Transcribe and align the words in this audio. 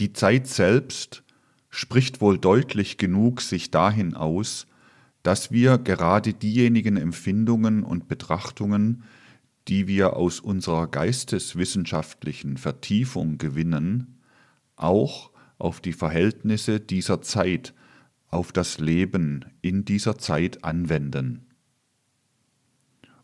Die 0.00 0.14
Zeit 0.14 0.46
selbst 0.46 1.22
spricht 1.68 2.22
wohl 2.22 2.38
deutlich 2.38 2.96
genug 2.96 3.42
sich 3.42 3.70
dahin 3.70 4.14
aus, 4.14 4.66
dass 5.22 5.52
wir 5.52 5.76
gerade 5.76 6.32
diejenigen 6.32 6.96
Empfindungen 6.96 7.84
und 7.84 8.08
Betrachtungen, 8.08 9.04
die 9.68 9.86
wir 9.86 10.16
aus 10.16 10.40
unserer 10.40 10.86
geisteswissenschaftlichen 10.86 12.56
Vertiefung 12.56 13.36
gewinnen, 13.36 14.18
auch 14.74 15.32
auf 15.58 15.82
die 15.82 15.92
Verhältnisse 15.92 16.80
dieser 16.80 17.20
Zeit, 17.20 17.74
auf 18.28 18.52
das 18.52 18.78
Leben 18.78 19.44
in 19.60 19.84
dieser 19.84 20.16
Zeit 20.16 20.64
anwenden. 20.64 21.44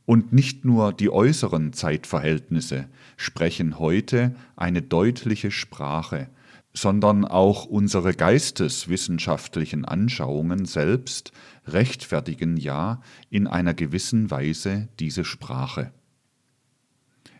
Und 0.04 0.34
nicht 0.34 0.66
nur 0.66 0.92
die 0.92 1.08
äußeren 1.08 1.72
Zeitverhältnisse 1.72 2.86
sprechen 3.16 3.78
heute 3.78 4.36
eine 4.56 4.82
deutliche 4.82 5.50
Sprache, 5.50 6.28
sondern 6.76 7.24
auch 7.24 7.64
unsere 7.64 8.12
geisteswissenschaftlichen 8.12 9.86
Anschauungen 9.86 10.66
selbst 10.66 11.32
rechtfertigen 11.66 12.58
ja 12.58 13.00
in 13.30 13.46
einer 13.46 13.72
gewissen 13.72 14.30
Weise 14.30 14.88
diese 15.00 15.24
Sprache. 15.24 15.90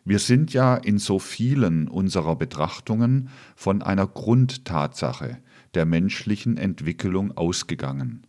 Wir 0.07 0.21
sind 0.21 0.55
ja 0.55 0.75
in 0.75 0.99
so 0.99 1.19
vielen 1.19 1.87
unserer 1.87 2.37
Betrachtungen 2.37 3.29
von 3.55 3.83
einer 3.83 4.07
Grundtatsache 4.07 5.37
der 5.75 5.85
menschlichen 5.85 6.57
Entwicklung 6.57 7.37
ausgegangen, 7.37 8.27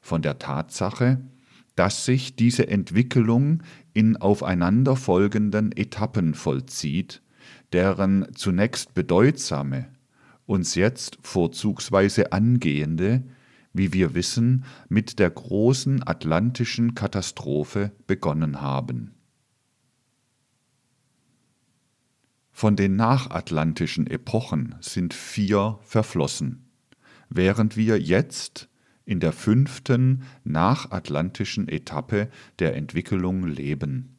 von 0.00 0.22
der 0.22 0.40
Tatsache, 0.40 1.20
dass 1.76 2.04
sich 2.04 2.34
diese 2.34 2.66
Entwicklung 2.66 3.62
in 3.92 4.16
aufeinanderfolgenden 4.16 5.70
Etappen 5.70 6.34
vollzieht, 6.34 7.22
deren 7.72 8.26
zunächst 8.34 8.94
bedeutsame, 8.94 9.86
uns 10.52 10.74
jetzt 10.74 11.16
vorzugsweise 11.22 12.30
angehende, 12.30 13.22
wie 13.72 13.94
wir 13.94 14.14
wissen, 14.14 14.64
mit 14.90 15.18
der 15.18 15.30
großen 15.30 16.06
atlantischen 16.06 16.94
Katastrophe 16.94 17.90
begonnen 18.06 18.60
haben. 18.60 19.14
Von 22.50 22.76
den 22.76 22.96
nachatlantischen 22.96 24.06
Epochen 24.06 24.74
sind 24.80 25.14
vier 25.14 25.78
verflossen, 25.84 26.68
während 27.30 27.78
wir 27.78 27.98
jetzt 27.98 28.68
in 29.06 29.20
der 29.20 29.32
fünften 29.32 30.22
nachatlantischen 30.44 31.66
Etappe 31.66 32.28
der 32.58 32.76
Entwicklung 32.76 33.46
leben. 33.46 34.18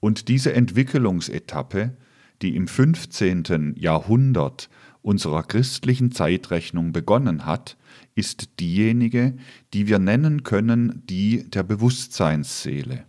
Und 0.00 0.28
diese 0.28 0.54
Entwicklungsetappe, 0.54 1.98
die 2.42 2.56
im 2.56 2.68
15. 2.68 3.74
Jahrhundert 3.76 4.68
unserer 5.06 5.44
christlichen 5.44 6.10
Zeitrechnung 6.10 6.92
begonnen 6.92 7.46
hat, 7.46 7.76
ist 8.16 8.58
diejenige, 8.58 9.36
die 9.72 9.86
wir 9.86 10.00
nennen 10.00 10.42
können 10.42 11.02
die 11.08 11.48
der 11.48 11.62
Bewusstseinsseele. 11.62 13.04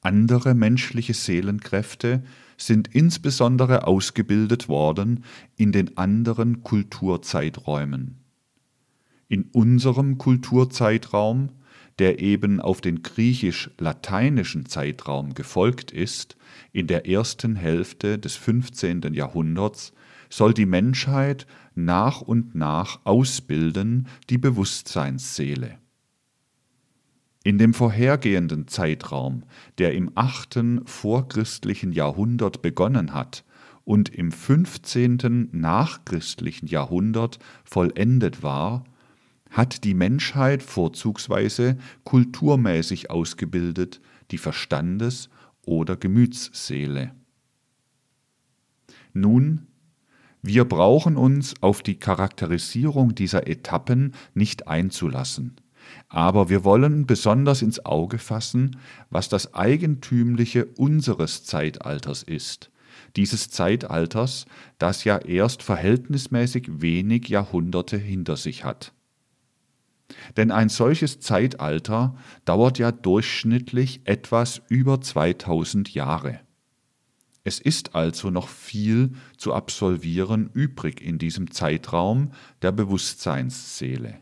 Andere 0.00 0.54
menschliche 0.54 1.14
Seelenkräfte 1.14 2.24
sind 2.56 2.88
insbesondere 2.92 3.86
ausgebildet 3.86 4.68
worden 4.68 5.22
in 5.56 5.70
den 5.70 5.96
anderen 5.96 6.64
Kulturzeiträumen. 6.64 8.16
In 9.28 9.44
unserem 9.52 10.18
Kulturzeitraum, 10.18 11.50
der 12.00 12.18
eben 12.18 12.60
auf 12.60 12.80
den 12.80 13.02
griechisch-lateinischen 13.02 14.66
Zeitraum 14.66 15.34
gefolgt 15.34 15.92
ist, 15.92 16.36
in 16.72 16.88
der 16.88 17.08
ersten 17.08 17.54
Hälfte 17.54 18.18
des 18.18 18.34
15. 18.34 19.14
Jahrhunderts, 19.14 19.92
soll 20.28 20.54
die 20.54 20.66
Menschheit 20.66 21.46
nach 21.74 22.20
und 22.20 22.54
nach 22.54 23.00
ausbilden 23.04 24.08
die 24.30 24.38
Bewusstseinsseele. 24.38 25.78
In 27.44 27.56
dem 27.58 27.72
vorhergehenden 27.72 28.68
Zeitraum, 28.68 29.44
der 29.78 29.94
im 29.94 30.10
achten 30.14 30.86
vorchristlichen 30.86 31.92
Jahrhundert 31.92 32.62
begonnen 32.62 33.14
hat 33.14 33.44
und 33.84 34.10
im 34.10 34.32
15. 34.32 35.48
nachchristlichen 35.52 36.68
Jahrhundert 36.68 37.38
vollendet 37.64 38.42
war, 38.42 38.84
hat 39.50 39.84
die 39.84 39.94
Menschheit 39.94 40.62
vorzugsweise 40.62 41.78
kulturmäßig 42.04 43.10
ausgebildet 43.10 44.00
die 44.30 44.36
Verstandes- 44.36 45.30
oder 45.64 45.96
Gemütsseele. 45.96 47.14
Nun, 49.14 49.67
wir 50.48 50.64
brauchen 50.64 51.18
uns 51.18 51.54
auf 51.60 51.82
die 51.82 51.96
Charakterisierung 51.96 53.14
dieser 53.14 53.46
Etappen 53.46 54.14
nicht 54.32 54.66
einzulassen, 54.66 55.56
aber 56.08 56.48
wir 56.48 56.64
wollen 56.64 57.04
besonders 57.04 57.60
ins 57.60 57.84
Auge 57.84 58.16
fassen, 58.18 58.78
was 59.10 59.28
das 59.28 59.52
Eigentümliche 59.52 60.64
unseres 60.64 61.44
Zeitalters 61.44 62.22
ist, 62.22 62.70
dieses 63.14 63.50
Zeitalters, 63.50 64.46
das 64.78 65.04
ja 65.04 65.18
erst 65.18 65.62
verhältnismäßig 65.62 66.80
wenig 66.80 67.28
Jahrhunderte 67.28 67.98
hinter 67.98 68.38
sich 68.38 68.64
hat. 68.64 68.94
Denn 70.38 70.50
ein 70.50 70.70
solches 70.70 71.20
Zeitalter 71.20 72.16
dauert 72.46 72.78
ja 72.78 72.90
durchschnittlich 72.90 74.00
etwas 74.04 74.62
über 74.70 75.02
2000 75.02 75.92
Jahre. 75.92 76.40
Es 77.48 77.60
ist 77.60 77.94
also 77.94 78.28
noch 78.28 78.46
viel 78.46 79.12
zu 79.38 79.54
absolvieren 79.54 80.50
übrig 80.52 81.00
in 81.00 81.16
diesem 81.16 81.50
Zeitraum 81.50 82.32
der 82.60 82.72
Bewusstseinsseele. 82.72 84.20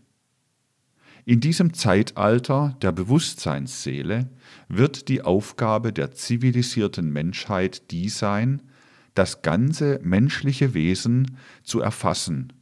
In 1.25 1.41
diesem 1.41 1.75
Zeitalter 1.75 2.76
der 2.82 2.92
Bewusstseinsseele 2.92 4.31
wird 4.69 5.09
die 5.09 5.22
Aufgabe 5.22 5.92
der 5.92 6.12
zivilisierten 6.12 7.12
Menschheit 7.12 7.91
die 7.91 8.10
sein, 8.10 8.62
das 9.14 9.43
ganze 9.43 9.98
menschliche 10.04 10.72
Wesen 10.72 11.37
zu 11.64 11.81
erfassen 11.81 12.53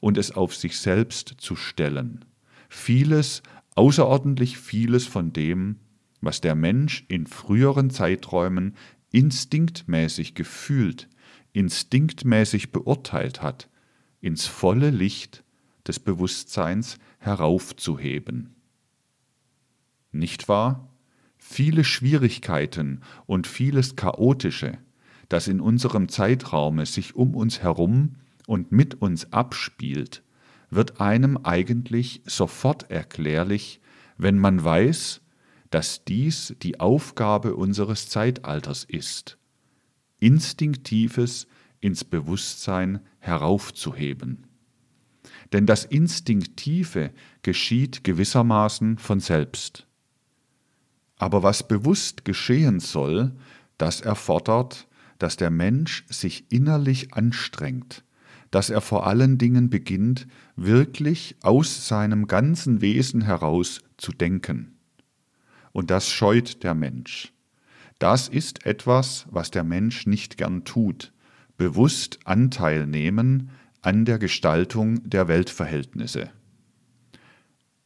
und 0.00 0.16
es 0.16 0.32
auf 0.32 0.56
sich 0.56 0.78
selbst 0.78 1.34
zu 1.36 1.54
stellen 1.54 2.24
vieles, 2.70 3.42
außerordentlich 3.74 4.56
vieles 4.56 5.06
von 5.06 5.34
dem, 5.34 5.80
was 6.22 6.40
der 6.40 6.54
Mensch 6.54 7.04
in 7.08 7.26
früheren 7.26 7.90
Zeiträumen 7.90 8.74
instinktmäßig 9.14 10.34
gefühlt, 10.34 11.08
instinktmäßig 11.52 12.72
beurteilt 12.72 13.42
hat, 13.42 13.70
ins 14.20 14.46
volle 14.46 14.90
Licht 14.90 15.44
des 15.86 16.00
Bewusstseins 16.00 16.98
heraufzuheben. 17.20 18.56
Nicht 20.10 20.48
wahr? 20.48 20.88
Viele 21.38 21.84
Schwierigkeiten 21.84 23.02
und 23.26 23.46
vieles 23.46 23.94
Chaotische, 23.94 24.78
das 25.28 25.46
in 25.46 25.60
unserem 25.60 26.08
Zeitraume 26.08 26.84
sich 26.84 27.14
um 27.14 27.36
uns 27.36 27.62
herum 27.62 28.16
und 28.48 28.72
mit 28.72 29.00
uns 29.00 29.32
abspielt, 29.32 30.24
wird 30.70 31.00
einem 31.00 31.36
eigentlich 31.44 32.22
sofort 32.26 32.90
erklärlich, 32.90 33.80
wenn 34.18 34.38
man 34.38 34.64
weiß, 34.64 35.20
dass 35.70 36.04
dies 36.04 36.54
die 36.62 36.80
Aufgabe 36.80 37.56
unseres 37.56 38.08
Zeitalters 38.08 38.84
ist, 38.84 39.38
Instinktives 40.20 41.46
ins 41.80 42.04
Bewusstsein 42.04 43.00
heraufzuheben. 43.18 44.46
Denn 45.52 45.66
das 45.66 45.84
Instinktive 45.84 47.12
geschieht 47.42 48.04
gewissermaßen 48.04 48.98
von 48.98 49.20
selbst. 49.20 49.86
Aber 51.16 51.42
was 51.42 51.68
bewusst 51.68 52.24
geschehen 52.24 52.80
soll, 52.80 53.32
das 53.78 54.00
erfordert, 54.00 54.88
dass 55.18 55.36
der 55.36 55.50
Mensch 55.50 56.04
sich 56.08 56.50
innerlich 56.50 57.14
anstrengt, 57.14 58.04
dass 58.50 58.70
er 58.70 58.80
vor 58.80 59.06
allen 59.06 59.38
Dingen 59.38 59.70
beginnt, 59.70 60.26
wirklich 60.56 61.36
aus 61.42 61.88
seinem 61.88 62.26
ganzen 62.26 62.80
Wesen 62.80 63.22
heraus 63.22 63.80
zu 63.96 64.12
denken. 64.12 64.73
Und 65.74 65.90
das 65.90 66.08
scheut 66.08 66.62
der 66.62 66.72
Mensch. 66.72 67.32
Das 67.98 68.28
ist 68.28 68.64
etwas, 68.64 69.26
was 69.30 69.50
der 69.50 69.64
Mensch 69.64 70.06
nicht 70.06 70.38
gern 70.38 70.64
tut, 70.64 71.12
bewusst 71.56 72.20
Anteil 72.24 72.86
nehmen 72.86 73.50
an 73.82 74.04
der 74.04 74.20
Gestaltung 74.20 75.08
der 75.08 75.26
Weltverhältnisse. 75.26 76.30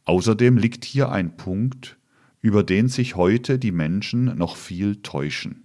Außerdem 0.05 0.59
liegt 0.59 0.85
hier 0.85 1.11
ein 1.11 1.39
Punkt, 1.39 1.97
über 2.43 2.63
den 2.63 2.89
sich 2.89 3.17
heute 3.17 3.59
die 3.59 3.73
Menschen 3.73 4.37
noch 4.37 4.57
viel 4.57 4.97
täuschen. 4.97 5.65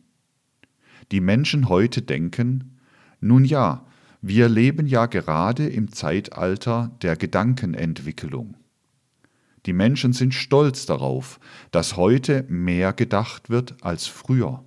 Die 1.12 1.22
Menschen 1.22 1.68
heute 1.68 2.02
denken, 2.02 2.80
nun 3.20 3.44
ja, 3.44 3.86
wir 4.22 4.48
leben 4.48 4.88
ja 4.88 5.08
gerade 5.08 5.68
im 5.68 5.92
Zeitalter 5.92 6.98
der 7.02 7.18
Gedankenentwicklung. 7.18 8.56
Die 9.66 9.74
Menschen 9.74 10.14
sind 10.14 10.34
stolz 10.34 10.86
darauf, 10.86 11.40
dass 11.72 11.96
heute 11.96 12.46
mehr 12.50 12.94
gedacht 12.94 13.50
wird 13.50 13.82
als 13.84 14.08
früher. 14.08 14.64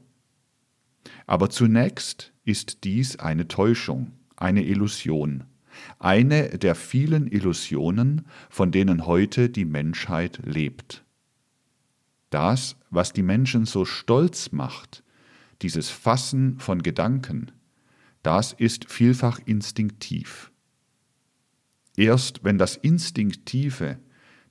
Aber 1.27 1.51
zunächst 1.51 2.33
ist 2.45 2.85
dies 2.85 3.17
eine 3.17 3.49
Täuschung, 3.49 4.13
eine 4.37 4.65
Illusion, 4.65 5.45
eine 5.99 6.59
der 6.59 6.75
vielen 6.75 7.27
Illusionen, 7.27 8.27
von 8.49 8.73
denen 8.73 9.07
heute 9.07 9.51
die 9.51 9.65
Menschheit 9.65 10.41
lebt. 10.45 11.05
Das, 12.31 12.77
was 12.91 13.13
die 13.13 13.23
Menschen 13.23 13.67
so 13.67 13.85
stolz 13.85 14.53
macht, 14.53 15.03
dieses 15.63 15.91
Fassen 15.91 16.59
von 16.59 16.83
Gedanken, 16.83 17.53
das 18.23 18.53
ist 18.53 18.91
vielfach 18.91 19.41
instinktiv. 19.45 20.51
Erst 21.97 22.45
wenn 22.45 22.59
das 22.59 22.77
Instinktive, 22.77 23.99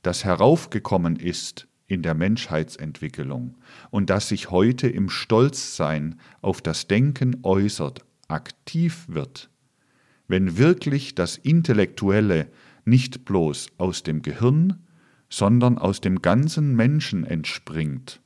das 0.06 0.24
heraufgekommen 0.24 1.16
ist 1.16 1.68
in 1.88 2.02
der 2.02 2.14
Menschheitsentwicklung 2.14 3.56
und 3.90 4.10
das 4.10 4.30
sich 4.30 4.52
heute 4.52 4.88
im 4.88 5.10
Stolzsein 5.10 6.20
auf 6.42 6.62
das 6.62 6.88
Denken 6.88 7.40
äußert, 7.44 8.06
aktiv 8.28 9.06
wird, 9.08 9.50
wenn 10.28 10.58
wirklich 10.58 11.16
das 11.16 11.38
Intellektuelle 11.38 12.48
nicht 12.86 13.26
bloß 13.26 13.68
aus 13.78 14.04
dem 14.04 14.22
Gehirn, 14.22 14.84
sondern 15.30 15.78
aus 15.78 16.02
dem 16.02 16.22
ganzen 16.22 16.76
Menschen 16.76 17.24
entspringt, 17.24 18.22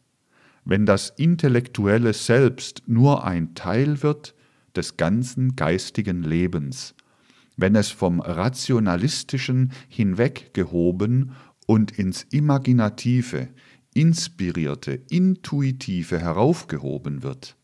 wenn 0.66 0.86
das 0.86 1.10
Intellektuelle 1.18 2.14
selbst 2.14 2.84
nur 2.88 3.24
ein 3.26 3.56
Teil 3.56 4.04
wird 4.04 4.36
des 4.76 4.98
ganzen 4.98 5.56
geistigen 5.56 6.24
Lebens, 6.24 6.94
wenn 7.58 7.76
es 7.76 7.90
vom 7.90 8.22
Rationalistischen 8.22 9.72
hinweggehoben 9.90 11.32
und 11.70 11.98
ins 12.00 12.24
Imaginative, 12.32 13.50
Inspirierte, 13.94 15.04
Intuitive 15.12 16.18
heraufgehoben 16.18 17.22
wird. 17.22 17.58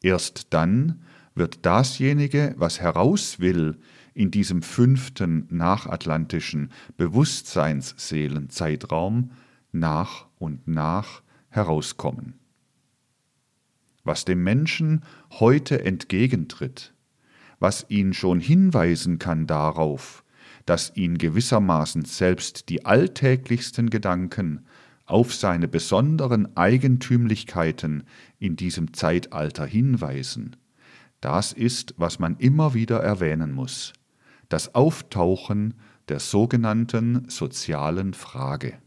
Erst 0.00 0.54
dann 0.54 1.02
wird 1.34 1.66
dasjenige, 1.66 2.54
was 2.56 2.80
heraus 2.80 3.40
will, 3.40 3.76
in 4.14 4.30
diesem 4.30 4.62
fünften 4.62 5.46
nachatlantischen 5.50 6.72
Bewusstseinsseelenzeitraum 6.96 9.32
nach 9.72 10.26
und 10.38 10.66
nach 10.66 11.22
herauskommen. 11.50 12.38
Was 14.04 14.24
dem 14.24 14.42
Menschen 14.42 15.02
heute 15.32 15.84
entgegentritt, 15.84 16.94
was 17.58 17.84
ihn 17.90 18.14
schon 18.14 18.40
hinweisen 18.40 19.18
kann 19.18 19.46
darauf, 19.46 20.23
dass 20.66 20.92
ihn 20.94 21.18
gewissermaßen 21.18 22.04
selbst 22.04 22.68
die 22.68 22.84
alltäglichsten 22.84 23.90
Gedanken 23.90 24.66
auf 25.06 25.34
seine 25.34 25.68
besonderen 25.68 26.56
Eigentümlichkeiten 26.56 28.04
in 28.38 28.56
diesem 28.56 28.94
Zeitalter 28.94 29.66
hinweisen, 29.66 30.56
das 31.20 31.52
ist, 31.52 31.94
was 31.96 32.18
man 32.18 32.36
immer 32.36 32.74
wieder 32.74 33.00
erwähnen 33.00 33.52
muss, 33.52 33.92
das 34.48 34.74
Auftauchen 34.74 35.74
der 36.08 36.20
sogenannten 36.20 37.28
sozialen 37.28 38.12
Frage. 38.12 38.78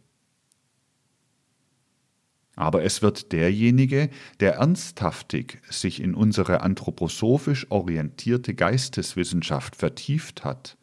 Aber 2.56 2.84
es 2.84 3.04
wird 3.04 3.32
derjenige, 3.32 4.10
der 4.40 4.56
ernsthaftig 4.56 5.62
sich 5.70 6.02
in 6.02 6.16
unsere 6.16 6.62
anthroposophisch 6.62 7.68
orientierte 7.70 8.56
Geisteswissenschaft 8.56 9.76
vertieft 9.76 10.44
hat, 10.44 10.78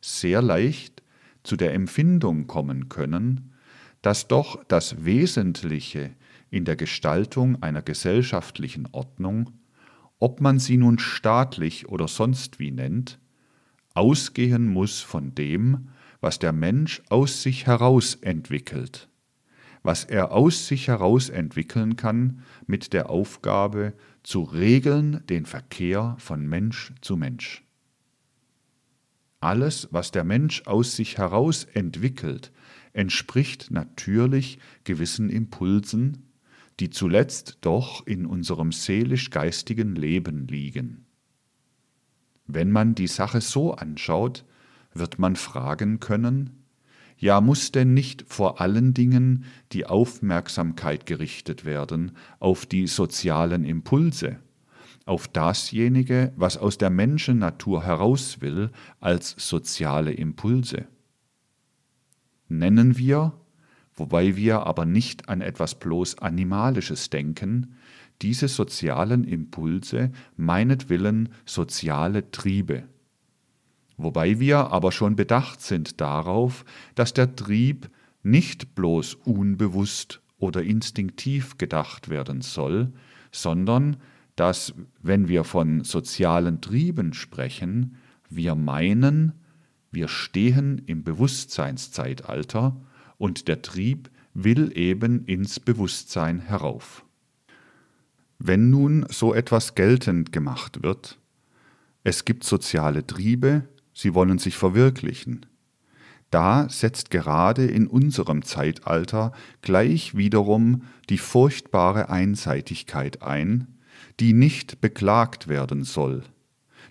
sehr 0.00 0.42
leicht 0.42 1.02
zu 1.42 1.56
der 1.56 1.74
Empfindung 1.74 2.46
kommen 2.46 2.88
können, 2.88 3.52
dass 4.02 4.28
doch 4.28 4.62
das 4.64 5.04
Wesentliche 5.04 6.10
in 6.50 6.64
der 6.64 6.76
Gestaltung 6.76 7.62
einer 7.62 7.82
gesellschaftlichen 7.82 8.88
Ordnung, 8.92 9.50
ob 10.18 10.40
man 10.40 10.58
sie 10.58 10.76
nun 10.76 10.98
staatlich 10.98 11.88
oder 11.88 12.08
sonst 12.08 12.58
wie 12.58 12.70
nennt, 12.70 13.18
ausgehen 13.94 14.68
muss 14.68 15.00
von 15.00 15.34
dem, 15.34 15.88
was 16.20 16.38
der 16.38 16.52
Mensch 16.52 17.02
aus 17.08 17.42
sich 17.42 17.66
heraus 17.66 18.14
entwickelt, 18.14 19.08
was 19.82 20.04
er 20.04 20.32
aus 20.32 20.66
sich 20.66 20.88
heraus 20.88 21.28
entwickeln 21.28 21.96
kann 21.96 22.42
mit 22.66 22.92
der 22.92 23.10
Aufgabe 23.10 23.92
zu 24.22 24.42
regeln 24.42 25.22
den 25.28 25.46
Verkehr 25.46 26.16
von 26.18 26.46
Mensch 26.46 26.92
zu 27.00 27.16
Mensch. 27.16 27.64
Alles, 29.40 29.88
was 29.92 30.10
der 30.10 30.24
Mensch 30.24 30.62
aus 30.66 30.96
sich 30.96 31.18
heraus 31.18 31.64
entwickelt, 31.64 32.52
entspricht 32.92 33.70
natürlich 33.70 34.58
gewissen 34.84 35.30
Impulsen, 35.30 36.32
die 36.80 36.90
zuletzt 36.90 37.58
doch 37.60 38.06
in 38.06 38.26
unserem 38.26 38.72
seelisch-geistigen 38.72 39.94
Leben 39.94 40.46
liegen. 40.46 41.06
Wenn 42.46 42.70
man 42.70 42.94
die 42.94 43.06
Sache 43.06 43.40
so 43.40 43.74
anschaut, 43.74 44.44
wird 44.94 45.18
man 45.18 45.36
fragen 45.36 46.00
können, 46.00 46.64
ja 47.18 47.40
muss 47.40 47.72
denn 47.72 47.94
nicht 47.94 48.24
vor 48.28 48.60
allen 48.60 48.94
Dingen 48.94 49.44
die 49.72 49.86
Aufmerksamkeit 49.86 51.04
gerichtet 51.04 51.64
werden 51.64 52.12
auf 52.38 52.64
die 52.64 52.86
sozialen 52.86 53.64
Impulse, 53.64 54.38
auf 55.08 55.28
dasjenige, 55.28 56.32
was 56.36 56.56
aus 56.56 56.78
der 56.78 56.90
Menschennatur 56.90 57.82
heraus 57.84 58.40
will, 58.40 58.70
als 59.00 59.34
soziale 59.38 60.12
Impulse? 60.12 60.86
Nennen 62.48 62.98
wir, 62.98 63.32
wobei 63.94 64.36
wir 64.36 64.66
aber 64.66 64.84
nicht 64.84 65.28
an 65.28 65.40
etwas 65.40 65.78
bloß 65.78 66.18
Animalisches 66.18 67.10
denken, 67.10 67.74
diese 68.22 68.48
sozialen 68.48 69.24
Impulse 69.24 70.10
meinetwillen 70.36 71.30
soziale 71.44 72.30
Triebe. 72.30 72.84
Wobei 73.96 74.40
wir 74.40 74.70
aber 74.70 74.92
schon 74.92 75.16
bedacht 75.16 75.60
sind 75.60 76.00
darauf, 76.00 76.64
dass 76.94 77.14
der 77.14 77.34
Trieb 77.34 77.90
nicht 78.22 78.74
bloß 78.74 79.14
unbewusst 79.14 80.20
oder 80.38 80.62
instinktiv 80.62 81.58
gedacht 81.58 82.08
werden 82.08 82.40
soll, 82.40 82.92
sondern 83.32 83.96
dass, 84.38 84.72
wenn 85.02 85.28
wir 85.28 85.42
von 85.42 85.82
sozialen 85.82 86.60
Trieben 86.60 87.12
sprechen, 87.12 87.96
wir 88.30 88.54
meinen, 88.54 89.32
wir 89.90 90.06
stehen 90.06 90.82
im 90.86 91.02
Bewusstseinszeitalter 91.02 92.76
und 93.16 93.48
der 93.48 93.62
Trieb 93.62 94.10
will 94.34 94.70
eben 94.76 95.24
ins 95.24 95.58
Bewusstsein 95.58 96.38
herauf. 96.38 97.04
Wenn 98.38 98.70
nun 98.70 99.06
so 99.08 99.34
etwas 99.34 99.74
geltend 99.74 100.30
gemacht 100.30 100.84
wird, 100.84 101.18
es 102.04 102.24
gibt 102.24 102.44
soziale 102.44 103.04
Triebe, 103.04 103.64
sie 103.92 104.14
wollen 104.14 104.38
sich 104.38 104.56
verwirklichen, 104.56 105.46
da 106.30 106.68
setzt 106.68 107.10
gerade 107.10 107.64
in 107.64 107.88
unserem 107.88 108.42
Zeitalter 108.42 109.32
gleich 109.62 110.16
wiederum 110.16 110.82
die 111.08 111.18
furchtbare 111.18 112.10
Einseitigkeit 112.10 113.22
ein, 113.22 113.77
die 114.20 114.32
nicht 114.32 114.80
beklagt 114.80 115.48
werden 115.48 115.84
soll, 115.84 116.22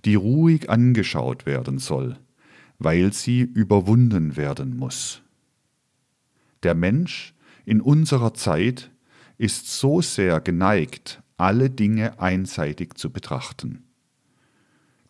die 0.05 0.15
ruhig 0.15 0.69
angeschaut 0.69 1.45
werden 1.45 1.79
soll, 1.79 2.17
weil 2.79 3.13
sie 3.13 3.41
überwunden 3.41 4.37
werden 4.37 4.77
muss. 4.77 5.21
Der 6.63 6.75
Mensch 6.75 7.33
in 7.65 7.81
unserer 7.81 8.33
Zeit 8.33 8.91
ist 9.37 9.69
so 9.79 10.01
sehr 10.01 10.39
geneigt, 10.39 11.21
alle 11.37 11.69
Dinge 11.69 12.19
einseitig 12.19 12.95
zu 12.95 13.11
betrachten. 13.11 13.83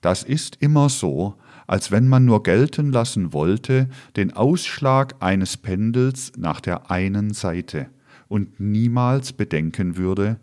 Das 0.01 0.23
ist 0.23 0.57
immer 0.59 0.89
so, 0.89 1.35
als 1.65 1.91
wenn 1.91 2.07
man 2.07 2.25
nur 2.25 2.43
gelten 2.43 2.91
lassen 2.91 3.33
wollte 3.33 3.89
den 4.15 4.33
Ausschlag 4.33 5.15
eines 5.19 5.57
Pendels 5.57 6.31
nach 6.37 6.61
der 6.61 6.91
einen 6.91 7.33
Seite 7.33 7.89
und 8.27 8.59
niemals 8.59 9.33
bedenken 9.33 9.97
würde, 9.97 10.39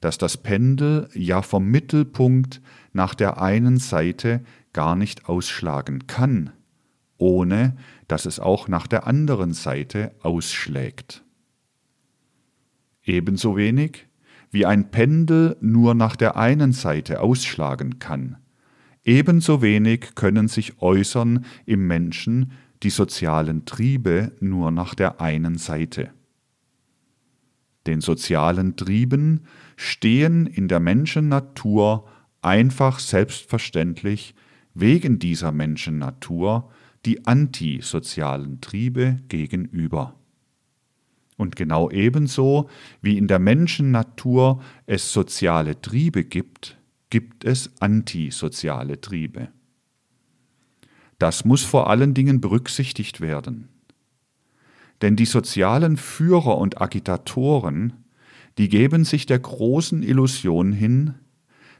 dass 0.00 0.18
das 0.18 0.36
Pendel 0.36 1.08
ja 1.14 1.42
vom 1.42 1.66
Mittelpunkt 1.66 2.60
nach 2.92 3.14
der 3.14 3.40
einen 3.40 3.78
Seite 3.78 4.42
gar 4.72 4.96
nicht 4.96 5.28
ausschlagen 5.28 6.06
kann, 6.06 6.50
ohne 7.18 7.76
dass 8.08 8.26
es 8.26 8.40
auch 8.40 8.68
nach 8.68 8.86
der 8.86 9.06
anderen 9.06 9.52
Seite 9.52 10.12
ausschlägt. 10.22 11.24
Ebenso 13.04 13.56
wenig 13.56 14.06
wie 14.50 14.66
ein 14.66 14.90
Pendel 14.90 15.56
nur 15.60 15.94
nach 15.94 16.16
der 16.16 16.36
einen 16.36 16.72
Seite 16.72 17.20
ausschlagen 17.20 17.98
kann, 17.98 18.36
ebenso 19.04 19.62
wenig 19.62 20.14
können 20.14 20.48
sich 20.48 20.80
äußern 20.80 21.44
im 21.66 21.86
Menschen 21.86 22.52
die 22.82 22.90
sozialen 22.90 23.64
Triebe 23.64 24.32
nur 24.40 24.70
nach 24.70 24.94
der 24.94 25.20
einen 25.20 25.58
Seite. 25.58 26.10
Den 27.86 28.00
sozialen 28.00 28.76
Trieben 28.76 29.46
stehen 29.80 30.46
in 30.46 30.68
der 30.68 30.78
Menschennatur 30.78 32.06
einfach 32.42 32.98
selbstverständlich 32.98 34.34
wegen 34.74 35.18
dieser 35.18 35.52
Menschennatur 35.52 36.70
die 37.06 37.26
antisozialen 37.26 38.60
Triebe 38.60 39.20
gegenüber. 39.28 40.16
Und 41.38 41.56
genau 41.56 41.90
ebenso 41.90 42.68
wie 43.00 43.16
in 43.16 43.26
der 43.26 43.38
Menschennatur 43.38 44.62
es 44.84 45.14
soziale 45.14 45.80
Triebe 45.80 46.24
gibt, 46.24 46.76
gibt 47.08 47.46
es 47.46 47.70
antisoziale 47.80 49.00
Triebe. 49.00 49.48
Das 51.18 51.46
muss 51.46 51.64
vor 51.64 51.88
allen 51.88 52.12
Dingen 52.12 52.42
berücksichtigt 52.42 53.22
werden. 53.22 53.70
Denn 55.00 55.16
die 55.16 55.24
sozialen 55.24 55.96
Führer 55.96 56.58
und 56.58 56.82
Agitatoren, 56.82 57.94
die 58.58 58.68
geben 58.68 59.04
sich 59.04 59.26
der 59.26 59.38
großen 59.38 60.02
Illusion 60.02 60.72
hin, 60.72 61.14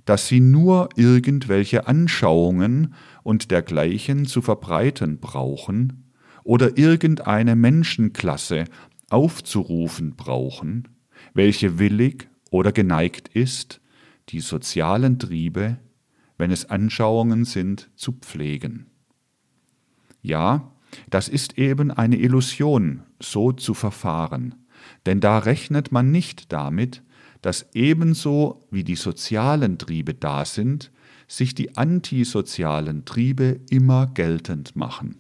dass 0.05 0.29
sie 0.29 0.41
nur 0.41 0.89
irgendwelche 0.97 1.87
Anschauungen 1.87 2.95
und 3.23 3.50
dergleichen 3.50 4.27
zu 4.27 4.43
verbreiten 4.43 5.19
brauchen 5.19 6.11
oder 6.43 6.79
irgendeine 6.79 7.55
Menschenklasse 7.55 8.65
aufzurufen 9.11 10.17
brauchen, 10.17 10.89
welche 11.35 11.79
willig 11.79 12.29
oder 12.50 12.73
geneigt 12.73 13.29
ist, 13.29 13.81
die 14.31 14.41
sozialen 14.41 15.19
Triebe, 15.19 15.79
wenn 16.39 16.50
es 16.50 16.71
Anschauungen 16.71 17.45
sind, 17.45 17.91
zu 17.97 18.12
pflegen. 18.12 18.87
Ja, 20.23 20.73
das 21.09 21.29
ist 21.29 21.59
eben 21.59 21.91
eine 21.91 22.17
Illusion, 22.17 23.03
so 23.21 23.53
zu 23.53 23.75
verfahren, 23.75 24.55
denn 25.07 25.21
da 25.21 25.38
rechnet 25.38 25.92
man 25.92 26.11
nicht 26.11 26.52
damit, 26.52 27.02
dass 27.42 27.66
ebenso 27.75 28.66
wie 28.71 28.85
die 28.85 28.97
sozialen 28.97 29.78
Triebe 29.78 30.14
da 30.14 30.45
sind, 30.45 30.90
sich 31.26 31.54
die 31.54 31.76
antisozialen 31.76 33.04
Triebe 33.04 33.61
immer 33.71 34.09
geltend 34.09 34.76
machen. 34.76 35.16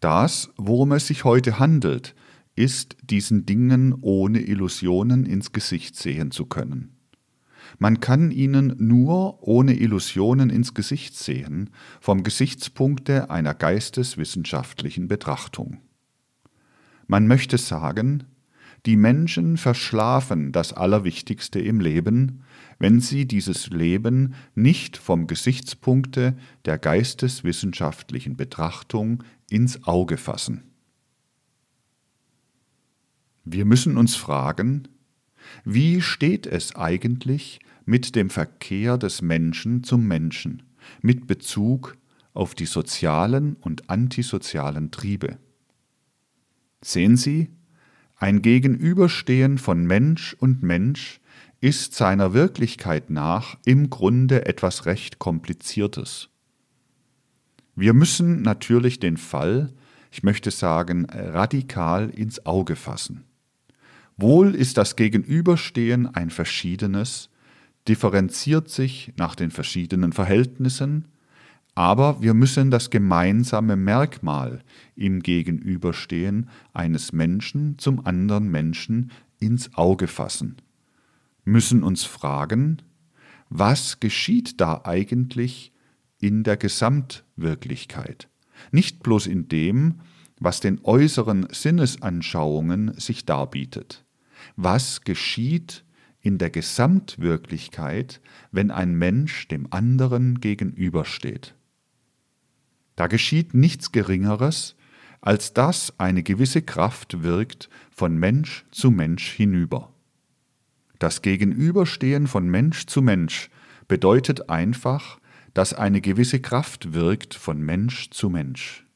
Das, 0.00 0.50
worum 0.56 0.92
es 0.92 1.06
sich 1.06 1.24
heute 1.24 1.58
handelt, 1.58 2.14
ist, 2.54 2.96
diesen 3.02 3.46
Dingen 3.46 3.94
ohne 4.00 4.40
Illusionen 4.40 5.24
ins 5.24 5.52
Gesicht 5.52 5.96
sehen 5.96 6.30
zu 6.30 6.46
können. 6.46 6.96
Man 7.78 8.00
kann 8.00 8.30
ihnen 8.30 8.74
nur 8.78 9.42
ohne 9.42 9.74
Illusionen 9.74 10.50
ins 10.50 10.74
Gesicht 10.74 11.16
sehen, 11.16 11.70
vom 12.00 12.22
Gesichtspunkte 12.22 13.30
einer 13.30 13.54
geisteswissenschaftlichen 13.54 15.08
Betrachtung. 15.08 15.78
Man 17.12 17.26
möchte 17.26 17.58
sagen, 17.58 18.24
die 18.86 18.96
Menschen 18.96 19.58
verschlafen 19.58 20.50
das 20.50 20.72
Allerwichtigste 20.72 21.60
im 21.60 21.78
Leben, 21.78 22.42
wenn 22.78 23.00
sie 23.00 23.26
dieses 23.26 23.68
Leben 23.68 24.32
nicht 24.54 24.96
vom 24.96 25.26
Gesichtspunkte 25.26 26.38
der 26.64 26.78
geisteswissenschaftlichen 26.78 28.38
Betrachtung 28.38 29.24
ins 29.50 29.84
Auge 29.84 30.16
fassen. 30.16 30.62
Wir 33.44 33.66
müssen 33.66 33.98
uns 33.98 34.16
fragen, 34.16 34.88
wie 35.66 36.00
steht 36.00 36.46
es 36.46 36.74
eigentlich 36.76 37.60
mit 37.84 38.16
dem 38.16 38.30
Verkehr 38.30 38.96
des 38.96 39.20
Menschen 39.20 39.84
zum 39.84 40.08
Menschen, 40.08 40.62
mit 41.02 41.26
Bezug 41.26 41.98
auf 42.32 42.54
die 42.54 42.64
sozialen 42.64 43.56
und 43.56 43.90
antisozialen 43.90 44.90
Triebe? 44.90 45.36
Sehen 46.84 47.16
Sie, 47.16 47.50
ein 48.16 48.42
Gegenüberstehen 48.42 49.58
von 49.58 49.84
Mensch 49.84 50.34
und 50.38 50.62
Mensch 50.62 51.20
ist 51.60 51.94
seiner 51.94 52.34
Wirklichkeit 52.34 53.08
nach 53.08 53.56
im 53.64 53.88
Grunde 53.88 54.46
etwas 54.46 54.84
recht 54.86 55.18
Kompliziertes. 55.18 56.28
Wir 57.76 57.94
müssen 57.94 58.42
natürlich 58.42 58.98
den 58.98 59.16
Fall, 59.16 59.72
ich 60.10 60.22
möchte 60.24 60.50
sagen, 60.50 61.06
radikal 61.08 62.10
ins 62.10 62.44
Auge 62.44 62.76
fassen. 62.76 63.24
Wohl 64.16 64.54
ist 64.54 64.76
das 64.76 64.96
Gegenüberstehen 64.96 66.06
ein 66.06 66.30
verschiedenes, 66.30 67.30
differenziert 67.88 68.68
sich 68.68 69.12
nach 69.16 69.34
den 69.34 69.50
verschiedenen 69.50 70.12
Verhältnissen, 70.12 71.08
aber 71.74 72.20
wir 72.20 72.34
müssen 72.34 72.70
das 72.70 72.90
gemeinsame 72.90 73.76
Merkmal 73.76 74.62
im 74.94 75.20
Gegenüberstehen 75.20 76.50
eines 76.72 77.12
Menschen 77.12 77.78
zum 77.78 78.04
anderen 78.04 78.50
Menschen 78.50 79.10
ins 79.38 79.74
Auge 79.74 80.06
fassen, 80.06 80.56
müssen 81.44 81.82
uns 81.82 82.04
fragen, 82.04 82.82
was 83.48 84.00
geschieht 84.00 84.60
da 84.60 84.82
eigentlich 84.84 85.72
in 86.20 86.42
der 86.44 86.56
Gesamtwirklichkeit, 86.56 88.28
nicht 88.70 89.02
bloß 89.02 89.26
in 89.26 89.48
dem, 89.48 90.00
was 90.38 90.60
den 90.60 90.80
äußeren 90.82 91.48
Sinnesanschauungen 91.50 92.94
sich 92.98 93.24
darbietet. 93.24 94.04
Was 94.56 95.02
geschieht 95.02 95.84
in 96.20 96.38
der 96.38 96.50
Gesamtwirklichkeit, 96.50 98.20
wenn 98.50 98.70
ein 98.70 98.94
Mensch 98.94 99.48
dem 99.48 99.72
anderen 99.72 100.40
gegenübersteht? 100.40 101.54
Da 103.02 103.08
geschieht 103.08 103.52
nichts 103.52 103.90
Geringeres, 103.90 104.76
als 105.20 105.52
dass 105.52 105.98
eine 105.98 106.22
gewisse 106.22 106.62
Kraft 106.62 107.24
wirkt 107.24 107.68
von 107.90 108.16
Mensch 108.16 108.64
zu 108.70 108.92
Mensch 108.92 109.28
hinüber. 109.28 109.92
Das 111.00 111.20
Gegenüberstehen 111.20 112.28
von 112.28 112.48
Mensch 112.48 112.86
zu 112.86 113.02
Mensch 113.02 113.50
bedeutet 113.88 114.50
einfach, 114.50 115.18
dass 115.52 115.74
eine 115.74 116.00
gewisse 116.00 116.38
Kraft 116.38 116.94
wirkt 116.94 117.34
von 117.34 117.60
Mensch 117.60 118.10
zu 118.10 118.30
Mensch. 118.30 118.86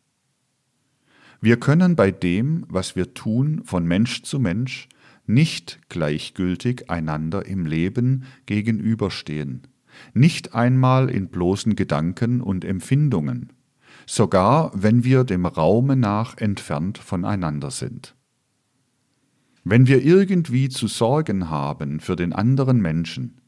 Wir 1.40 1.58
können 1.58 1.96
bei 1.96 2.12
dem, 2.12 2.64
was 2.68 2.94
wir 2.94 3.12
tun, 3.12 3.62
von 3.64 3.84
Mensch 3.88 4.22
zu 4.22 4.38
Mensch 4.38 4.88
nicht 5.26 5.80
gleichgültig 5.88 6.88
einander 6.90 7.44
im 7.44 7.66
Leben 7.66 8.22
gegenüberstehen, 8.46 9.62
nicht 10.14 10.54
einmal 10.54 11.10
in 11.10 11.26
bloßen 11.26 11.74
Gedanken 11.74 12.40
und 12.40 12.64
Empfindungen, 12.64 13.50
sogar 14.06 14.70
wenn 14.74 15.04
wir 15.04 15.24
dem 15.24 15.44
Raume 15.44 15.96
nach 15.96 16.38
entfernt 16.38 16.98
voneinander 16.98 17.70
sind. 17.70 18.14
Wenn 19.64 19.88
wir 19.88 20.04
irgendwie 20.04 20.68
zu 20.68 20.86
sorgen 20.86 21.50
haben 21.50 21.98
für 21.98 22.14
den 22.14 22.32
anderen 22.32 22.80
Menschen, 22.80 23.40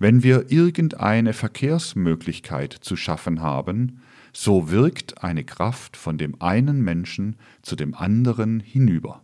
wenn 0.00 0.24
wir 0.24 0.50
irgendeine 0.50 1.32
Verkehrsmöglichkeit 1.32 2.72
zu 2.72 2.96
schaffen 2.96 3.40
haben, 3.40 4.02
so 4.32 4.68
wirkt 4.68 5.22
eine 5.22 5.44
Kraft 5.44 5.96
von 5.96 6.18
dem 6.18 6.42
einen 6.42 6.82
Menschen 6.82 7.36
zu 7.62 7.76
dem 7.76 7.94
anderen 7.94 8.58
hinüber. 8.58 9.22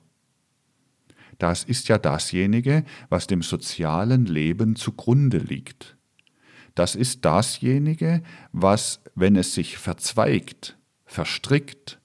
Das 1.39 1.65
ist 1.65 1.89
ja 1.89 1.99
dasjenige, 1.99 2.85
was 3.09 3.27
dem 3.27 3.43
sozialen 3.43 4.27
Leben 4.27 4.77
zugrunde 4.77 5.39
liegt 5.39 5.97
das 6.81 6.95
ist 6.95 7.27
dasjenige, 7.27 8.23
was, 8.53 9.03
wenn 9.15 9.37
es 9.37 9.53
sich 9.53 9.77
verzweigt, 9.77 10.79
verstrickt, 11.05 12.01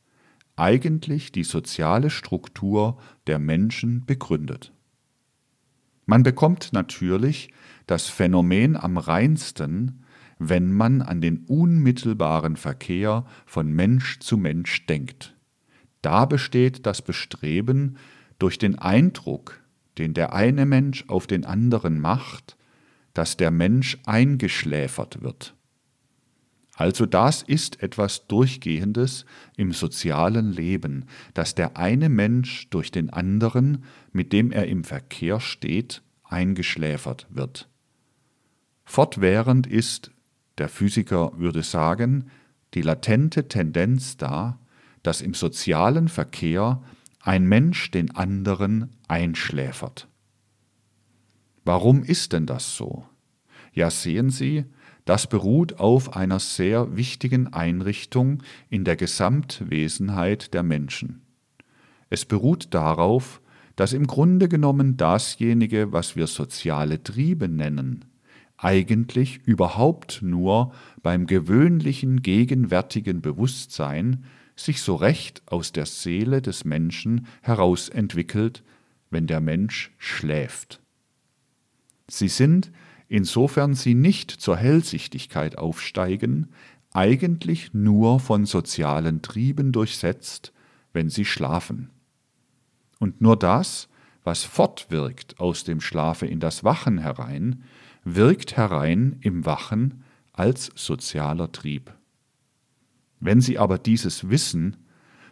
eigentlich 0.58 1.32
die 1.32 1.46
soziale 1.46 2.10
Struktur 2.10 2.98
der 3.26 3.40
Menschen 3.40 4.06
begründet. 4.06 4.74
Man 6.06 6.24
bekommt 6.24 6.74
natürlich 6.74 7.52
das 7.88 8.10
Phänomen 8.10 8.76
am 8.76 8.98
reinsten, 8.98 10.04
wenn 10.40 10.74
man 10.74 11.02
an 11.02 11.22
den 11.22 11.46
unmittelbaren 11.46 12.58
Verkehr 12.58 13.26
von 13.46 13.72
Mensch 13.72 14.20
zu 14.20 14.36
Mensch 14.36 14.86
denkt. 14.88 15.38
Da 16.02 16.26
besteht 16.26 16.86
das 16.86 17.02
Bestreben, 17.02 17.96
durch 18.40 18.58
den 18.58 18.78
Eindruck, 18.78 19.62
den 19.98 20.14
der 20.14 20.34
eine 20.34 20.66
Mensch 20.66 21.06
auf 21.08 21.28
den 21.28 21.46
anderen 21.46 21.98
macht, 21.98 22.58
dass 23.16 23.38
der 23.38 23.50
Mensch 23.50 23.98
eingeschläfert 24.06 25.24
wird. 25.24 25.56
Also 26.76 27.06
das 27.06 27.42
ist 27.42 27.82
etwas 27.82 28.28
Durchgehendes 28.28 29.26
im 29.56 29.72
sozialen 29.72 30.52
Leben, 30.52 31.06
dass 31.34 31.56
der 31.56 31.78
eine 31.78 32.10
Mensch 32.10 32.70
durch 32.70 32.92
den 32.92 33.10
anderen, 33.10 33.86
mit 34.12 34.34
dem 34.34 34.52
er 34.52 34.68
im 34.68 34.84
Verkehr 34.84 35.40
steht, 35.40 36.04
eingeschläfert 36.24 37.28
wird. 37.30 37.70
Fortwährend 38.84 39.66
ist, 39.66 40.12
der 40.58 40.68
Physiker 40.68 41.32
würde 41.38 41.64
sagen, 41.64 42.30
die 42.74 42.82
latente 42.82 43.48
Tendenz 43.48 44.18
da, 44.18 44.60
dass 45.02 45.22
im 45.22 45.34
sozialen 45.34 46.10
Verkehr 46.10 46.84
ein 47.22 47.46
Mensch 47.46 47.90
den 47.92 48.16
anderen 48.16 48.90
einschläfert. 49.08 50.10
Warum 51.66 52.04
ist 52.04 52.34
denn 52.34 52.46
das 52.46 52.78
so? 52.78 53.06
Ja, 53.74 53.90
sehen 53.90 54.30
Sie, 54.30 54.66
das 55.04 55.28
beruht 55.28 55.80
auf 55.80 56.16
einer 56.16 56.40
sehr 56.40 56.96
wichtigen 56.96 57.54
Einrichtung 57.54 58.42
in 58.70 58.86
der 58.86 58.96
Gesamtwesenheit 58.96 60.54
der 60.54 60.64
Menschen. 60.64 61.22
Es 62.10 62.26
beruht 62.26 62.74
darauf, 62.74 63.42
dass 63.76 63.94
im 63.94 64.08
Grunde 64.08 64.48
genommen 64.48 64.96
dasjenige, 64.96 65.92
was 65.92 66.16
wir 66.16 66.28
soziale 66.28 67.04
Triebe 67.04 67.50
nennen, 67.50 68.06
eigentlich 68.58 69.42
überhaupt 69.46 70.22
nur 70.22 70.72
beim 71.04 71.28
gewöhnlichen 71.28 72.22
gegenwärtigen 72.22 73.22
Bewusstsein 73.22 74.24
sich 74.56 74.82
so 74.82 74.96
recht 74.96 75.42
aus 75.48 75.74
der 75.74 75.86
Seele 75.86 76.42
des 76.42 76.64
Menschen 76.64 77.28
herausentwickelt, 77.42 78.64
wenn 79.10 79.28
der 79.28 79.42
Mensch 79.42 79.92
schläft. 79.98 80.80
Sie 82.08 82.28
sind, 82.28 82.72
insofern 83.08 83.74
sie 83.74 83.96
nicht 83.96 84.32
zur 84.32 84.58
Hellsichtigkeit 84.58 85.58
aufsteigen, 85.58 86.48
eigentlich 86.94 87.74
nur 87.74 88.20
von 88.20 88.46
sozialen 88.46 89.22
Trieben 89.22 89.72
durchsetzt, 89.72 90.54
wenn 90.94 91.10
sie 91.10 91.26
schlafen. 91.26 91.90
Und 93.00 93.22
nur 93.22 93.38
das, 93.38 93.90
was 94.24 94.44
fortwirkt 94.44 95.40
aus 95.40 95.64
dem 95.64 95.82
Schlafe 95.82 96.26
in 96.26 96.40
das 96.40 96.64
Wachen 96.64 96.98
herein, 96.98 97.64
wirkt 98.04 98.56
herein 98.56 99.18
im 99.22 99.46
Wachen 99.46 100.04
als 100.32 100.72
sozialer 100.76 101.52
Trieb. 101.52 101.94
Wenn 103.20 103.42
Sie 103.42 103.58
aber 103.58 103.78
dieses 103.78 104.30
wissen, 104.30 104.78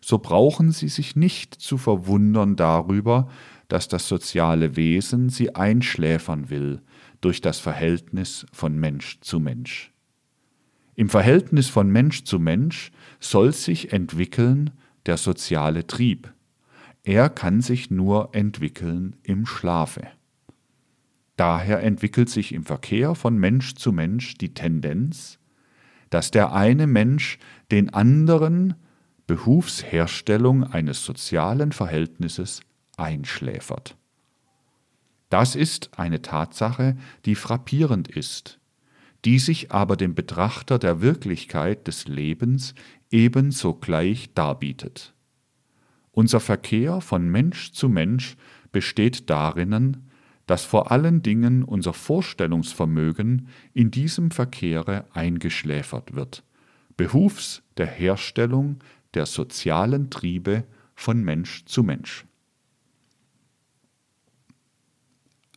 so 0.01 0.17
brauchen 0.17 0.71
Sie 0.71 0.89
sich 0.89 1.15
nicht 1.15 1.53
zu 1.55 1.77
verwundern 1.77 2.55
darüber, 2.55 3.29
dass 3.73 3.87
das 3.87 4.07
soziale 4.07 4.75
Wesen 4.75 5.29
Sie 5.29 5.55
einschläfern 5.55 6.51
will 6.51 6.83
durch 7.21 7.41
das 7.41 7.57
Verhältnis 7.57 8.45
von 8.53 8.79
Mensch 8.79 9.19
zu 9.21 9.39
Mensch. 9.39 9.91
Im 10.93 11.09
Verhältnis 11.09 11.69
von 11.69 11.89
Mensch 11.89 12.23
zu 12.23 12.37
Mensch 12.37 12.91
soll 13.19 13.51
sich 13.51 13.91
entwickeln 13.91 14.69
der 15.07 15.17
soziale 15.17 15.87
Trieb. 15.87 16.31
Er 17.03 17.31
kann 17.31 17.61
sich 17.61 17.89
nur 17.89 18.29
entwickeln 18.33 19.15
im 19.23 19.47
Schlafe. 19.47 20.03
Daher 21.35 21.81
entwickelt 21.81 22.29
sich 22.29 22.53
im 22.53 22.65
Verkehr 22.65 23.15
von 23.15 23.39
Mensch 23.39 23.73
zu 23.73 23.91
Mensch 23.91 24.35
die 24.35 24.53
Tendenz, 24.53 25.39
dass 26.11 26.29
der 26.29 26.53
eine 26.53 26.85
Mensch 26.85 27.39
den 27.71 27.91
anderen 27.91 28.75
behufs 29.25 29.83
Herstellung 29.83 30.63
eines 30.63 31.03
sozialen 31.03 31.71
Verhältnisses 31.71 32.61
einschläfert. 32.97 33.95
Das 35.29 35.55
ist 35.55 35.97
eine 35.97 36.21
Tatsache, 36.21 36.95
die 37.25 37.35
frappierend 37.35 38.07
ist, 38.07 38.59
die 39.25 39.39
sich 39.39 39.71
aber 39.71 39.95
dem 39.95 40.13
Betrachter 40.13 40.77
der 40.77 41.01
Wirklichkeit 41.01 41.87
des 41.87 42.07
Lebens 42.07 42.75
ebenso 43.09 43.73
gleich 43.73 44.33
darbietet. 44.33 45.13
Unser 46.11 46.39
Verkehr 46.39 47.01
von 47.01 47.27
Mensch 47.27 47.71
zu 47.71 47.89
Mensch 47.89 48.37
besteht 48.71 49.29
darinnen, 49.29 50.11
dass 50.45 50.65
vor 50.65 50.91
allen 50.91 51.23
Dingen 51.23 51.63
unser 51.63 51.93
Vorstellungsvermögen 51.93 53.47
in 53.73 53.91
diesem 53.91 54.29
Verkehre 54.29 55.05
eingeschläfert 55.13 56.13
wird, 56.13 56.43
behufs 56.97 57.63
der 57.77 57.87
Herstellung 57.87 58.79
der 59.13 59.25
sozialen 59.25 60.09
Triebe 60.09 60.65
von 60.95 61.23
Mensch 61.23 61.65
zu 61.65 61.81
Mensch. 61.81 62.25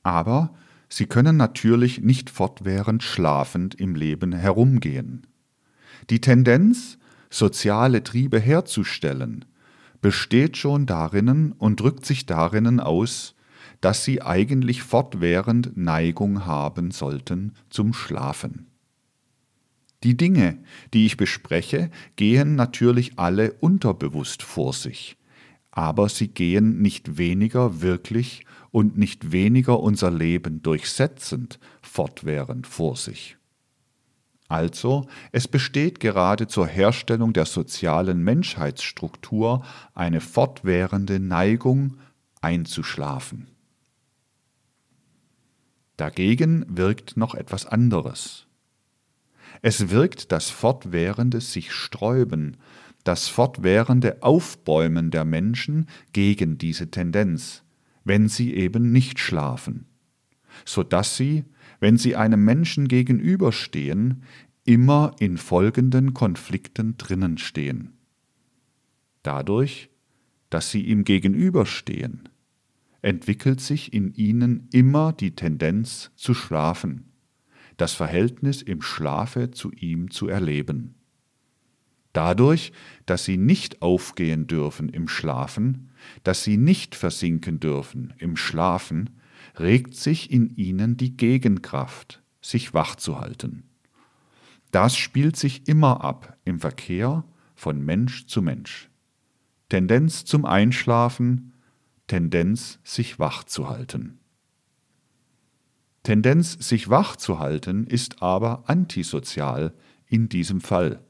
Aber 0.06 0.54
sie 0.88 1.06
können 1.06 1.36
natürlich 1.36 2.00
nicht 2.00 2.30
fortwährend 2.30 3.02
schlafend 3.02 3.74
im 3.74 3.96
Leben 3.96 4.32
herumgehen. 4.32 5.26
Die 6.10 6.20
Tendenz, 6.20 6.96
soziale 7.28 8.04
Triebe 8.04 8.38
herzustellen, 8.38 9.44
besteht 10.00 10.56
schon 10.56 10.86
darinnen 10.86 11.50
und 11.50 11.80
drückt 11.80 12.06
sich 12.06 12.24
darinnen 12.24 12.78
aus, 12.78 13.34
dass 13.80 14.04
sie 14.04 14.22
eigentlich 14.22 14.84
fortwährend 14.84 15.76
Neigung 15.76 16.46
haben 16.46 16.92
sollten 16.92 17.54
zum 17.68 17.92
Schlafen. 17.92 18.68
Die 20.04 20.16
Dinge, 20.16 20.58
die 20.94 21.06
ich 21.06 21.16
bespreche, 21.16 21.90
gehen 22.14 22.54
natürlich 22.54 23.18
alle 23.18 23.54
unterbewusst 23.54 24.44
vor 24.44 24.72
sich, 24.72 25.16
aber 25.72 26.08
sie 26.08 26.28
gehen 26.28 26.80
nicht 26.80 27.18
weniger 27.18 27.82
wirklich 27.82 28.44
und 28.70 28.96
nicht 28.96 29.32
weniger 29.32 29.80
unser 29.80 30.10
Leben 30.10 30.62
durchsetzend 30.62 31.58
fortwährend 31.82 32.66
vor 32.66 32.96
sich. 32.96 33.36
Also, 34.48 35.06
es 35.32 35.48
besteht 35.48 35.98
gerade 35.98 36.46
zur 36.46 36.66
Herstellung 36.66 37.32
der 37.32 37.46
sozialen 37.46 38.22
Menschheitsstruktur 38.22 39.64
eine 39.94 40.20
fortwährende 40.20 41.18
Neigung 41.18 41.98
einzuschlafen. 42.40 43.48
Dagegen 45.96 46.64
wirkt 46.68 47.16
noch 47.16 47.34
etwas 47.34 47.66
anderes. 47.66 48.46
Es 49.62 49.90
wirkt 49.90 50.30
das 50.30 50.50
fortwährende 50.50 51.40
sich 51.40 51.72
sträuben, 51.72 52.58
das 53.02 53.28
fortwährende 53.28 54.22
Aufbäumen 54.22 55.10
der 55.10 55.24
Menschen 55.24 55.88
gegen 56.12 56.58
diese 56.58 56.90
Tendenz, 56.90 57.62
wenn 58.06 58.28
sie 58.28 58.54
eben 58.54 58.92
nicht 58.92 59.18
schlafen, 59.18 59.86
so 60.64 60.84
dass 60.84 61.16
sie, 61.16 61.44
wenn 61.80 61.98
sie 61.98 62.14
einem 62.14 62.44
Menschen 62.44 62.86
gegenüberstehen, 62.86 64.22
immer 64.64 65.16
in 65.18 65.36
folgenden 65.36 66.14
Konflikten 66.14 66.96
drinnen 66.98 67.36
stehen. 67.36 67.94
Dadurch, 69.24 69.90
dass 70.50 70.70
sie 70.70 70.82
ihm 70.82 71.02
gegenüberstehen, 71.02 72.28
entwickelt 73.02 73.60
sich 73.60 73.92
in 73.92 74.14
ihnen 74.14 74.68
immer 74.72 75.12
die 75.12 75.34
Tendenz 75.34 76.12
zu 76.14 76.32
schlafen, 76.32 77.12
das 77.76 77.92
Verhältnis 77.92 78.62
im 78.62 78.82
Schlafe 78.82 79.50
zu 79.50 79.72
ihm 79.72 80.12
zu 80.12 80.28
erleben. 80.28 80.94
Dadurch, 82.12 82.72
dass 83.04 83.24
sie 83.24 83.36
nicht 83.36 83.82
aufgehen 83.82 84.46
dürfen 84.46 84.88
im 84.88 85.08
Schlafen, 85.08 85.90
dass 86.24 86.44
sie 86.44 86.56
nicht 86.56 86.94
versinken 86.94 87.60
dürfen 87.60 88.14
im 88.18 88.36
Schlafen, 88.36 89.10
regt 89.58 89.94
sich 89.94 90.30
in 90.30 90.54
ihnen 90.56 90.96
die 90.96 91.16
Gegenkraft, 91.16 92.22
sich 92.40 92.74
wach 92.74 92.96
zu 92.96 93.20
halten. 93.20 93.64
Das 94.70 94.96
spielt 94.96 95.36
sich 95.36 95.68
immer 95.68 96.02
ab 96.04 96.36
im 96.44 96.60
Verkehr 96.60 97.24
von 97.54 97.84
Mensch 97.84 98.26
zu 98.26 98.42
Mensch. 98.42 98.90
Tendenz 99.68 100.24
zum 100.24 100.44
Einschlafen, 100.44 101.52
Tendenz, 102.06 102.78
sich 102.84 103.18
wach 103.18 103.44
zu 103.44 103.68
halten. 103.68 104.18
Tendenz, 106.04 106.52
sich 106.52 106.88
wach 106.88 107.16
zu 107.16 107.40
halten, 107.40 107.84
ist 107.84 108.22
aber 108.22 108.68
antisozial 108.68 109.72
in 110.06 110.28
diesem 110.28 110.60
Fall. 110.60 111.00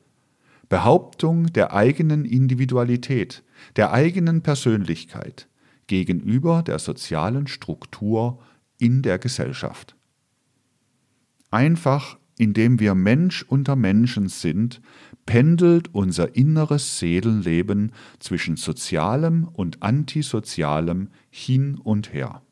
Behauptung 0.71 1.53
der 1.53 1.75
eigenen 1.75 2.25
Individualität, 2.25 3.43
der 3.77 3.93
eigenen 3.93 4.43
Persönlichkeit 4.43 5.49
gegenüber 5.87 6.63
der 6.63 6.79
sozialen 6.79 7.47
Struktur 7.47 8.41
in 8.79 9.03
der 9.03 9.19
Gesellschaft. 9.19 9.97
Einfach 11.51 12.19
indem 12.39 12.81
wir 12.81 12.95
Mensch 12.95 13.45
unter 13.49 13.77
Menschen 13.77 14.29
sind, 14.29 14.81
pendelt 15.25 15.95
unser 15.95 16.37
inneres 16.37 16.99
Seelenleben 16.99 17.93
zwischen 18.19 18.57
sozialem 18.57 19.45
und 19.45 19.83
antisozialem 19.83 21.09
hin 21.31 21.77
und 21.77 22.13
her. 22.13 22.43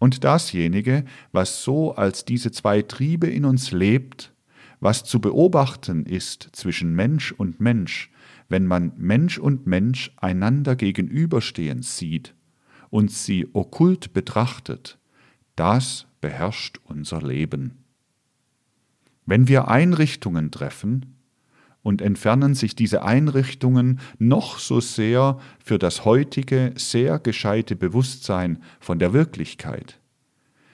Und 0.00 0.24
dasjenige, 0.24 1.04
was 1.32 1.62
so 1.62 1.94
als 1.94 2.24
diese 2.24 2.50
zwei 2.50 2.82
Triebe 2.82 3.28
in 3.28 3.44
uns 3.44 3.72
lebt, 3.72 4.32
was 4.80 5.04
zu 5.04 5.20
beobachten 5.20 6.06
ist 6.06 6.50
zwischen 6.52 6.94
Mensch 6.94 7.32
und 7.32 7.60
Mensch, 7.60 8.10
wenn 8.48 8.66
man 8.66 8.92
Mensch 8.96 9.38
und 9.38 9.66
Mensch 9.66 10.12
einander 10.16 10.76
gegenüberstehen 10.76 11.82
sieht 11.82 12.34
und 12.90 13.10
sie 13.10 13.46
okkult 13.52 14.12
betrachtet, 14.12 14.98
das 15.56 16.06
beherrscht 16.20 16.78
unser 16.84 17.20
Leben. 17.22 17.84
Wenn 19.26 19.48
wir 19.48 19.68
Einrichtungen 19.68 20.50
treffen, 20.50 21.18
und 21.82 22.02
entfernen 22.02 22.54
sich 22.54 22.76
diese 22.76 23.02
Einrichtungen 23.02 24.00
noch 24.18 24.58
so 24.58 24.78
sehr 24.78 25.38
für 25.64 25.78
das 25.78 26.04
heutige 26.04 26.72
sehr 26.76 27.18
gescheite 27.18 27.76
Bewusstsein 27.76 28.62
von 28.78 28.98
der 28.98 29.14
Wirklichkeit. 29.14 29.98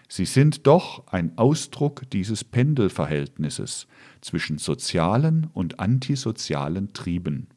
Sie 0.08 0.24
sind 0.24 0.66
doch 0.66 1.06
ein 1.06 1.38
Ausdruck 1.38 2.10
dieses 2.10 2.42
Pendelverhältnisses 2.42 3.87
zwischen 4.20 4.58
sozialen 4.58 5.48
und 5.52 5.80
antisozialen 5.80 6.92
Trieben. 6.92 7.48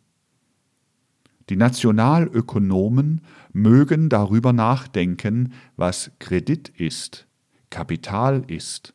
Die 1.49 1.55
Nationalökonomen 1.55 3.21
mögen 3.53 4.09
darüber 4.09 4.51
nachdenken, 4.51 5.53
was 5.77 6.11
Kredit 6.19 6.69
ist, 6.69 7.27
Kapital 7.69 8.43
ist, 8.47 8.93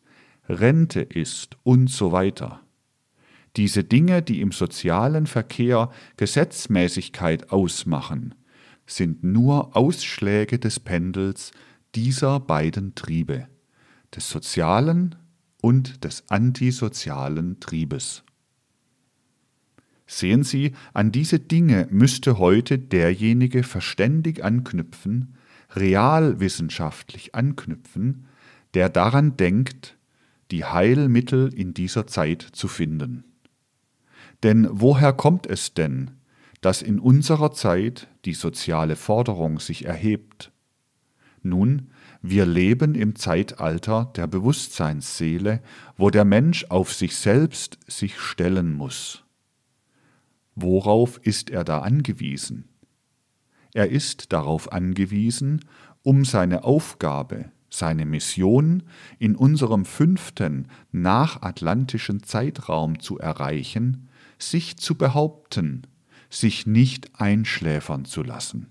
Rente 0.49 1.01
ist 1.01 1.57
und 1.63 1.89
so 1.89 2.13
weiter. 2.13 2.61
Diese 3.57 3.85
Dinge, 3.85 4.23
die 4.23 4.41
im 4.41 4.53
sozialen 4.53 5.27
Verkehr 5.27 5.91
Gesetzmäßigkeit 6.17 7.51
ausmachen, 7.51 8.35
sind 8.87 9.23
nur 9.23 9.77
Ausschläge 9.77 10.59
des 10.59 10.81
Pendels 10.81 11.53
dieser 11.95 12.41
beiden 12.41 12.95
Triebe, 12.95 13.49
des 14.15 14.29
sozialen 14.29 15.15
und 15.61 16.05
des 16.05 16.29
antisozialen 16.31 17.61
Triebes. 17.61 18.25
Sehen 20.15 20.43
Sie, 20.43 20.73
an 20.93 21.11
diese 21.11 21.39
Dinge 21.39 21.89
müsste 21.91 22.37
heute 22.37 22.79
derjenige 22.79 23.63
verständig 23.63 24.45
anknüpfen, 24.45 25.37
realwissenschaftlich 25.75 27.35
anknüpfen, 27.35 28.27
der 28.75 28.91
daran 28.91 29.39
denkt, 29.39 29.97
die 30.51 30.67
Heilmittel 30.67 31.51
in 31.55 31.73
dieser 31.73 32.07
Zeit 32.07 32.43
zu 32.43 32.69
finden. 32.69 33.25
Denn 34.43 34.69
woher 34.71 35.15
kommt 35.15 35.47
es 35.47 35.73
denn, 35.73 36.11
dass 36.61 36.83
in 36.83 36.99
unserer 36.99 37.53
Zeit 37.53 38.07
die 38.27 38.35
soziale 38.35 38.97
Forderung 38.97 39.61
sich 39.61 39.87
erhebt? 39.87 40.53
Nun, 41.43 41.91
wir 42.21 42.45
leben 42.45 42.95
im 42.95 43.17
Zeitalter 43.17 44.13
der 44.15 44.27
Bewusstseinsseele, 44.27 45.63
wo 45.97 46.11
der 46.11 46.27
Mensch 46.27 46.67
auf 46.69 46.93
sich 46.93 47.17
selbst 47.17 47.79
sich 47.87 48.21
stellen 48.21 48.75
muss. 48.75 49.22
Worauf 50.55 51.19
ist 51.23 51.51
er 51.51 51.65
da 51.65 51.81
angewiesen? 51.81 52.69
Er 53.75 53.91
ist 53.91 54.33
darauf 54.33 54.73
angewiesen, 54.73 55.65
um 56.03 56.25
seine 56.25 56.65
Aufgabe, 56.65 57.51
seine 57.71 58.05
Mission 58.05 58.83
in 59.19 59.35
unserem 59.35 59.85
fünften 59.85 60.69
nachatlantischen 60.91 62.23
Zeitraum 62.23 63.01
zu 63.01 63.19
erreichen, 63.19 64.09
sich 64.39 64.77
zu 64.77 64.97
behaupten, 64.97 65.87
sich 66.29 66.67
nicht 66.67 67.19
einschläfern 67.19 68.05
zu 68.05 68.23
lassen. 68.23 68.69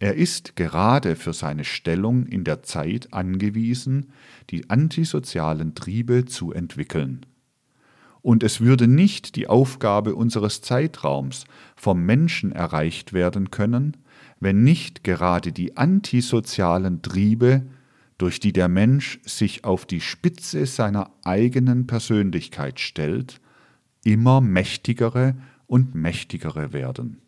Er 0.00 0.14
ist 0.14 0.56
gerade 0.56 1.14
für 1.14 1.32
seine 1.32 1.64
Stellung 1.64 2.26
in 2.26 2.42
der 2.42 2.62
Zeit 2.62 3.12
angewiesen, 3.12 4.10
die 4.50 4.68
antisozialen 4.68 5.74
Triebe 5.74 6.24
zu 6.24 6.52
entwickeln. 6.52 7.24
Und 8.22 8.44
es 8.44 8.60
würde 8.60 8.86
nicht 8.86 9.34
die 9.36 9.48
Aufgabe 9.48 10.14
unseres 10.14 10.62
Zeitraums 10.62 11.44
vom 11.76 12.04
Menschen 12.04 12.52
erreicht 12.52 13.12
werden 13.12 13.50
können, 13.50 13.96
wenn 14.38 14.62
nicht 14.62 15.04
gerade 15.04 15.52
die 15.52 15.76
antisozialen 15.76 17.02
Triebe, 17.02 17.66
durch 18.18 18.38
die 18.38 18.52
der 18.52 18.68
Mensch 18.68 19.18
sich 19.24 19.64
auf 19.64 19.84
die 19.84 20.00
Spitze 20.00 20.66
seiner 20.66 21.10
eigenen 21.24 21.88
Persönlichkeit 21.88 22.78
stellt, 22.78 23.40
immer 24.04 24.40
mächtigere 24.40 25.34
und 25.66 25.94
mächtigere 25.94 26.72
werden. 26.72 27.20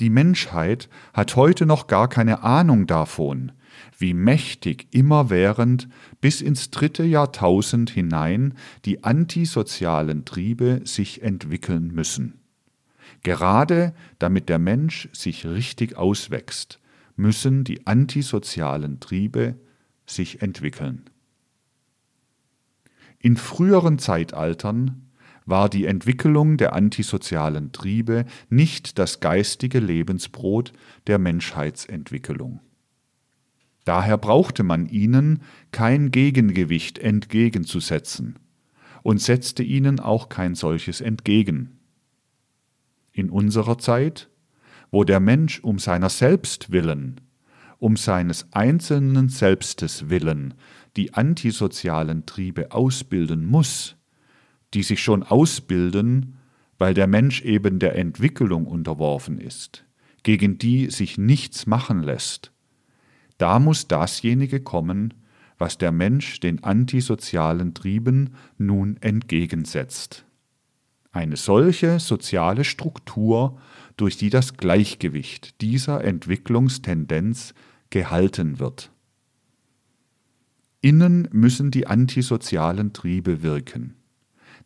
Die 0.00 0.10
Menschheit 0.10 0.88
hat 1.12 1.36
heute 1.36 1.66
noch 1.66 1.86
gar 1.86 2.08
keine 2.08 2.42
Ahnung 2.42 2.86
davon, 2.86 3.52
wie 3.98 4.14
mächtig 4.14 4.88
immerwährend 4.90 5.88
bis 6.20 6.40
ins 6.40 6.70
dritte 6.70 7.04
Jahrtausend 7.04 7.90
hinein 7.90 8.54
die 8.84 9.04
antisozialen 9.04 10.24
Triebe 10.24 10.80
sich 10.84 11.22
entwickeln 11.22 11.92
müssen. 11.92 12.40
Gerade 13.22 13.94
damit 14.18 14.48
der 14.48 14.58
Mensch 14.58 15.08
sich 15.12 15.46
richtig 15.46 15.96
auswächst, 15.96 16.80
müssen 17.16 17.64
die 17.64 17.86
antisozialen 17.86 19.00
Triebe 19.00 19.56
sich 20.06 20.42
entwickeln. 20.42 21.04
In 23.18 23.36
früheren 23.36 23.98
Zeitaltern 23.98 25.08
war 25.44 25.68
die 25.68 25.86
Entwicklung 25.86 26.56
der 26.56 26.72
antisozialen 26.72 27.72
Triebe 27.72 28.24
nicht 28.48 28.98
das 28.98 29.20
geistige 29.20 29.78
Lebensbrot 29.78 30.72
der 31.06 31.18
Menschheitsentwicklung. 31.18 32.60
Daher 33.84 34.16
brauchte 34.16 34.62
man 34.62 34.86
ihnen 34.86 35.42
kein 35.72 36.10
Gegengewicht 36.10 36.98
entgegenzusetzen 36.98 38.38
und 39.02 39.20
setzte 39.20 39.62
ihnen 39.62 39.98
auch 39.98 40.28
kein 40.28 40.54
solches 40.54 41.00
entgegen. 41.00 41.78
In 43.12 43.28
unserer 43.28 43.78
Zeit, 43.78 44.30
wo 44.90 45.04
der 45.04 45.20
Mensch 45.20 45.60
um 45.60 45.78
seiner 45.78 46.08
selbst 46.08 46.70
willen, 46.70 47.20
um 47.78 47.96
seines 47.96 48.52
einzelnen 48.52 49.28
Selbstes 49.28 50.08
willen 50.08 50.54
die 50.96 51.14
antisozialen 51.14 52.26
Triebe 52.26 52.72
ausbilden 52.72 53.44
muss, 53.46 53.96
die 54.74 54.82
sich 54.82 55.02
schon 55.02 55.22
ausbilden, 55.22 56.38
weil 56.78 56.94
der 56.94 57.06
Mensch 57.06 57.42
eben 57.42 57.78
der 57.78 57.96
Entwicklung 57.96 58.66
unterworfen 58.66 59.38
ist, 59.38 59.84
gegen 60.22 60.58
die 60.58 60.90
sich 60.90 61.18
nichts 61.18 61.66
machen 61.66 62.02
lässt. 62.02 62.52
Da 63.42 63.58
muss 63.58 63.88
dasjenige 63.88 64.60
kommen, 64.60 65.14
was 65.58 65.76
der 65.76 65.90
Mensch 65.90 66.38
den 66.38 66.62
antisozialen 66.62 67.74
Trieben 67.74 68.36
nun 68.56 68.96
entgegensetzt. 69.00 70.24
Eine 71.10 71.36
solche 71.36 71.98
soziale 71.98 72.62
Struktur, 72.62 73.58
durch 73.96 74.16
die 74.16 74.30
das 74.30 74.56
Gleichgewicht 74.56 75.60
dieser 75.60 76.04
Entwicklungstendenz 76.04 77.52
gehalten 77.90 78.60
wird. 78.60 78.92
Innen 80.80 81.28
müssen 81.32 81.72
die 81.72 81.88
antisozialen 81.88 82.92
Triebe 82.92 83.42
wirken 83.42 83.96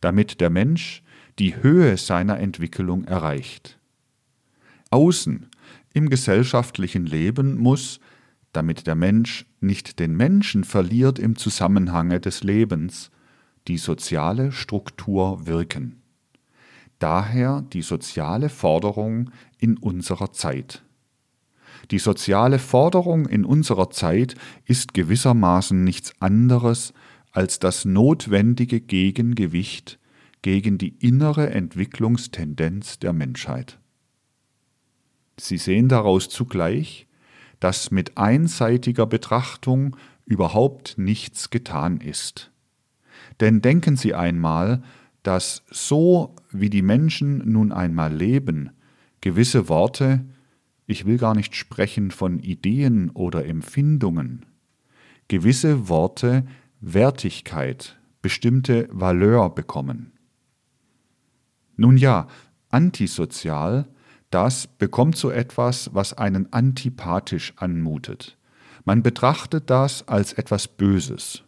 damit 0.01 0.41
der 0.41 0.51
Mensch 0.51 1.03
die 1.39 1.63
Höhe 1.63 1.97
seiner 1.97 2.39
Entwicklung 2.39 3.05
erreicht. 3.05 3.79
Außen 4.91 5.47
im 5.93 6.09
gesellschaftlichen 6.11 7.07
Leben 7.07 7.57
muss, 7.57 8.01
damit 8.57 8.87
der 8.87 8.95
Mensch 8.95 9.45
nicht 9.61 9.99
den 9.99 10.17
Menschen 10.17 10.65
verliert 10.65 11.19
im 11.19 11.37
Zusammenhange 11.37 12.21
des 12.21 12.43
Lebens, 12.43 13.11
die 13.69 13.77
soziale 13.77 14.51
Struktur 14.51 15.47
wirken. 15.47 16.01
Daher 16.99 17.63
die 17.73 17.83
soziale 17.83 18.49
Forderung 18.49 19.31
in 19.59 19.77
unserer 19.77 20.33
Zeit. 20.33 20.83
Die 21.91 21.99
soziale 21.99 22.59
Forderung 22.59 23.27
in 23.27 23.45
unserer 23.45 23.91
Zeit 23.91 24.35
ist 24.65 24.95
gewissermaßen 24.95 25.85
nichts 25.85 26.13
anderes 26.21 26.95
als 27.33 27.59
das 27.59 27.85
notwendige 27.85 28.81
Gegengewicht 28.81 29.99
gegen 30.41 30.79
die 30.79 30.97
innere 31.01 31.51
Entwicklungstendenz 31.51 32.99
der 32.99 33.13
Menschheit. 33.13 33.79
Sie 35.39 35.59
sehen 35.59 35.89
daraus 35.89 36.31
zugleich, 36.31 37.06
dass 37.61 37.91
mit 37.91 38.19
einseitiger 38.19 39.07
Betrachtung 39.07 39.97
überhaupt 40.25 40.99
nichts 40.99 41.51
getan 41.51 42.01
ist. 42.01 42.51
Denn 43.41 43.61
denken 43.61 43.97
Sie 43.97 44.15
einmal, 44.15 44.83
dass 45.23 45.65
so 45.71 46.35
wie 46.51 46.71
die 46.71 46.83
Menschen 46.83 47.51
nun 47.51 47.73
einmal 47.73 48.15
leben, 48.15 48.71
gewisse 49.21 49.69
Worte, 49.69 50.25
ich 50.87 51.05
will 51.05 51.19
gar 51.19 51.35
nicht 51.35 51.57
sprechen 51.57 52.11
von 52.11 52.39
Ideen 52.39 53.11
oder 53.11 53.45
Empfindungen, 53.47 54.47
gewisse 55.29 55.89
Worte 55.89 56.47
Wertigkeit, 56.81 57.99
bestimmte 58.23 58.89
Valeur 58.93 59.55
bekommen. 59.55 60.13
Nun 61.77 61.97
ja, 61.97 62.29
antisozial, 62.71 63.89
das 64.37 64.67
bekommt 64.67 65.17
so 65.17 65.31
etwas, 65.31 65.89
was 65.95 66.13
einen 66.13 66.53
antipathisch 66.53 67.55
anmutet. 67.57 68.37
Man 68.85 69.03
betrachtet 69.03 69.71
das 69.71 70.07
als 70.09 70.35
etwas 70.35 70.69
Böses. 70.69 71.43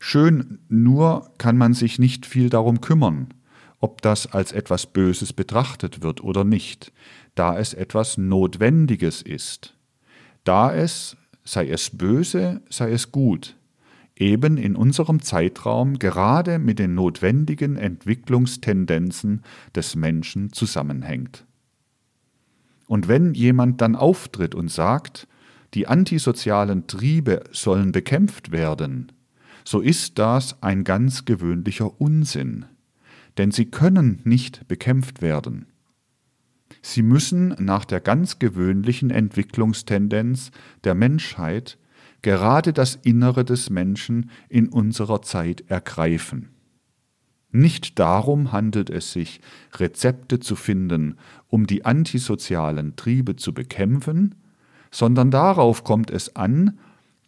Schön, 0.00 0.58
nur 0.68 1.30
kann 1.38 1.56
man 1.56 1.72
sich 1.72 2.00
nicht 2.00 2.26
viel 2.26 2.50
darum 2.50 2.80
kümmern, 2.80 3.28
ob 3.78 4.02
das 4.02 4.26
als 4.32 4.50
etwas 4.50 4.86
Böses 4.86 5.32
betrachtet 5.32 6.02
wird 6.02 6.24
oder 6.24 6.42
nicht, 6.42 6.92
da 7.36 7.56
es 7.56 7.74
etwas 7.74 8.18
Notwendiges 8.18 9.22
ist. 9.22 9.76
Da 10.42 10.74
es, 10.74 11.16
sei 11.44 11.68
es 11.68 11.90
böse, 11.90 12.60
sei 12.70 12.90
es 12.90 13.12
gut, 13.12 13.54
eben 14.16 14.56
in 14.56 14.74
unserem 14.74 15.22
Zeitraum 15.22 16.00
gerade 16.00 16.58
mit 16.58 16.80
den 16.80 16.96
notwendigen 16.96 17.76
Entwicklungstendenzen 17.76 19.42
des 19.76 19.94
Menschen 19.94 20.52
zusammenhängt. 20.52 21.46
Und 22.92 23.08
wenn 23.08 23.32
jemand 23.32 23.80
dann 23.80 23.96
auftritt 23.96 24.54
und 24.54 24.70
sagt, 24.70 25.26
die 25.72 25.86
antisozialen 25.86 26.86
Triebe 26.88 27.42
sollen 27.50 27.90
bekämpft 27.90 28.52
werden, 28.52 29.12
so 29.64 29.80
ist 29.80 30.18
das 30.18 30.62
ein 30.62 30.84
ganz 30.84 31.24
gewöhnlicher 31.24 31.98
Unsinn, 32.02 32.66
denn 33.38 33.50
sie 33.50 33.70
können 33.70 34.20
nicht 34.24 34.68
bekämpft 34.68 35.22
werden. 35.22 35.64
Sie 36.82 37.00
müssen 37.00 37.56
nach 37.58 37.86
der 37.86 38.00
ganz 38.00 38.38
gewöhnlichen 38.38 39.08
Entwicklungstendenz 39.08 40.50
der 40.84 40.94
Menschheit 40.94 41.78
gerade 42.20 42.74
das 42.74 42.96
Innere 42.96 43.46
des 43.46 43.70
Menschen 43.70 44.28
in 44.50 44.68
unserer 44.68 45.22
Zeit 45.22 45.64
ergreifen. 45.68 46.50
Nicht 47.52 47.98
darum 47.98 48.50
handelt 48.50 48.88
es 48.88 49.12
sich, 49.12 49.40
Rezepte 49.74 50.40
zu 50.40 50.56
finden, 50.56 51.18
um 51.48 51.66
die 51.66 51.84
antisozialen 51.84 52.96
Triebe 52.96 53.36
zu 53.36 53.52
bekämpfen, 53.52 54.34
sondern 54.90 55.30
darauf 55.30 55.84
kommt 55.84 56.10
es 56.10 56.34
an, 56.34 56.78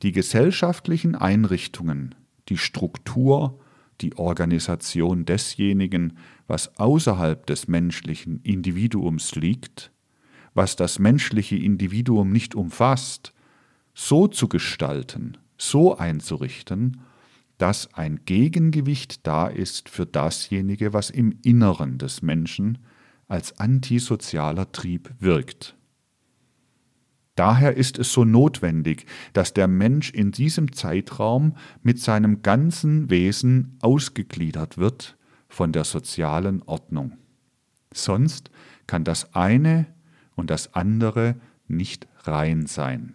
die 0.02 0.12
gesellschaftlichen 0.12 1.14
Einrichtungen, 1.14 2.14
die 2.48 2.56
Struktur, 2.56 3.58
die 4.00 4.16
Organisation 4.16 5.26
desjenigen, 5.26 6.16
was 6.46 6.78
außerhalb 6.78 7.46
des 7.46 7.68
menschlichen 7.68 8.40
Individuums 8.42 9.34
liegt, 9.34 9.92
was 10.54 10.74
das 10.74 10.98
menschliche 10.98 11.56
Individuum 11.56 12.30
nicht 12.30 12.54
umfasst, 12.54 13.34
so 13.94 14.26
zu 14.26 14.48
gestalten, 14.48 15.36
so 15.58 15.96
einzurichten, 15.96 17.00
dass 17.58 17.92
ein 17.94 18.20
Gegengewicht 18.24 19.26
da 19.26 19.46
ist 19.46 19.88
für 19.88 20.06
dasjenige, 20.06 20.92
was 20.92 21.10
im 21.10 21.38
Inneren 21.42 21.98
des 21.98 22.22
Menschen 22.22 22.78
als 23.28 23.58
antisozialer 23.58 24.72
Trieb 24.72 25.10
wirkt. 25.18 25.76
Daher 27.36 27.76
ist 27.76 27.98
es 27.98 28.12
so 28.12 28.24
notwendig, 28.24 29.06
dass 29.32 29.54
der 29.54 29.66
Mensch 29.66 30.10
in 30.10 30.30
diesem 30.30 30.72
Zeitraum 30.72 31.56
mit 31.82 31.98
seinem 32.00 32.42
ganzen 32.42 33.10
Wesen 33.10 33.76
ausgegliedert 33.80 34.78
wird 34.78 35.16
von 35.48 35.72
der 35.72 35.84
sozialen 35.84 36.62
Ordnung. 36.62 37.18
Sonst 37.92 38.50
kann 38.86 39.04
das 39.04 39.34
eine 39.34 39.86
und 40.36 40.50
das 40.50 40.74
andere 40.74 41.36
nicht 41.66 42.06
rein 42.24 42.66
sein. 42.66 43.14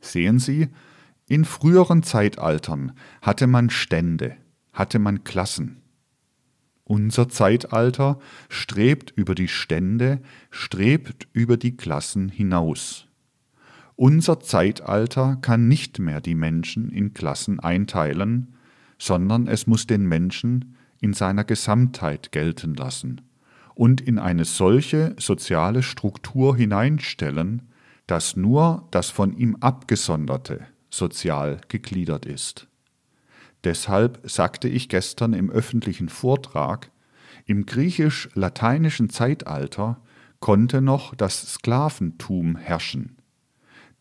Sehen 0.00 0.38
Sie, 0.38 0.68
in 1.30 1.44
früheren 1.44 2.02
Zeitaltern 2.02 2.90
hatte 3.22 3.46
man 3.46 3.70
Stände, 3.70 4.36
hatte 4.72 4.98
man 4.98 5.22
Klassen. 5.22 5.80
Unser 6.82 7.28
Zeitalter 7.28 8.18
strebt 8.48 9.12
über 9.14 9.36
die 9.36 9.46
Stände, 9.46 10.22
strebt 10.50 11.28
über 11.32 11.56
die 11.56 11.76
Klassen 11.76 12.30
hinaus. 12.30 13.06
Unser 13.94 14.40
Zeitalter 14.40 15.36
kann 15.40 15.68
nicht 15.68 16.00
mehr 16.00 16.20
die 16.20 16.34
Menschen 16.34 16.90
in 16.90 17.14
Klassen 17.14 17.60
einteilen, 17.60 18.56
sondern 18.98 19.46
es 19.46 19.68
muss 19.68 19.86
den 19.86 20.06
Menschen 20.06 20.74
in 21.00 21.14
seiner 21.14 21.44
Gesamtheit 21.44 22.32
gelten 22.32 22.74
lassen 22.74 23.20
und 23.76 24.00
in 24.00 24.18
eine 24.18 24.44
solche 24.44 25.14
soziale 25.16 25.84
Struktur 25.84 26.56
hineinstellen, 26.56 27.68
dass 28.08 28.34
nur 28.34 28.88
das 28.90 29.10
von 29.10 29.32
ihm 29.32 29.54
abgesonderte 29.60 30.66
sozial 30.90 31.60
gegliedert 31.68 32.26
ist. 32.26 32.68
Deshalb 33.64 34.20
sagte 34.24 34.68
ich 34.68 34.88
gestern 34.88 35.32
im 35.32 35.50
öffentlichen 35.50 36.08
Vortrag, 36.08 36.90
im 37.46 37.66
griechisch-lateinischen 37.66 39.10
Zeitalter 39.10 40.00
konnte 40.40 40.80
noch 40.80 41.14
das 41.14 41.54
Sklaventum 41.54 42.56
herrschen. 42.56 43.16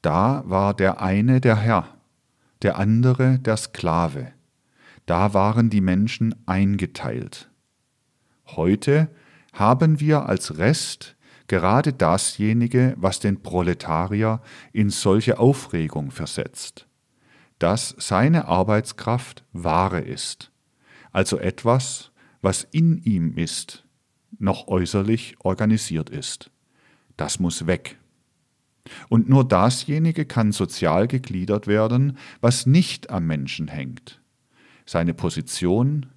Da 0.01 0.43
war 0.45 0.73
der 0.73 1.01
eine 1.01 1.41
der 1.41 1.57
Herr, 1.57 1.97
der 2.61 2.77
andere 2.77 3.39
der 3.39 3.57
Sklave. 3.57 4.31
Da 5.05 5.33
waren 5.33 5.69
die 5.69 5.81
Menschen 5.81 6.35
eingeteilt. 6.45 7.49
Heute 8.45 9.09
haben 9.53 9.99
wir 9.99 10.27
als 10.27 10.57
Rest 10.57 11.15
gerade 11.49 11.91
dasjenige, 11.91 12.95
was 12.97 13.19
den 13.19 13.43
Proletarier 13.43 14.41
in 14.71 14.89
solche 14.89 15.37
Aufregung 15.39 16.11
versetzt 16.11 16.85
dass 17.59 17.93
seine 17.99 18.47
Arbeitskraft 18.47 19.43
Ware 19.51 19.99
ist, 19.99 20.51
also 21.11 21.37
etwas, 21.37 22.11
was 22.41 22.65
in 22.71 23.03
ihm 23.03 23.35
ist, 23.35 23.85
noch 24.39 24.67
äußerlich 24.67 25.35
organisiert 25.39 26.09
ist. 26.09 26.49
Das 27.17 27.39
muss 27.39 27.67
weg. 27.67 27.97
Und 29.09 29.27
nur 29.27 29.45
dasjenige 29.45 30.25
kann 30.25 30.53
sozial 30.53 31.07
gegliedert 31.07 31.67
werden, 31.67 32.17
was 32.39 32.65
nicht 32.65 33.09
am 33.09 33.27
Menschen 33.27 33.67
hängt. 33.67 34.21
Seine 34.85 35.13
Position, 35.13 36.07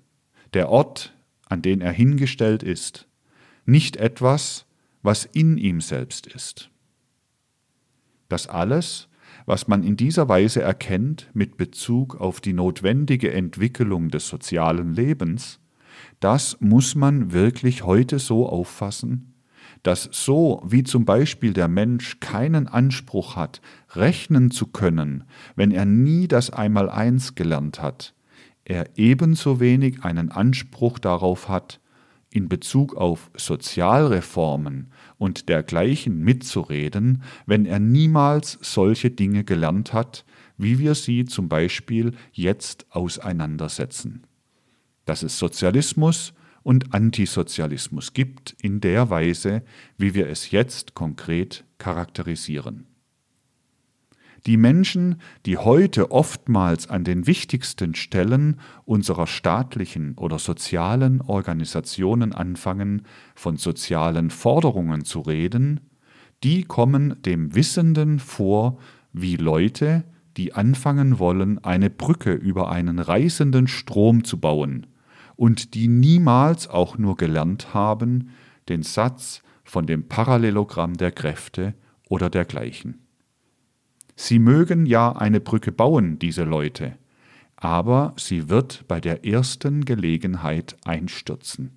der 0.54 0.68
Ort, 0.68 1.12
an 1.46 1.60
den 1.60 1.80
er 1.80 1.92
hingestellt 1.92 2.62
ist, 2.62 3.08
nicht 3.66 3.96
etwas, 3.96 4.64
was 5.02 5.24
in 5.24 5.58
ihm 5.58 5.80
selbst 5.80 6.26
ist. 6.26 6.70
Das 8.28 8.46
alles 8.46 9.08
was 9.46 9.68
man 9.68 9.82
in 9.82 9.96
dieser 9.96 10.28
Weise 10.28 10.62
erkennt 10.62 11.28
mit 11.34 11.56
Bezug 11.56 12.20
auf 12.20 12.40
die 12.40 12.52
notwendige 12.52 13.32
Entwicklung 13.32 14.08
des 14.08 14.28
sozialen 14.28 14.94
Lebens, 14.94 15.60
das 16.20 16.56
muss 16.60 16.94
man 16.94 17.32
wirklich 17.32 17.84
heute 17.84 18.18
so 18.18 18.48
auffassen, 18.48 19.34
dass 19.82 20.08
so 20.12 20.62
wie 20.64 20.84
zum 20.84 21.04
Beispiel 21.04 21.52
der 21.52 21.68
Mensch 21.68 22.20
keinen 22.20 22.68
Anspruch 22.68 23.36
hat, 23.36 23.60
rechnen 23.90 24.50
zu 24.50 24.68
können, 24.68 25.24
wenn 25.56 25.72
er 25.72 25.84
nie 25.84 26.28
das 26.28 26.50
Einmaleins 26.50 27.34
gelernt 27.34 27.82
hat, 27.82 28.14
er 28.64 28.96
ebenso 28.96 29.58
wenig 29.58 30.04
einen 30.04 30.30
Anspruch 30.30 30.98
darauf 31.00 31.48
hat, 31.48 31.80
in 32.30 32.48
Bezug 32.48 32.94
auf 32.94 33.30
Sozialreformen 33.36 34.91
und 35.22 35.48
dergleichen 35.48 36.18
mitzureden, 36.18 37.22
wenn 37.46 37.64
er 37.64 37.78
niemals 37.78 38.58
solche 38.60 39.08
Dinge 39.08 39.44
gelernt 39.44 39.92
hat, 39.92 40.24
wie 40.58 40.80
wir 40.80 40.96
sie 40.96 41.26
zum 41.26 41.48
Beispiel 41.48 42.10
jetzt 42.32 42.86
auseinandersetzen. 42.90 44.26
Dass 45.04 45.22
es 45.22 45.38
Sozialismus 45.38 46.32
und 46.64 46.92
Antisozialismus 46.92 48.14
gibt 48.14 48.56
in 48.62 48.80
der 48.80 49.10
Weise, 49.10 49.62
wie 49.96 50.12
wir 50.14 50.26
es 50.26 50.50
jetzt 50.50 50.94
konkret 50.94 51.64
charakterisieren. 51.78 52.88
Die 54.46 54.56
Menschen, 54.56 55.20
die 55.46 55.56
heute 55.56 56.10
oftmals 56.10 56.90
an 56.90 57.04
den 57.04 57.28
wichtigsten 57.28 57.94
Stellen 57.94 58.58
unserer 58.84 59.28
staatlichen 59.28 60.14
oder 60.16 60.38
sozialen 60.40 61.20
Organisationen 61.20 62.32
anfangen, 62.32 63.02
von 63.36 63.56
sozialen 63.56 64.30
Forderungen 64.30 65.04
zu 65.04 65.20
reden, 65.20 65.80
die 66.42 66.64
kommen 66.64 67.22
dem 67.22 67.54
Wissenden 67.54 68.18
vor 68.18 68.78
wie 69.12 69.36
Leute, 69.36 70.02
die 70.36 70.54
anfangen 70.54 71.20
wollen, 71.20 71.62
eine 71.62 71.88
Brücke 71.90 72.32
über 72.32 72.70
einen 72.72 72.98
reißenden 72.98 73.68
Strom 73.68 74.24
zu 74.24 74.40
bauen 74.40 74.86
und 75.36 75.74
die 75.74 75.86
niemals 75.86 76.68
auch 76.68 76.98
nur 76.98 77.16
gelernt 77.16 77.74
haben, 77.74 78.30
den 78.68 78.82
Satz 78.82 79.42
von 79.62 79.86
dem 79.86 80.08
Parallelogramm 80.08 80.94
der 80.94 81.12
Kräfte 81.12 81.74
oder 82.08 82.28
dergleichen. 82.28 83.01
Sie 84.16 84.38
mögen 84.38 84.86
ja 84.86 85.12
eine 85.12 85.40
Brücke 85.40 85.72
bauen, 85.72 86.18
diese 86.18 86.44
Leute, 86.44 86.96
aber 87.56 88.14
sie 88.16 88.48
wird 88.48 88.84
bei 88.88 89.00
der 89.00 89.24
ersten 89.24 89.84
Gelegenheit 89.84 90.76
einstürzen. 90.84 91.70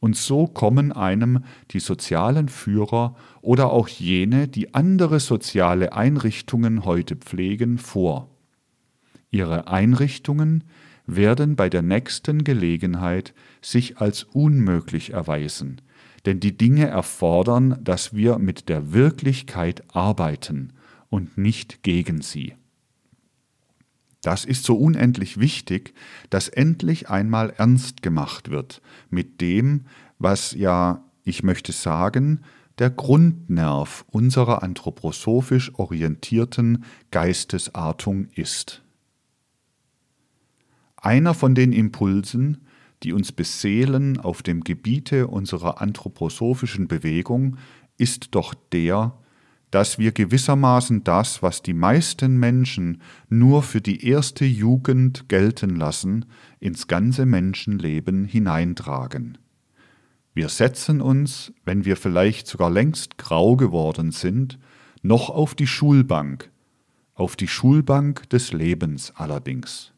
Und 0.00 0.16
so 0.16 0.46
kommen 0.46 0.92
einem 0.92 1.44
die 1.72 1.78
sozialen 1.78 2.48
Führer 2.48 3.14
oder 3.42 3.70
auch 3.70 3.86
jene, 3.86 4.48
die 4.48 4.74
andere 4.74 5.20
soziale 5.20 5.92
Einrichtungen 5.92 6.86
heute 6.86 7.16
pflegen, 7.16 7.76
vor. 7.76 8.28
Ihre 9.30 9.68
Einrichtungen 9.68 10.64
werden 11.06 11.54
bei 11.54 11.68
der 11.68 11.82
nächsten 11.82 12.44
Gelegenheit 12.44 13.34
sich 13.60 13.98
als 13.98 14.24
unmöglich 14.24 15.12
erweisen, 15.12 15.82
denn 16.24 16.40
die 16.40 16.56
Dinge 16.56 16.86
erfordern, 16.86 17.78
dass 17.82 18.14
wir 18.14 18.38
mit 18.38 18.68
der 18.70 18.92
Wirklichkeit 18.92 19.84
arbeiten 19.94 20.72
und 21.10 21.36
nicht 21.36 21.82
gegen 21.82 22.22
sie. 22.22 22.54
Das 24.22 24.44
ist 24.44 24.64
so 24.64 24.76
unendlich 24.76 25.38
wichtig, 25.38 25.94
dass 26.30 26.48
endlich 26.48 27.08
einmal 27.08 27.50
ernst 27.56 28.02
gemacht 28.02 28.50
wird 28.50 28.82
mit 29.08 29.40
dem, 29.40 29.86
was 30.18 30.52
ja, 30.52 31.04
ich 31.24 31.42
möchte 31.42 31.72
sagen, 31.72 32.40
der 32.78 32.90
Grundnerv 32.90 34.04
unserer 34.08 34.62
anthroposophisch 34.62 35.74
orientierten 35.74 36.84
Geistesartung 37.10 38.28
ist. 38.34 38.82
Einer 40.96 41.34
von 41.34 41.54
den 41.54 41.72
Impulsen, 41.72 42.66
die 43.02 43.12
uns 43.12 43.32
beseelen 43.32 44.18
auf 44.18 44.42
dem 44.42 44.64
Gebiete 44.64 45.26
unserer 45.26 45.80
anthroposophischen 45.80 46.88
Bewegung, 46.88 47.56
ist 47.96 48.34
doch 48.34 48.54
der, 48.72 49.14
dass 49.70 49.98
wir 49.98 50.12
gewissermaßen 50.12 51.04
das, 51.04 51.42
was 51.42 51.62
die 51.62 51.74
meisten 51.74 52.38
Menschen 52.38 53.00
nur 53.28 53.62
für 53.62 53.80
die 53.80 54.04
erste 54.06 54.44
Jugend 54.44 55.28
gelten 55.28 55.76
lassen, 55.76 56.26
ins 56.58 56.88
ganze 56.88 57.24
Menschenleben 57.24 58.24
hineintragen. 58.24 59.38
Wir 60.34 60.48
setzen 60.48 61.00
uns, 61.00 61.52
wenn 61.64 61.84
wir 61.84 61.96
vielleicht 61.96 62.46
sogar 62.46 62.70
längst 62.70 63.18
grau 63.18 63.56
geworden 63.56 64.10
sind, 64.12 64.58
noch 65.02 65.30
auf 65.30 65.54
die 65.54 65.66
Schulbank, 65.66 66.50
auf 67.14 67.36
die 67.36 67.48
Schulbank 67.48 68.28
des 68.30 68.52
Lebens 68.52 69.12
allerdings. 69.16 69.92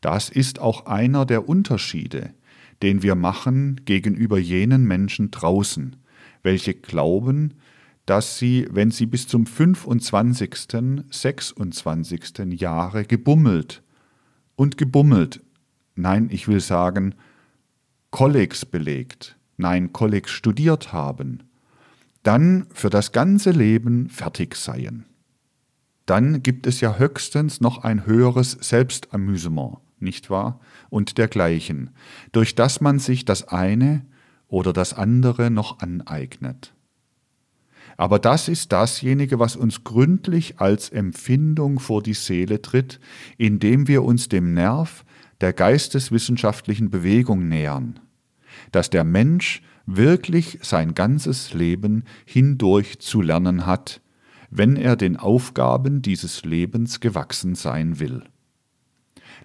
Das 0.00 0.28
ist 0.28 0.60
auch 0.60 0.86
einer 0.86 1.26
der 1.26 1.48
Unterschiede, 1.48 2.32
den 2.82 3.02
wir 3.02 3.14
machen 3.14 3.80
gegenüber 3.84 4.38
jenen 4.38 4.84
Menschen 4.84 5.30
draußen, 5.30 5.96
welche 6.42 6.74
glauben, 6.74 7.54
dass 8.08 8.38
sie, 8.38 8.66
wenn 8.70 8.90
sie 8.90 9.04
bis 9.04 9.28
zum 9.28 9.44
25., 9.44 11.04
26. 11.10 12.58
Jahre 12.58 13.04
gebummelt 13.04 13.82
und 14.56 14.78
gebummelt, 14.78 15.42
nein, 15.94 16.30
ich 16.32 16.48
will 16.48 16.60
sagen, 16.60 17.14
Kollegs 18.10 18.64
belegt, 18.64 19.36
nein, 19.58 19.92
Kollegs 19.92 20.30
studiert 20.30 20.94
haben, 20.94 21.42
dann 22.22 22.66
für 22.72 22.88
das 22.88 23.12
ganze 23.12 23.50
Leben 23.50 24.08
fertig 24.08 24.56
seien. 24.56 25.04
dann 26.06 26.42
gibt 26.42 26.66
es 26.66 26.80
ja 26.80 26.96
höchstens 26.96 27.60
noch 27.60 27.84
ein 27.84 28.06
höheres 28.06 28.52
Selbstamüsement, 28.52 29.76
nicht 30.00 30.30
wahr? 30.30 30.60
Und 30.88 31.18
dergleichen, 31.18 31.90
durch 32.32 32.54
das 32.54 32.80
man 32.80 32.98
sich 32.98 33.26
das 33.26 33.48
eine 33.48 34.06
oder 34.46 34.72
das 34.72 34.94
andere 34.94 35.50
noch 35.50 35.80
aneignet. 35.80 36.72
Aber 37.98 38.20
das 38.20 38.46
ist 38.46 38.70
dasjenige, 38.70 39.40
was 39.40 39.56
uns 39.56 39.82
gründlich 39.82 40.60
als 40.60 40.88
Empfindung 40.88 41.80
vor 41.80 42.00
die 42.00 42.14
Seele 42.14 42.62
tritt, 42.62 43.00
indem 43.36 43.88
wir 43.88 44.04
uns 44.04 44.28
dem 44.28 44.54
Nerv 44.54 45.04
der 45.40 45.52
geisteswissenschaftlichen 45.52 46.90
Bewegung 46.90 47.48
nähern, 47.48 47.98
dass 48.70 48.88
der 48.88 49.02
Mensch 49.02 49.62
wirklich 49.84 50.60
sein 50.62 50.94
ganzes 50.94 51.54
Leben 51.54 52.04
hindurch 52.24 53.00
zu 53.00 53.20
lernen 53.20 53.66
hat, 53.66 54.00
wenn 54.48 54.76
er 54.76 54.94
den 54.94 55.16
Aufgaben 55.16 56.00
dieses 56.00 56.44
Lebens 56.44 57.00
gewachsen 57.00 57.56
sein 57.56 57.98
will. 57.98 58.22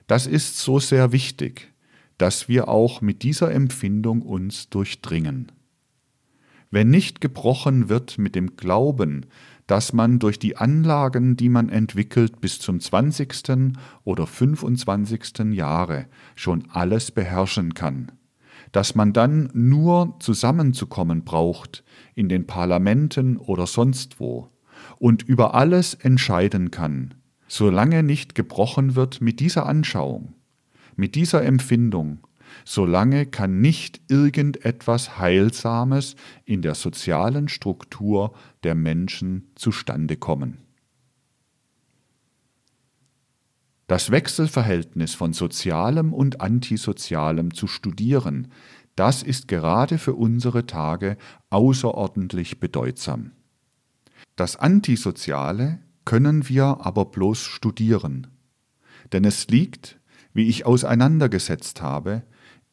Das 0.05 0.27
ist 0.27 0.59
so 0.59 0.79
sehr 0.79 1.11
wichtig, 1.11 1.73
dass 2.19 2.47
wir 2.47 2.67
auch 2.67 3.01
mit 3.01 3.23
dieser 3.23 3.51
Empfindung 3.51 4.21
uns 4.21 4.69
durchdringen. 4.69 5.51
Wenn 6.73 6.89
nicht 6.89 7.21
gebrochen 7.21 7.87
wird 7.87 8.17
mit 8.17 8.33
dem 8.33 8.55
Glauben, 8.55 9.27
dass 9.67 9.93
man 9.93 10.17
durch 10.17 10.39
die 10.39 10.57
Anlagen, 10.57 11.37
die 11.37 11.47
man 11.47 11.69
entwickelt, 11.69 12.41
bis 12.41 12.57
zum 12.57 12.79
20. 12.79 13.77
oder 14.03 14.25
25. 14.25 15.53
Jahre 15.53 16.07
schon 16.33 16.63
alles 16.71 17.11
beherrschen 17.11 17.75
kann, 17.75 18.11
dass 18.71 18.95
man 18.95 19.13
dann 19.13 19.51
nur 19.53 20.15
zusammenzukommen 20.19 21.23
braucht 21.23 21.83
in 22.15 22.27
den 22.27 22.47
Parlamenten 22.47 23.37
oder 23.37 23.67
sonst 23.67 24.19
wo 24.19 24.49
und 24.97 25.21
über 25.21 25.53
alles 25.53 25.93
entscheiden 25.93 26.71
kann, 26.71 27.13
solange 27.47 28.01
nicht 28.01 28.33
gebrochen 28.33 28.95
wird 28.95 29.21
mit 29.21 29.39
dieser 29.39 29.67
Anschauung, 29.67 30.33
mit 30.95 31.13
dieser 31.13 31.43
Empfindung, 31.45 32.21
solange 32.65 33.25
kann 33.25 33.61
nicht 33.61 34.01
irgendetwas 34.09 35.17
Heilsames 35.17 36.15
in 36.45 36.61
der 36.61 36.75
sozialen 36.75 37.49
Struktur 37.49 38.33
der 38.63 38.75
Menschen 38.75 39.51
zustande 39.55 40.17
kommen. 40.17 40.59
Das 43.87 44.11
Wechselverhältnis 44.11 45.13
von 45.13 45.33
Sozialem 45.33 46.13
und 46.13 46.41
Antisozialem 46.41 47.53
zu 47.53 47.67
studieren, 47.67 48.47
das 48.95 49.23
ist 49.23 49.47
gerade 49.47 49.97
für 49.97 50.13
unsere 50.13 50.65
Tage 50.65 51.17
außerordentlich 51.49 52.59
bedeutsam. 52.59 53.31
Das 54.35 54.55
Antisoziale 54.55 55.79
können 56.05 56.47
wir 56.49 56.77
aber 56.81 57.05
bloß 57.05 57.39
studieren, 57.39 58.27
denn 59.11 59.25
es 59.25 59.47
liegt, 59.47 59.99
wie 60.33 60.47
ich 60.47 60.65
auseinandergesetzt 60.65 61.81
habe, 61.81 62.23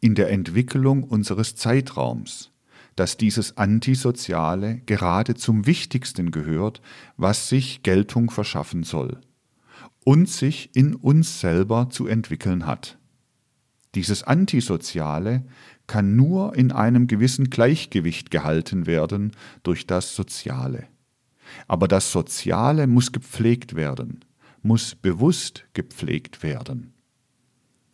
in 0.01 0.15
der 0.15 0.31
Entwicklung 0.31 1.05
unseres 1.05 1.57
Zeitraums, 1.57 2.51
dass 2.97 3.17
dieses 3.17 3.57
Antisoziale 3.57 4.81
gerade 4.87 5.35
zum 5.35 5.67
Wichtigsten 5.67 6.31
gehört, 6.31 6.81
was 7.17 7.49
sich 7.49 7.83
Geltung 7.83 8.31
verschaffen 8.31 8.83
soll 8.83 9.21
und 10.05 10.29
sich 10.29 10.75
in 10.75 10.95
uns 10.95 11.41
selber 11.41 11.89
zu 11.91 12.07
entwickeln 12.07 12.67
hat. 12.67 12.99
Dieses 13.95 14.23
Antisoziale 14.23 15.45
kann 15.87 16.15
nur 16.15 16.55
in 16.55 16.73
einem 16.73 17.07
gewissen 17.07 17.51
Gleichgewicht 17.51 18.31
gehalten 18.31 18.87
werden 18.87 19.33
durch 19.63 19.87
das 19.87 20.15
Soziale. 20.15 20.87
Aber 21.67 21.89
das 21.89 22.13
Soziale 22.13 22.87
muss 22.87 23.11
gepflegt 23.11 23.75
werden, 23.75 24.21
muss 24.63 24.95
bewusst 24.95 25.65
gepflegt 25.73 26.45
werden. 26.45 26.93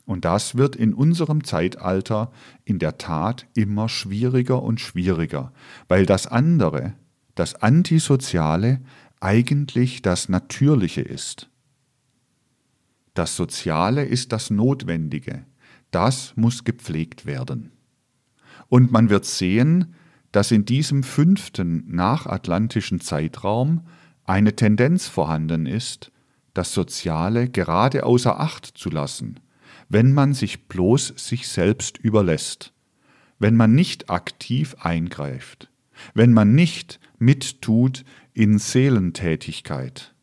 Und 0.07 0.25
das 0.25 0.55
wird 0.55 0.77
in 0.77 0.95
unserem 0.95 1.42
Zeitalter 1.42 2.31
in 2.64 2.79
der 2.79 2.97
Tat 2.97 3.47
immer 3.55 3.88
schwieriger 3.88 4.62
und 4.62 4.81
schwieriger, 4.81 5.53
weil 5.88 6.07
das 6.07 6.29
andere, 6.29 6.95
das 7.35 7.57
Antisoziale, 7.57 8.81
eigentlich 9.21 10.03
das 10.03 10.29
Natürliche 10.29 11.03
ist. 11.03 11.51
Das 13.14 13.35
Soziale 13.35 14.05
ist 14.05 14.31
das 14.31 14.51
Notwendige, 14.51 15.45
das 15.90 16.35
muss 16.37 16.62
gepflegt 16.62 17.27
werden. 17.27 17.73
Und 18.69 18.92
man 18.92 19.11
wird 19.11 19.25
sehen, 19.25 19.95
dass 20.31 20.53
in 20.53 20.64
diesem 20.64 21.03
fünften 21.03 21.85
nachatlantischen 21.92 23.01
Zeitraum 23.01 23.87
eine 24.25 24.55
Tendenz 24.55 25.09
vorhanden 25.09 25.66
ist, 25.66 26.12
das 26.55 26.73
Soziale 26.73 27.49
gerade 27.49 28.07
außer 28.07 28.38
Acht 28.38 28.66
zu 28.66 28.88
lassen– 28.88 29.40
wenn 29.88 30.12
man 30.12 30.35
sich 30.35 30.68
bloß 30.68 31.14
sich 31.16 31.49
selbst 31.49 31.99
überlässt, 31.99 32.72
wenn 33.38 33.57
man 33.57 33.75
nicht 33.75 34.11
aktiv 34.11 34.77
eingreift, 34.81 35.70
wenn 36.14 36.33
man 36.33 36.55
nicht 36.55 37.01
mittut 37.18 38.05
in 38.35 38.59
Seelentätigkeit. 38.59 40.14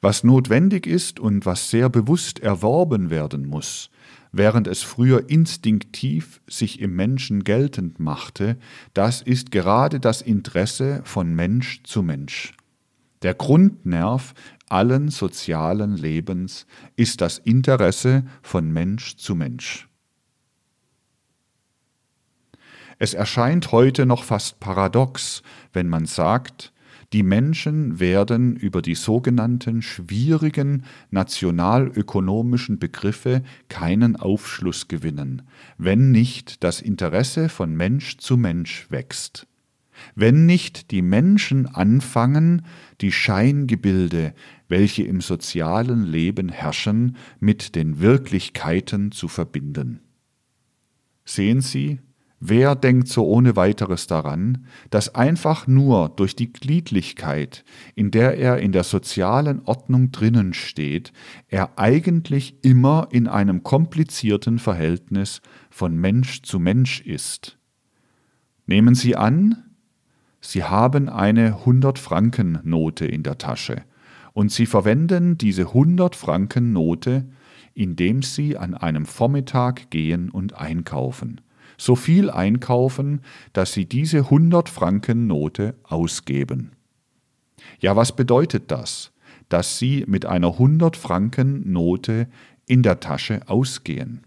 Was 0.00 0.24
notwendig 0.24 0.86
ist 0.86 1.20
und 1.20 1.46
was 1.46 1.70
sehr 1.70 1.88
bewusst 1.88 2.40
erworben 2.40 3.10
werden 3.10 3.46
muss, 3.46 3.90
während 4.32 4.66
es 4.66 4.82
früher 4.82 5.30
instinktiv 5.30 6.40
sich 6.48 6.80
im 6.80 6.96
Menschen 6.96 7.44
geltend 7.44 8.00
machte, 8.00 8.56
das 8.94 9.22
ist 9.22 9.52
gerade 9.52 10.00
das 10.00 10.22
Interesse 10.22 11.02
von 11.04 11.34
Mensch 11.34 11.82
zu 11.84 12.02
Mensch. 12.02 12.54
Der 13.22 13.34
Grundnerv 13.34 14.34
allen 14.68 15.08
sozialen 15.08 15.96
Lebens 15.96 16.66
ist 16.96 17.20
das 17.20 17.38
Interesse 17.38 18.24
von 18.42 18.72
Mensch 18.72 19.16
zu 19.16 19.34
Mensch. 19.34 19.88
Es 22.98 23.14
erscheint 23.14 23.72
heute 23.72 24.06
noch 24.06 24.24
fast 24.24 24.60
paradox, 24.60 25.42
wenn 25.72 25.88
man 25.88 26.06
sagt, 26.06 26.72
die 27.12 27.22
Menschen 27.22 28.00
werden 28.00 28.56
über 28.56 28.80
die 28.80 28.94
sogenannten 28.94 29.82
schwierigen 29.82 30.84
nationalökonomischen 31.10 32.78
Begriffe 32.78 33.42
keinen 33.68 34.16
Aufschluss 34.16 34.88
gewinnen, 34.88 35.42
wenn 35.76 36.10
nicht 36.10 36.64
das 36.64 36.80
Interesse 36.80 37.50
von 37.50 37.74
Mensch 37.74 38.16
zu 38.16 38.36
Mensch 38.36 38.86
wächst 38.90 39.46
wenn 40.14 40.46
nicht 40.46 40.90
die 40.90 41.02
Menschen 41.02 41.66
anfangen, 41.66 42.62
die 43.00 43.12
Scheingebilde, 43.12 44.34
welche 44.68 45.02
im 45.02 45.20
sozialen 45.20 46.04
Leben 46.04 46.48
herrschen, 46.48 47.16
mit 47.40 47.74
den 47.74 48.00
Wirklichkeiten 48.00 49.12
zu 49.12 49.28
verbinden. 49.28 50.00
Sehen 51.24 51.60
Sie, 51.60 52.00
wer 52.40 52.74
denkt 52.74 53.06
so 53.08 53.24
ohne 53.26 53.54
weiteres 53.54 54.08
daran, 54.08 54.66
dass 54.90 55.14
einfach 55.14 55.66
nur 55.66 56.08
durch 56.08 56.34
die 56.34 56.52
Gliedlichkeit, 56.52 57.64
in 57.94 58.10
der 58.10 58.36
er 58.36 58.58
in 58.58 58.72
der 58.72 58.82
sozialen 58.82 59.62
Ordnung 59.64 60.10
drinnen 60.10 60.52
steht, 60.52 61.12
er 61.48 61.78
eigentlich 61.78 62.56
immer 62.64 63.08
in 63.12 63.28
einem 63.28 63.62
komplizierten 63.62 64.58
Verhältnis 64.58 65.40
von 65.70 65.96
Mensch 65.96 66.42
zu 66.42 66.58
Mensch 66.58 67.00
ist. 67.00 67.58
Nehmen 68.66 68.94
Sie 68.94 69.16
an, 69.16 69.71
Sie 70.44 70.64
haben 70.64 71.08
eine 71.08 71.54
100-Franken-Note 71.64 73.06
in 73.06 73.22
der 73.22 73.38
Tasche 73.38 73.84
und 74.32 74.50
Sie 74.50 74.66
verwenden 74.66 75.38
diese 75.38 75.66
100-Franken-Note, 75.66 77.28
indem 77.74 78.22
Sie 78.22 78.58
an 78.58 78.74
einem 78.74 79.06
Vormittag 79.06 79.90
gehen 79.90 80.30
und 80.30 80.54
einkaufen. 80.54 81.40
So 81.78 81.94
viel 81.94 82.28
einkaufen, 82.28 83.20
dass 83.52 83.72
Sie 83.72 83.86
diese 83.86 84.22
100-Franken-Note 84.22 85.76
ausgeben. 85.84 86.72
Ja, 87.78 87.94
was 87.94 88.16
bedeutet 88.16 88.70
das? 88.72 89.12
Dass 89.48 89.78
Sie 89.78 90.04
mit 90.08 90.26
einer 90.26 90.58
100-Franken-Note 90.58 92.26
in 92.66 92.82
der 92.82 92.98
Tasche 92.98 93.42
ausgehen. 93.46 94.24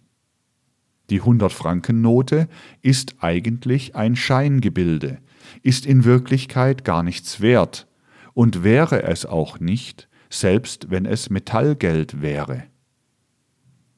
Die 1.10 1.22
100-Franken-Note 1.22 2.48
ist 2.82 3.16
eigentlich 3.20 3.96
ein 3.96 4.16
Scheingebilde, 4.16 5.20
ist 5.66 5.88
in 5.88 6.04
Wirklichkeit 6.06 6.86
gar 6.86 7.02
nichts 7.02 7.42
wert 7.42 7.88
und 8.36 8.64
wäre 8.64 9.02
es 9.02 9.26
auch 9.26 9.60
nicht, 9.60 10.08
selbst 10.30 10.92
wenn 10.92 11.08
es 11.08 11.32
Metallgeld 11.32 12.22
wäre. 12.22 12.66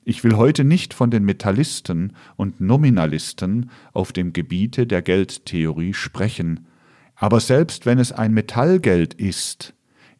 Ich 0.06 0.24
will 0.24 0.38
heute 0.38 0.64
nicht 0.64 0.94
von 0.94 1.12
den 1.12 1.26
Metallisten 1.26 2.16
und 2.38 2.62
Nominalisten 2.62 3.70
auf 3.92 4.14
dem 4.14 4.32
Gebiete 4.32 4.88
der 4.88 5.02
Geldtheorie 5.02 5.94
sprechen, 5.94 6.68
aber 7.16 7.42
selbst 7.42 7.86
wenn 7.86 8.00
es 8.00 8.14
ein 8.14 8.34
Metallgeld 8.34 9.14
ist, 9.16 9.74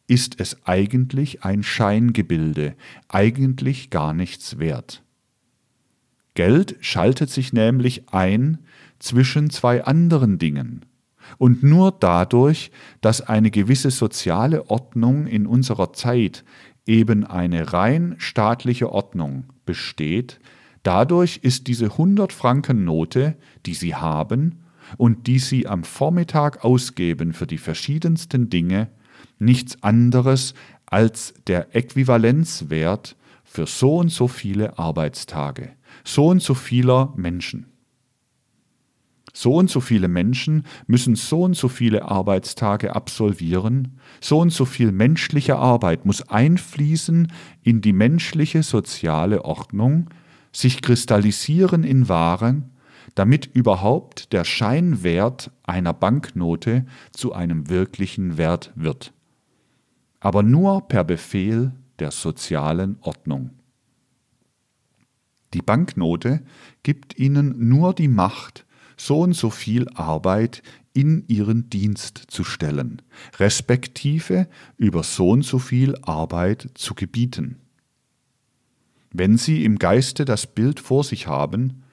ist 0.06 0.38
es 0.40 0.66
eigentlich 0.66 1.44
ein 1.44 1.62
Scheingebilde, 1.62 2.76
eigentlich 3.08 3.88
gar 3.88 4.12
nichts 4.12 4.58
wert. 4.58 5.02
Geld 6.34 6.76
schaltet 6.80 7.30
sich 7.30 7.54
nämlich 7.54 8.10
ein 8.10 8.58
zwischen 8.98 9.48
zwei 9.48 9.84
anderen 9.84 10.38
Dingen, 10.38 10.84
Und 11.36 11.62
nur 11.62 11.92
dadurch, 11.92 12.70
dass 13.00 13.20
eine 13.20 13.50
gewisse 13.50 13.90
soziale 13.90 14.70
Ordnung 14.70 15.26
in 15.26 15.46
unserer 15.46 15.92
Zeit 15.92 16.44
eben 16.86 17.24
eine 17.24 17.72
rein 17.72 18.14
staatliche 18.18 18.90
Ordnung 18.90 19.44
besteht, 19.66 20.40
dadurch 20.82 21.40
ist 21.42 21.66
diese 21.66 21.86
100 21.86 22.32
Franken 22.32 22.84
Note, 22.84 23.36
die 23.66 23.74
Sie 23.74 23.94
haben 23.94 24.64
und 24.96 25.26
die 25.26 25.38
Sie 25.38 25.66
am 25.66 25.84
Vormittag 25.84 26.64
ausgeben 26.64 27.34
für 27.34 27.46
die 27.46 27.58
verschiedensten 27.58 28.48
Dinge, 28.48 28.88
nichts 29.38 29.82
anderes 29.82 30.54
als 30.86 31.34
der 31.46 31.76
Äquivalenzwert 31.76 33.16
für 33.44 33.66
so 33.66 33.96
und 33.96 34.10
so 34.10 34.28
viele 34.28 34.78
Arbeitstage, 34.78 35.70
so 36.04 36.28
und 36.28 36.42
so 36.42 36.54
vieler 36.54 37.12
Menschen. 37.16 37.66
So 39.32 39.54
und 39.54 39.70
so 39.70 39.80
viele 39.80 40.08
Menschen 40.08 40.64
müssen 40.86 41.14
so 41.14 41.42
und 41.42 41.54
so 41.54 41.68
viele 41.68 42.08
Arbeitstage 42.08 42.94
absolvieren, 42.96 43.98
so 44.20 44.40
und 44.40 44.50
so 44.50 44.64
viel 44.64 44.92
menschliche 44.92 45.56
Arbeit 45.56 46.06
muss 46.06 46.28
einfließen 46.28 47.30
in 47.62 47.80
die 47.80 47.92
menschliche 47.92 48.62
soziale 48.62 49.44
Ordnung, 49.44 50.08
sich 50.52 50.82
kristallisieren 50.82 51.84
in 51.84 52.08
Waren, 52.08 52.70
damit 53.14 53.46
überhaupt 53.46 54.32
der 54.32 54.44
Scheinwert 54.44 55.50
einer 55.62 55.92
Banknote 55.92 56.86
zu 57.12 57.32
einem 57.32 57.68
wirklichen 57.68 58.38
Wert 58.38 58.72
wird. 58.74 59.12
Aber 60.20 60.42
nur 60.42 60.88
per 60.88 61.04
Befehl 61.04 61.72
der 61.98 62.10
sozialen 62.10 62.96
Ordnung. 63.00 63.50
Die 65.54 65.62
Banknote 65.62 66.42
gibt 66.82 67.18
ihnen 67.18 67.68
nur 67.68 67.94
die 67.94 68.08
Macht, 68.08 68.66
so 68.98 69.20
und 69.20 69.32
so 69.32 69.48
viel 69.48 69.88
Arbeit 69.94 70.62
in 70.92 71.24
ihren 71.28 71.70
Dienst 71.70 72.24
zu 72.28 72.44
stellen, 72.44 73.00
respektive 73.38 74.48
über 74.76 75.02
so 75.02 75.30
und 75.30 75.44
so 75.44 75.58
viel 75.58 75.96
Arbeit 76.02 76.70
zu 76.74 76.94
gebieten. 76.94 77.56
Wenn 79.12 79.38
Sie 79.38 79.64
im 79.64 79.78
Geiste 79.78 80.24
das 80.24 80.46
Bild 80.46 80.80
vor 80.80 81.04
sich 81.04 81.26
haben, 81.26 81.84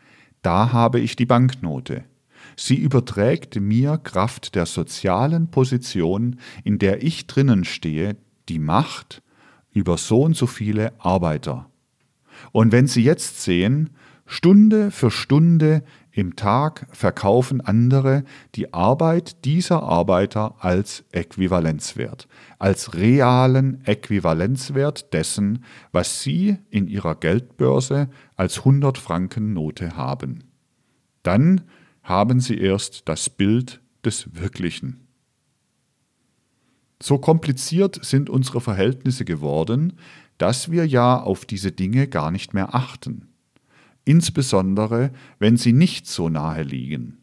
da 0.41 0.73
habe 0.73 0.99
ich 0.99 1.15
die 1.15 1.25
Banknote. 1.25 2.03
Sie 2.57 2.75
überträgt 2.75 3.59
mir 3.59 3.97
Kraft 3.97 4.55
der 4.55 4.65
sozialen 4.65 5.49
Position, 5.49 6.39
in 6.63 6.79
der 6.79 7.03
ich 7.03 7.27
drinnen 7.27 7.63
stehe, 7.63 8.17
die 8.49 8.59
Macht 8.59 9.21
über 9.71 9.97
so 9.97 10.21
und 10.21 10.35
so 10.35 10.47
viele 10.47 10.93
Arbeiter. 10.99 11.69
Und 12.51 12.71
wenn 12.71 12.87
Sie 12.87 13.03
jetzt 13.03 13.41
sehen, 13.41 13.91
Stunde 14.25 14.91
für 14.91 15.11
Stunde 15.11 15.83
im 16.15 16.37
Tag 16.37 16.87
verkaufen 16.93 17.59
andere 17.59 18.23
die 18.55 18.73
Arbeit 18.73 19.43
dieser 19.43 19.83
Arbeiter 19.83 20.55
als 20.63 21.03
Äquivalenzwert, 21.11 22.29
als 22.57 22.93
realen 22.93 23.83
Äquivalenzwert 23.83 25.11
dessen, 25.13 25.65
was 25.91 26.23
sie 26.23 26.57
in 26.69 26.87
ihrer 26.87 27.15
Geldbörse 27.15 28.09
als 28.37 28.59
100 28.59 28.97
Franken 28.97 29.51
Note 29.51 29.97
haben. 29.97 30.45
Dann 31.21 31.63
haben 32.01 32.39
sie 32.39 32.57
erst 32.59 33.09
das 33.09 33.29
Bild 33.29 33.81
des 34.05 34.33
Wirklichen. 34.35 35.07
So 37.03 37.17
kompliziert 37.17 37.99
sind 38.05 38.29
unsere 38.29 38.61
Verhältnisse 38.61 39.25
geworden, 39.25 39.97
dass 40.37 40.71
wir 40.71 40.87
ja 40.87 41.21
auf 41.21 41.43
diese 41.43 41.73
Dinge 41.73 42.07
gar 42.07 42.31
nicht 42.31 42.53
mehr 42.53 42.73
achten 42.73 43.34
insbesondere 44.05 45.11
wenn 45.39 45.57
sie 45.57 45.73
nicht 45.73 46.07
so 46.07 46.29
nahe 46.29 46.63
liegen. 46.63 47.17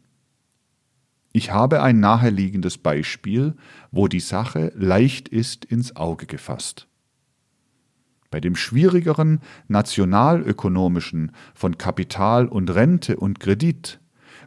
Ich 1.31 1.51
habe 1.51 1.81
ein 1.81 1.99
naheliegendes 1.99 2.77
Beispiel, 2.77 3.55
wo 3.91 4.07
die 4.07 4.19
Sache 4.19 4.71
leicht 4.75 5.27
ist 5.29 5.65
ins 5.65 5.95
Auge 5.95 6.27
gefasst. 6.27 6.87
Bei 8.29 8.39
dem 8.39 8.55
schwierigeren 8.55 9.39
nationalökonomischen 9.67 11.31
von 11.55 11.77
Kapital 11.79 12.47
und 12.47 12.69
Rente 12.69 13.17
und 13.17 13.39
Kredit, 13.39 13.99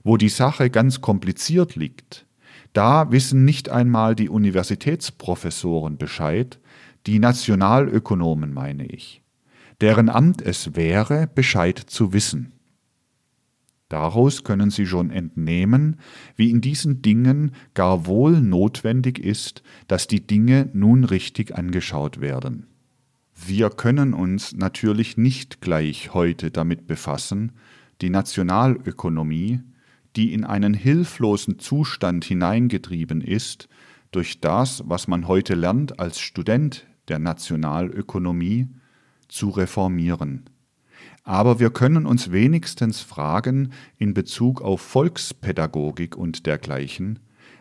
wo 0.05 0.16
die 0.16 0.28
Sache 0.28 0.70
ganz 0.70 1.01
kompliziert 1.01 1.74
liegt, 1.74 2.26
da 2.72 3.11
wissen 3.11 3.45
nicht 3.45 3.68
einmal 3.68 4.14
die 4.14 4.28
Universitätsprofessoren 4.28 5.99
Bescheid, 5.99 6.61
die 7.07 7.18
Nationalökonomen 7.18 8.53
meine 8.53 8.87
ich 8.87 9.22
deren 9.80 10.08
Amt 10.08 10.42
es 10.42 10.74
wäre, 10.74 11.28
Bescheid 11.34 11.78
zu 11.78 12.12
wissen. 12.12 12.52
Daraus 13.88 14.42
können 14.42 14.70
Sie 14.70 14.86
schon 14.86 15.10
entnehmen, 15.10 16.00
wie 16.34 16.50
in 16.50 16.60
diesen 16.60 17.02
Dingen 17.02 17.52
gar 17.74 18.06
wohl 18.06 18.40
notwendig 18.40 19.18
ist, 19.18 19.62
dass 19.86 20.08
die 20.08 20.26
Dinge 20.26 20.68
nun 20.72 21.04
richtig 21.04 21.56
angeschaut 21.56 22.20
werden. 22.20 22.66
Wir 23.34 23.70
können 23.70 24.12
uns 24.12 24.54
natürlich 24.56 25.16
nicht 25.16 25.60
gleich 25.60 26.14
heute 26.14 26.50
damit 26.50 26.86
befassen, 26.86 27.52
die 28.00 28.10
Nationalökonomie, 28.10 29.60
die 30.16 30.32
in 30.32 30.44
einen 30.44 30.74
hilflosen 30.74 31.58
Zustand 31.58 32.24
hineingetrieben 32.24 33.20
ist, 33.20 33.68
durch 34.10 34.40
das, 34.40 34.82
was 34.86 35.06
man 35.06 35.28
heute 35.28 35.54
lernt 35.54 36.00
als 36.00 36.18
Student 36.18 36.86
der 37.08 37.18
Nationalökonomie, 37.18 38.68
zu 39.28 39.50
reformieren. 39.50 40.44
Aber 41.24 41.58
wir 41.58 41.70
können 41.70 42.06
uns 42.06 42.30
wenigstens 42.30 43.00
fragen 43.00 43.72
in 43.98 44.14
Bezug 44.14 44.62
auf 44.62 44.80
Volkspädagogik 44.80 46.16
und 46.16 46.46
dergleichen, 46.46 47.18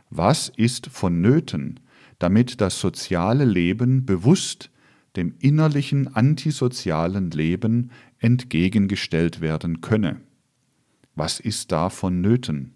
was 0.10 0.50
ist 0.50 0.88
vonnöten, 0.88 1.80
damit 2.20 2.62
das 2.62 2.80
soziale 2.80 3.46
Leben 3.46 4.06
bewusst 4.06 4.70
dem 5.16 5.36
innerlichen 5.40 6.14
antisozialen 6.16 7.32
Leben 7.32 7.92
entgegengestellt 8.20 9.42
werden 9.42 9.82
könne. 9.82 10.22
Was 11.16 11.40
ist 11.40 11.72
da 11.72 11.90
vonnöten? 11.90 12.74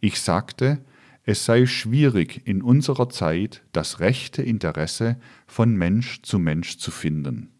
Ich 0.00 0.20
sagte, 0.20 0.84
es 1.24 1.44
sei 1.44 1.66
schwierig 1.66 2.42
in 2.44 2.62
unserer 2.62 3.08
Zeit 3.08 3.62
das 3.72 4.00
rechte 4.00 4.42
Interesse 4.42 5.16
von 5.46 5.74
Mensch 5.74 6.22
zu 6.22 6.38
Mensch 6.38 6.78
zu 6.78 6.90
finden. 6.90 7.50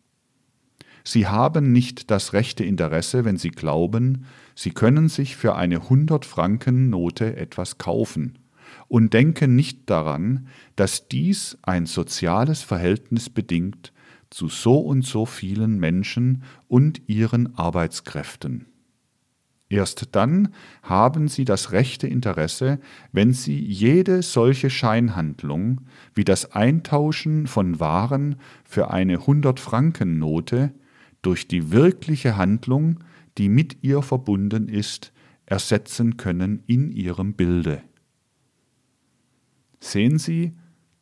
Sie 1.04 1.26
haben 1.26 1.72
nicht 1.72 2.10
das 2.10 2.32
rechte 2.32 2.64
Interesse, 2.64 3.24
wenn 3.24 3.36
Sie 3.36 3.50
glauben, 3.50 4.26
Sie 4.54 4.70
können 4.70 5.08
sich 5.08 5.36
für 5.36 5.54
eine 5.54 5.78
100-Franken-Note 5.78 7.36
etwas 7.36 7.78
kaufen 7.78 8.38
und 8.88 9.14
denken 9.14 9.56
nicht 9.56 9.88
daran, 9.88 10.48
dass 10.76 11.08
dies 11.08 11.58
ein 11.62 11.86
soziales 11.86 12.62
Verhältnis 12.62 13.30
bedingt 13.30 13.92
zu 14.30 14.48
so 14.48 14.78
und 14.78 15.04
so 15.04 15.26
vielen 15.26 15.78
Menschen 15.78 16.44
und 16.68 17.08
ihren 17.08 17.56
Arbeitskräften. 17.56 18.66
Erst 19.68 20.16
dann 20.16 20.48
haben 20.82 21.28
Sie 21.28 21.44
das 21.44 21.70
rechte 21.70 22.08
Interesse, 22.08 22.80
wenn 23.12 23.32
Sie 23.32 23.58
jede 23.58 24.22
solche 24.22 24.68
Scheinhandlung 24.68 25.82
wie 26.12 26.24
das 26.24 26.52
Eintauschen 26.52 27.46
von 27.46 27.78
Waren 27.78 28.36
für 28.64 28.90
eine 28.90 29.18
100-Franken-Note 29.18 30.74
durch 31.22 31.48
die 31.48 31.70
wirkliche 31.70 32.36
Handlung, 32.36 33.00
die 33.38 33.48
mit 33.48 33.82
ihr 33.82 34.02
verbunden 34.02 34.68
ist, 34.68 35.12
ersetzen 35.46 36.16
können 36.16 36.62
in 36.66 36.90
ihrem 36.90 37.34
Bilde. 37.34 37.82
Sehen 39.80 40.18
Sie 40.18 40.52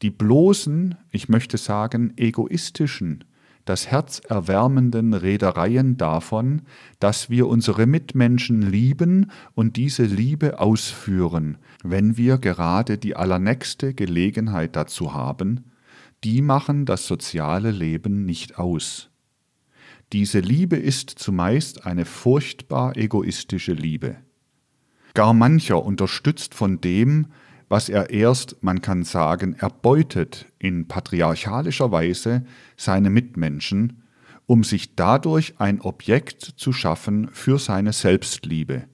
die 0.02 0.10
bloßen, 0.10 0.94
ich 1.10 1.28
möchte 1.28 1.58
sagen 1.58 2.12
egoistischen, 2.16 3.24
das 3.64 3.88
herzerwärmenden 3.88 5.12
Redereien 5.12 5.98
davon, 5.98 6.62
dass 7.00 7.28
wir 7.28 7.48
unsere 7.48 7.86
Mitmenschen 7.86 8.62
lieben 8.62 9.30
und 9.54 9.76
diese 9.76 10.04
Liebe 10.04 10.58
ausführen, 10.58 11.58
wenn 11.82 12.16
wir 12.16 12.38
gerade 12.38 12.96
die 12.96 13.14
allernächste 13.14 13.92
Gelegenheit 13.92 14.74
dazu 14.74 15.12
haben, 15.12 15.64
die 16.24 16.40
machen 16.40 16.86
das 16.86 17.06
soziale 17.06 17.70
Leben 17.70 18.24
nicht 18.24 18.58
aus. 18.58 19.10
Diese 20.12 20.40
Liebe 20.40 20.76
ist 20.76 21.10
zumeist 21.10 21.84
eine 21.84 22.06
furchtbar 22.06 22.96
egoistische 22.96 23.74
Liebe. 23.74 24.16
Gar 25.12 25.34
mancher 25.34 25.84
unterstützt 25.84 26.54
von 26.54 26.80
dem, 26.80 27.26
was 27.68 27.90
er 27.90 28.08
erst, 28.08 28.62
man 28.62 28.80
kann 28.80 29.04
sagen, 29.04 29.54
erbeutet 29.54 30.46
in 30.58 30.88
patriarchalischer 30.88 31.92
Weise 31.92 32.46
seine 32.76 33.10
Mitmenschen, 33.10 34.02
um 34.46 34.64
sich 34.64 34.94
dadurch 34.96 35.60
ein 35.60 35.82
Objekt 35.82 36.40
zu 36.42 36.72
schaffen 36.72 37.28
für 37.30 37.58
seine 37.58 37.92
Selbstliebe, 37.92 38.84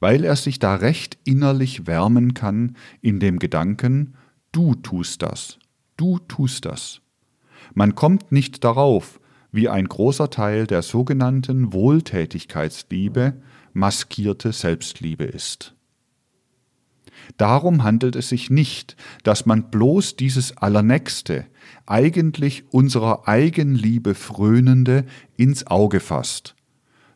weil 0.00 0.24
er 0.24 0.34
sich 0.34 0.58
da 0.58 0.74
recht 0.74 1.18
innerlich 1.24 1.86
wärmen 1.86 2.34
kann 2.34 2.76
in 3.00 3.20
dem 3.20 3.38
Gedanken, 3.38 4.14
du 4.50 4.74
tust 4.74 5.22
das, 5.22 5.60
du 5.96 6.18
tust 6.18 6.64
das. 6.64 7.00
Man 7.74 7.94
kommt 7.94 8.32
nicht 8.32 8.64
darauf, 8.64 9.20
wie 9.50 9.68
ein 9.68 9.86
großer 9.86 10.30
Teil 10.30 10.66
der 10.66 10.82
sogenannten 10.82 11.72
Wohltätigkeitsliebe 11.72 13.34
maskierte 13.72 14.52
Selbstliebe 14.52 15.24
ist. 15.24 15.74
Darum 17.36 17.84
handelt 17.84 18.16
es 18.16 18.28
sich 18.30 18.50
nicht, 18.50 18.96
dass 19.22 19.46
man 19.46 19.70
bloß 19.70 20.16
dieses 20.16 20.56
Allernächste, 20.56 21.46
eigentlich 21.86 22.64
unserer 22.72 23.28
Eigenliebe 23.28 24.14
frönende, 24.14 25.04
ins 25.36 25.66
Auge 25.66 26.00
fasst, 26.00 26.54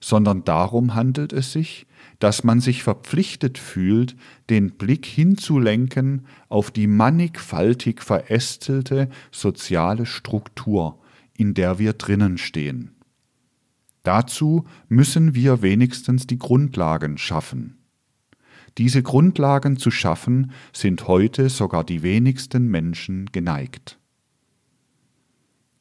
sondern 0.00 0.44
darum 0.44 0.94
handelt 0.94 1.32
es 1.32 1.52
sich, 1.52 1.86
dass 2.18 2.44
man 2.44 2.60
sich 2.60 2.82
verpflichtet 2.82 3.58
fühlt, 3.58 4.16
den 4.50 4.72
Blick 4.72 5.06
hinzulenken 5.06 6.26
auf 6.48 6.70
die 6.70 6.86
mannigfaltig 6.86 8.02
verästelte 8.02 9.08
soziale 9.30 10.06
Struktur, 10.06 10.98
in 11.36 11.54
der 11.54 11.78
wir 11.78 11.92
drinnen 11.92 12.38
stehen. 12.38 12.92
Dazu 14.02 14.66
müssen 14.88 15.34
wir 15.34 15.62
wenigstens 15.62 16.26
die 16.26 16.38
Grundlagen 16.38 17.18
schaffen. 17.18 17.78
Diese 18.78 19.02
Grundlagen 19.02 19.76
zu 19.76 19.90
schaffen, 19.90 20.52
sind 20.72 21.06
heute 21.06 21.50
sogar 21.50 21.84
die 21.84 22.02
wenigsten 22.02 22.68
Menschen 22.68 23.26
geneigt. 23.30 23.98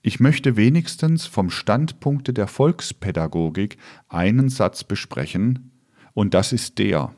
Ich 0.03 0.19
möchte 0.19 0.57
wenigstens 0.57 1.25
vom 1.25 1.49
Standpunkte 1.49 2.33
der 2.33 2.47
Volkspädagogik 2.47 3.77
einen 4.09 4.49
Satz 4.49 4.83
besprechen, 4.83 5.71
und 6.13 6.33
das 6.33 6.51
ist 6.51 6.79
der. 6.79 7.15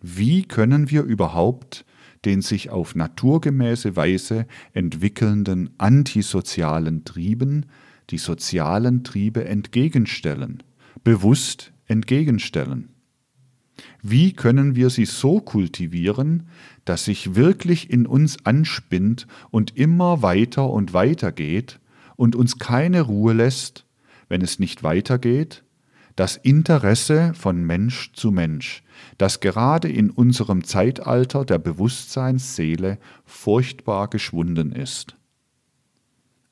Wie 0.00 0.42
können 0.42 0.90
wir 0.90 1.02
überhaupt 1.04 1.84
den 2.24 2.42
sich 2.42 2.70
auf 2.70 2.94
naturgemäße 2.94 3.96
Weise 3.96 4.46
entwickelnden 4.72 5.70
antisozialen 5.78 7.04
Trieben 7.04 7.66
die 8.10 8.18
sozialen 8.18 9.04
Triebe 9.04 9.44
entgegenstellen, 9.44 10.62
bewusst 11.02 11.72
entgegenstellen? 11.86 12.90
Wie 14.02 14.32
können 14.32 14.76
wir 14.76 14.90
sie 14.90 15.06
so 15.06 15.40
kultivieren, 15.40 16.48
dass 16.84 17.06
sich 17.06 17.34
wirklich 17.34 17.90
in 17.90 18.06
uns 18.06 18.44
anspinnt 18.44 19.26
und 19.50 19.76
immer 19.76 20.22
weiter 20.22 20.68
und 20.70 20.92
weiter 20.92 21.32
geht 21.32 21.80
und 22.16 22.36
uns 22.36 22.58
keine 22.58 23.00
Ruhe 23.02 23.32
lässt, 23.32 23.86
wenn 24.28 24.42
es 24.42 24.58
nicht 24.58 24.82
weitergeht, 24.82 25.64
das 26.16 26.36
Interesse 26.36 27.34
von 27.34 27.64
Mensch 27.64 28.12
zu 28.12 28.30
Mensch, 28.30 28.82
das 29.18 29.40
gerade 29.40 29.88
in 29.88 30.10
unserem 30.10 30.64
Zeitalter 30.64 31.44
der 31.44 31.58
Bewusstseinsseele 31.58 32.98
furchtbar 33.24 34.08
geschwunden 34.08 34.72
ist. 34.72 35.16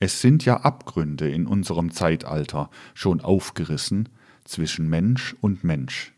Es 0.00 0.20
sind 0.20 0.44
ja 0.44 0.62
Abgründe 0.62 1.30
in 1.30 1.46
unserem 1.46 1.92
Zeitalter 1.92 2.70
schon 2.92 3.20
aufgerissen 3.20 4.08
zwischen 4.44 4.88
Mensch 4.88 5.36
und 5.40 5.62
Mensch. 5.62 6.12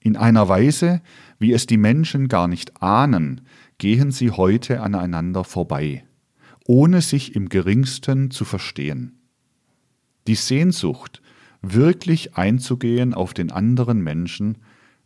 In 0.00 0.16
einer 0.16 0.48
Weise, 0.48 1.00
wie 1.38 1.52
es 1.52 1.66
die 1.66 1.78
Menschen 1.78 2.28
gar 2.28 2.48
nicht 2.48 2.82
ahnen, 2.82 3.42
gehen 3.78 4.10
sie 4.10 4.30
heute 4.30 4.82
aneinander 4.82 5.44
vorbei, 5.44 6.04
ohne 6.66 7.00
sich 7.00 7.34
im 7.34 7.48
geringsten 7.48 8.30
zu 8.30 8.44
verstehen. 8.44 9.18
Die 10.26 10.34
Sehnsucht, 10.34 11.22
wirklich 11.62 12.36
einzugehen 12.36 13.14
auf 13.14 13.34
den 13.34 13.50
anderen 13.50 14.00
Menschen, 14.00 14.58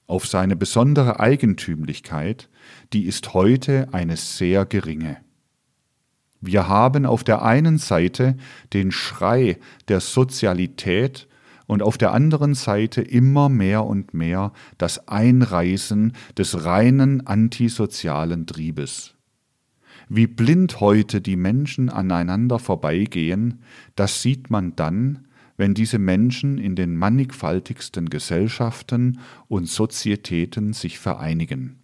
auf 0.07 0.27
seine 0.27 0.57
besondere 0.57 1.21
Eigentümlichkeit, 1.21 2.49
die 2.93 3.05
ist 3.05 3.35
heute 3.35 3.89
eine 3.93 4.17
sehr 4.17 4.67
geringe. 4.67 5.17
Wir 6.41 6.69
haben 6.69 7.07
auf 7.07 7.25
der 7.25 7.43
einen 7.43 7.79
Seite 7.79 8.37
den 8.75 8.93
Schrei 8.93 9.59
der 9.89 10.01
Sozialität 10.01 11.27
und 11.67 11.83
auf 11.83 11.97
der 11.97 12.13
anderen 12.13 12.55
Seite 12.55 13.01
immer 13.01 13.49
mehr 13.49 13.85
und 13.85 14.13
mehr 14.13 14.53
das 14.77 15.09
Einreißen 15.09 16.13
des 16.37 16.65
reinen 16.65 17.27
antisozialen 17.27 18.47
Triebes. 18.47 19.15
Wie 20.11 20.27
blind 20.27 20.81
heute 20.81 21.23
die 21.23 21.37
Menschen 21.37 21.89
aneinander 21.89 22.59
vorbeigehen, 22.59 23.63
das 23.97 24.21
sieht 24.21 24.51
man 24.51 24.77
dann, 24.77 25.24
wenn 25.57 25.75
diese 25.75 25.99
Menschen 25.99 26.59
in 26.59 26.77
den 26.77 26.97
mannigfaltigsten 26.97 28.11
Gesellschaften 28.11 29.21
und 29.49 29.69
Sozietäten 29.69 30.73
sich 30.73 30.99
vereinigen. 30.99 31.79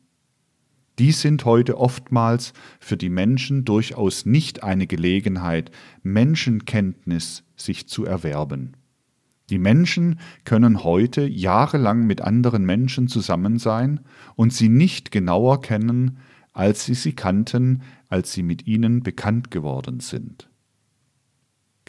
Dies 0.99 1.23
sind 1.23 1.47
heute 1.47 1.79
oftmals 1.79 2.53
für 2.79 2.99
die 2.99 3.09
Menschen 3.09 3.65
durchaus 3.65 4.27
nicht 4.27 4.63
eine 4.63 4.87
Gelegenheit, 4.87 5.71
Menschenkenntnis 6.03 7.45
sich 7.57 7.89
zu 7.89 8.05
erwerben. 8.05 8.75
Die 9.49 9.59
Menschen 9.59 10.21
können 10.45 10.85
heute 10.85 11.27
jahrelang 11.27 12.07
mit 12.07 12.21
anderen 12.21 12.67
Menschen 12.67 13.09
zusammen 13.09 13.59
sein 13.59 14.01
und 14.37 14.53
sie 14.53 14.69
nicht 14.69 15.11
genauer 15.11 15.63
kennen, 15.63 16.19
als 16.53 16.85
sie 16.85 16.95
sie 16.95 17.15
kannten, 17.15 17.83
als 18.11 18.33
sie 18.33 18.43
mit 18.43 18.67
ihnen 18.67 19.03
bekannt 19.03 19.51
geworden 19.51 20.01
sind. 20.01 20.50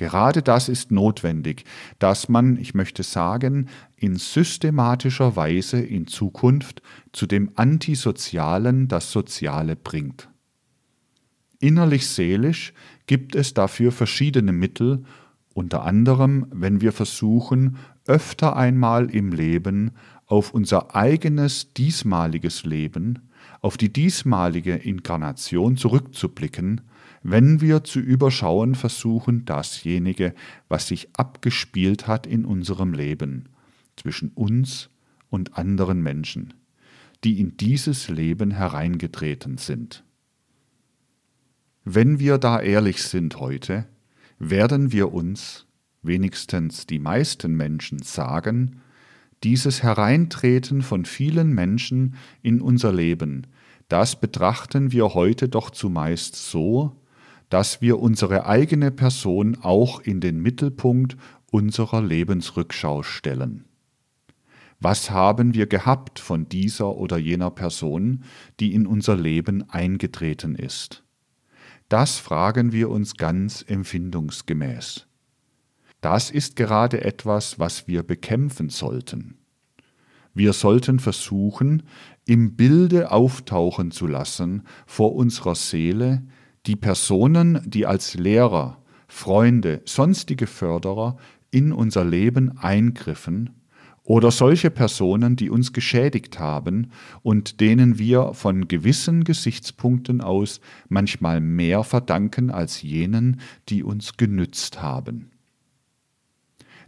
Gerade 0.01 0.41
das 0.41 0.67
ist 0.67 0.91
notwendig, 0.91 1.63
dass 1.99 2.27
man, 2.27 2.57
ich 2.57 2.73
möchte 2.73 3.03
sagen, 3.03 3.67
in 3.97 4.15
systematischer 4.15 5.35
Weise 5.35 5.79
in 5.79 6.07
Zukunft 6.07 6.81
zu 7.13 7.27
dem 7.27 7.51
Antisozialen 7.53 8.87
das 8.87 9.11
Soziale 9.11 9.75
bringt. 9.75 10.27
Innerlich 11.59 12.07
seelisch 12.07 12.73
gibt 13.05 13.35
es 13.35 13.53
dafür 13.53 13.91
verschiedene 13.91 14.53
Mittel, 14.53 15.03
unter 15.53 15.83
anderem, 15.83 16.47
wenn 16.51 16.81
wir 16.81 16.93
versuchen, 16.93 17.77
öfter 18.07 18.55
einmal 18.55 19.07
im 19.11 19.31
Leben 19.31 19.91
auf 20.25 20.51
unser 20.51 20.95
eigenes 20.95 21.73
diesmaliges 21.75 22.65
Leben, 22.65 23.29
auf 23.59 23.77
die 23.77 23.93
diesmalige 23.93 24.73
Inkarnation 24.73 25.77
zurückzublicken 25.77 26.81
wenn 27.23 27.61
wir 27.61 27.83
zu 27.83 27.99
überschauen 27.99 28.75
versuchen 28.75 29.45
dasjenige, 29.45 30.33
was 30.67 30.87
sich 30.87 31.09
abgespielt 31.13 32.07
hat 32.07 32.25
in 32.25 32.45
unserem 32.45 32.93
Leben, 32.93 33.49
zwischen 33.95 34.29
uns 34.29 34.89
und 35.29 35.57
anderen 35.57 36.01
Menschen, 36.01 36.53
die 37.23 37.39
in 37.39 37.57
dieses 37.57 38.09
Leben 38.09 38.51
hereingetreten 38.51 39.57
sind. 39.57 40.03
Wenn 41.83 42.19
wir 42.19 42.37
da 42.37 42.59
ehrlich 42.59 43.03
sind 43.03 43.39
heute, 43.39 43.87
werden 44.39 44.91
wir 44.91 45.13
uns, 45.13 45.67
wenigstens 46.01 46.87
die 46.87 46.99
meisten 46.99 47.55
Menschen, 47.55 48.01
sagen, 48.01 48.81
dieses 49.43 49.83
Hereintreten 49.83 50.81
von 50.81 51.05
vielen 51.05 51.53
Menschen 51.53 52.15
in 52.41 52.61
unser 52.61 52.91
Leben, 52.91 53.47
das 53.87 54.19
betrachten 54.19 54.91
wir 54.91 55.13
heute 55.13 55.49
doch 55.49 55.69
zumeist 55.69 56.35
so, 56.35 56.95
dass 57.51 57.81
wir 57.81 57.99
unsere 57.99 58.45
eigene 58.45 58.91
Person 58.91 59.57
auch 59.61 59.99
in 59.99 60.21
den 60.21 60.39
Mittelpunkt 60.41 61.17
unserer 61.51 62.01
Lebensrückschau 62.01 63.03
stellen. 63.03 63.65
Was 64.79 65.11
haben 65.11 65.53
wir 65.53 65.67
gehabt 65.67 66.19
von 66.19 66.47
dieser 66.47 66.95
oder 66.95 67.17
jener 67.17 67.51
Person, 67.51 68.23
die 68.61 68.73
in 68.73 68.87
unser 68.87 69.17
Leben 69.17 69.69
eingetreten 69.69 70.55
ist? 70.55 71.03
Das 71.89 72.19
fragen 72.19 72.71
wir 72.71 72.89
uns 72.89 73.17
ganz 73.17 73.65
empfindungsgemäß. 73.67 75.07
Das 75.99 76.31
ist 76.31 76.55
gerade 76.55 77.03
etwas, 77.03 77.59
was 77.59 77.85
wir 77.85 78.01
bekämpfen 78.03 78.69
sollten. 78.69 79.37
Wir 80.33 80.53
sollten 80.53 80.99
versuchen, 80.99 81.83
im 82.25 82.55
Bilde 82.55 83.11
auftauchen 83.11 83.91
zu 83.91 84.07
lassen 84.07 84.63
vor 84.85 85.13
unserer 85.15 85.55
Seele, 85.55 86.23
die 86.65 86.75
Personen, 86.75 87.61
die 87.65 87.85
als 87.85 88.13
Lehrer, 88.15 88.81
Freunde, 89.07 89.81
sonstige 89.85 90.47
Förderer 90.47 91.17
in 91.49 91.71
unser 91.71 92.05
Leben 92.05 92.57
eingriffen, 92.57 93.61
oder 94.03 94.31
solche 94.31 94.71
Personen, 94.71 95.35
die 95.35 95.49
uns 95.49 95.73
geschädigt 95.73 96.39
haben 96.39 96.91
und 97.21 97.61
denen 97.61 97.99
wir 97.99 98.33
von 98.33 98.67
gewissen 98.67 99.23
Gesichtspunkten 99.23 100.21
aus 100.21 100.59
manchmal 100.89 101.39
mehr 101.39 101.83
verdanken 101.83 102.49
als 102.49 102.81
jenen, 102.81 103.39
die 103.69 103.83
uns 103.83 104.17
genützt 104.17 104.81
haben. 104.81 105.31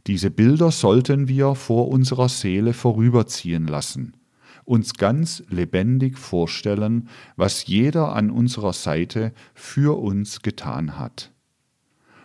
Diese 0.08 0.32
Bilder 0.32 0.72
sollten 0.72 1.28
wir 1.28 1.56
vor 1.56 1.88
unserer 1.88 2.30
Seele 2.30 2.74
vorüberziehen 2.74 3.68
lassen 3.68 4.18
uns 4.66 4.94
ganz 4.94 5.44
lebendig 5.50 6.18
vorstellen, 6.18 7.10
was 7.36 7.68
jeder 7.68 8.16
an 8.16 8.32
unserer 8.32 8.74
Seite 8.74 9.34
für 9.54 10.00
uns 10.00 10.42
getan 10.42 10.98
hat. 10.98 11.32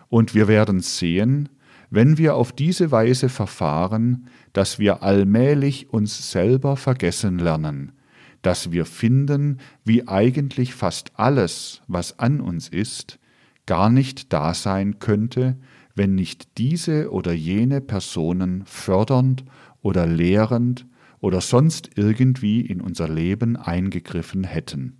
Und 0.07 0.33
wir 0.33 0.47
werden 0.47 0.79
sehen, 0.79 1.49
wenn 1.89 2.17
wir 2.17 2.35
auf 2.35 2.51
diese 2.51 2.91
Weise 2.91 3.29
verfahren, 3.29 4.27
dass 4.53 4.79
wir 4.79 5.03
allmählich 5.03 5.89
uns 5.89 6.31
selber 6.31 6.77
vergessen 6.77 7.39
lernen, 7.39 7.93
dass 8.41 8.71
wir 8.71 8.85
finden, 8.85 9.59
wie 9.83 10.07
eigentlich 10.07 10.73
fast 10.73 11.11
alles, 11.19 11.81
was 11.87 12.19
an 12.19 12.41
uns 12.41 12.69
ist, 12.69 13.19
gar 13.65 13.89
nicht 13.89 14.33
da 14.33 14.53
sein 14.53 14.99
könnte, 14.99 15.57
wenn 15.95 16.15
nicht 16.15 16.57
diese 16.57 17.11
oder 17.11 17.33
jene 17.33 17.81
Personen 17.81 18.63
fördernd 18.65 19.43
oder 19.81 20.05
lehrend 20.05 20.85
oder 21.21 21.41
sonst 21.41 21.91
irgendwie 21.95 22.61
in 22.61 22.81
unser 22.81 23.09
Leben 23.09 23.55
eingegriffen 23.55 24.43
hätten. 24.43 24.97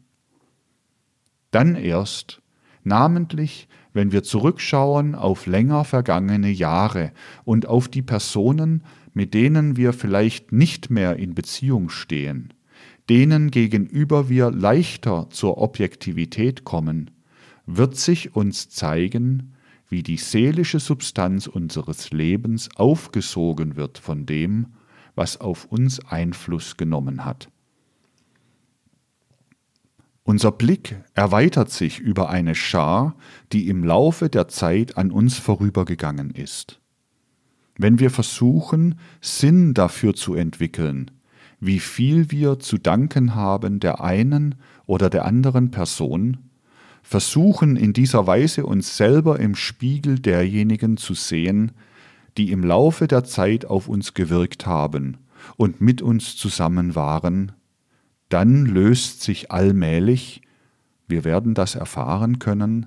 Dann 1.51 1.76
erst, 1.76 2.41
namentlich 2.84 3.67
wenn 3.93 4.11
wir 4.11 4.24
zurückschauen 4.24 5.15
auf 5.15 5.47
länger 5.47 5.84
vergangene 5.84 6.49
Jahre 6.51 7.11
und 7.43 7.65
auf 7.65 7.88
die 7.88 8.01
Personen, 8.01 8.84
mit 9.13 9.34
denen 9.34 9.78
wir 9.78 9.93
vielleicht 9.93 10.51
nicht 10.51 10.89
mehr 10.89 11.15
in 11.15 11.34
Beziehung 11.34 11.89
stehen, 11.89 12.53
denen 13.09 13.49
gegenüber 13.49 14.30
wir 14.30 14.51
leichter 14.51 15.28
zur 15.32 15.57
Objektivität 15.57 16.63
kommen, 16.63 17.09
wird 17.65 17.95
sich 17.95 18.36
uns 18.36 18.70
zeigen, 18.70 19.53
wie 19.89 20.03
die 20.03 20.17
seelische 20.17 20.80
Substanz 20.80 21.47
unseres 21.47 22.11
Lebens 22.11 22.70
aufgesogen 22.76 23.76
wird 23.76 23.97
von 23.97 24.28
dem, 24.28 24.67
was 25.20 25.41
auf 25.41 25.65
uns 25.65 25.99
Einfluss 26.07 26.78
genommen 26.78 27.26
hat. 27.26 27.49
Unser 30.24 30.53
Blick 30.53 30.95
erweitert 31.13 31.72
sich 31.72 31.99
über 31.99 32.30
eine 32.30 32.55
Schar, 32.55 33.15
die 33.51 33.67
im 33.67 33.84
Laufe 33.84 34.30
der 34.30 34.47
Zeit 34.47 34.95
an 34.95 35.11
uns 35.11 35.38
vorübergegangen 35.38 36.32
ist. 36.32 36.80
Wenn 37.78 37.99
wir 37.99 38.11
versuchen, 38.11 38.97
Sinn 39.20 39.74
dafür 39.74 40.13
zu 40.13 40.36
entwickeln, 40.36 41.11
wie 41.59 41.82
viel 41.82 42.32
wir 42.32 42.59
zu 42.59 42.78
danken 42.78 43.36
haben 43.36 43.82
der 43.82 44.01
einen 44.01 44.55
oder 44.86 45.09
der 45.09 45.26
anderen 45.26 45.70
Person, 45.70 46.38
versuchen 47.03 47.76
in 47.76 47.91
dieser 47.91 48.26
Weise 48.26 48.65
uns 48.65 48.95
selber 48.95 49.38
im 49.39 49.55
Spiegel 49.55 50.20
derjenigen 50.20 50.95
zu 50.95 51.13
sehen, 51.13 51.74
die 52.38 52.51
im 52.51 52.63
Laufe 52.63 53.07
der 53.07 53.23
Zeit 53.23 53.65
auf 53.65 53.88
uns 53.88 54.13
gewirkt 54.13 54.65
haben 54.65 55.17
und 55.57 55.82
mit 55.82 56.01
uns 56.01 56.36
zusammen 56.36 56.95
waren, 56.95 57.53
dann 58.30 58.65
löst 58.65 59.23
sich 59.23 59.51
allmählich, 59.51 60.41
wir 61.07 61.23
werden 61.23 61.53
das 61.53 61.75
erfahren 61.75 62.39
können, 62.39 62.86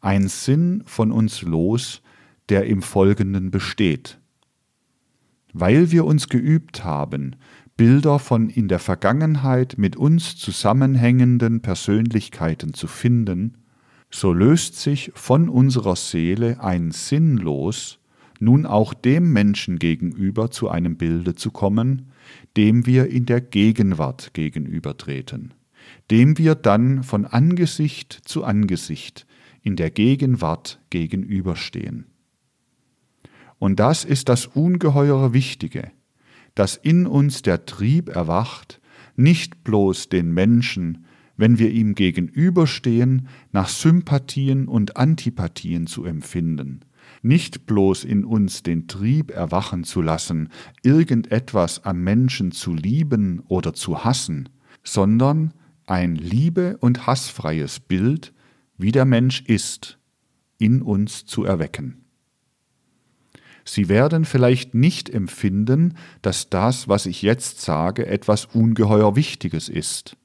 ein 0.00 0.28
Sinn 0.28 0.82
von 0.86 1.10
uns 1.10 1.42
los, 1.42 2.02
der 2.48 2.66
im 2.66 2.82
Folgenden 2.82 3.50
besteht. 3.50 4.18
Weil 5.52 5.90
wir 5.90 6.04
uns 6.04 6.28
geübt 6.28 6.84
haben, 6.84 7.36
Bilder 7.76 8.18
von 8.18 8.48
in 8.48 8.68
der 8.68 8.78
Vergangenheit 8.78 9.74
mit 9.76 9.96
uns 9.96 10.36
zusammenhängenden 10.36 11.60
Persönlichkeiten 11.60 12.72
zu 12.72 12.86
finden, 12.86 13.58
so 14.10 14.32
löst 14.32 14.80
sich 14.80 15.12
von 15.14 15.48
unserer 15.48 15.96
Seele 15.96 16.62
ein 16.62 16.90
Sinn 16.90 17.36
los, 17.36 17.98
nun 18.40 18.66
auch 18.66 18.94
dem 18.94 19.32
Menschen 19.32 19.78
gegenüber 19.78 20.50
zu 20.50 20.68
einem 20.68 20.96
Bilde 20.96 21.34
zu 21.34 21.50
kommen, 21.50 22.10
dem 22.56 22.86
wir 22.86 23.08
in 23.08 23.26
der 23.26 23.40
Gegenwart 23.40 24.34
gegenübertreten, 24.34 25.54
dem 26.10 26.38
wir 26.38 26.54
dann 26.54 27.02
von 27.02 27.24
Angesicht 27.24 28.12
zu 28.24 28.44
Angesicht 28.44 29.26
in 29.62 29.76
der 29.76 29.90
Gegenwart 29.90 30.80
gegenüberstehen. 30.90 32.06
Und 33.58 33.80
das 33.80 34.04
ist 34.04 34.28
das 34.28 34.46
ungeheure 34.46 35.32
Wichtige, 35.32 35.90
dass 36.54 36.76
in 36.76 37.06
uns 37.06 37.42
der 37.42 37.66
Trieb 37.66 38.08
erwacht, 38.08 38.80
nicht 39.16 39.64
bloß 39.64 40.08
den 40.08 40.32
Menschen, 40.32 41.06
wenn 41.36 41.58
wir 41.58 41.70
ihm 41.70 41.94
gegenüberstehen, 41.94 43.28
nach 43.52 43.68
Sympathien 43.68 44.68
und 44.68 44.96
Antipathien 44.96 45.86
zu 45.86 46.04
empfinden, 46.04 46.80
nicht 47.22 47.66
bloß 47.66 48.04
in 48.04 48.24
uns 48.24 48.62
den 48.62 48.88
Trieb 48.88 49.30
erwachen 49.30 49.84
zu 49.84 50.02
lassen, 50.02 50.50
irgendetwas 50.82 51.84
am 51.84 52.02
Menschen 52.02 52.52
zu 52.52 52.74
lieben 52.74 53.42
oder 53.48 53.72
zu 53.72 54.04
hassen, 54.04 54.48
sondern 54.82 55.52
ein 55.86 56.16
liebe- 56.16 56.76
und 56.78 57.06
hassfreies 57.06 57.80
Bild, 57.80 58.32
wie 58.78 58.92
der 58.92 59.04
Mensch 59.04 59.42
ist, 59.42 59.98
in 60.58 60.82
uns 60.82 61.26
zu 61.26 61.44
erwecken. 61.44 62.04
Sie 63.64 63.88
werden 63.88 64.24
vielleicht 64.24 64.74
nicht 64.74 65.10
empfinden, 65.10 65.96
dass 66.22 66.48
das, 66.50 66.86
was 66.86 67.06
ich 67.06 67.22
jetzt 67.22 67.60
sage, 67.60 68.06
etwas 68.06 68.44
ungeheuer 68.46 69.16
Wichtiges 69.16 69.68
ist. 69.68 70.16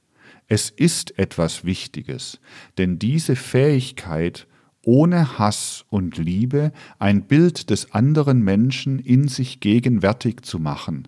Es 0.48 0.70
ist 0.70 1.18
etwas 1.18 1.66
Wichtiges, 1.66 2.40
denn 2.78 3.00
diese 3.00 3.36
Fähigkeit, 3.36 4.48
ohne 4.84 5.38
Hass 5.38 5.86
und 5.90 6.18
Liebe 6.18 6.72
ein 7.00 7.24
Bild 7.28 7.70
des 7.70 7.94
anderen 7.94 8.42
Menschen 8.44 9.00
in 9.00 9.28
sich 9.28 9.60
gegenwärtig 9.60 10.42
zu 10.42 10.60
machen, 10.60 11.08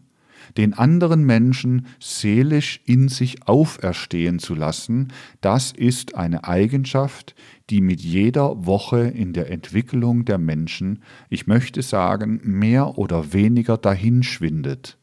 den 0.58 0.74
anderen 0.74 1.26
Menschen 1.26 1.88
seelisch 2.00 2.82
in 2.86 3.08
sich 3.08 3.48
auferstehen 3.48 4.40
zu 4.40 4.56
lassen, 4.56 5.12
das 5.42 5.72
ist 5.72 6.16
eine 6.16 6.44
Eigenschaft, 6.44 7.36
die 7.70 7.82
mit 7.82 8.02
jeder 8.02 8.66
Woche 8.66 9.02
in 9.02 9.34
der 9.34 9.50
Entwicklung 9.50 10.26
der 10.26 10.38
Menschen, 10.38 11.02
ich 11.30 11.48
möchte 11.48 11.82
sagen, 11.82 12.42
mehr 12.44 12.98
oder 12.98 13.34
weniger 13.34 13.78
dahinschwindet. 13.78 14.98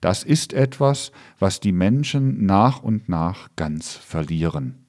Das 0.00 0.22
ist 0.22 0.52
etwas, 0.52 1.12
was 1.38 1.60
die 1.60 1.72
Menschen 1.72 2.44
nach 2.46 2.82
und 2.82 3.08
nach 3.08 3.48
ganz 3.56 3.92
verlieren. 3.92 4.83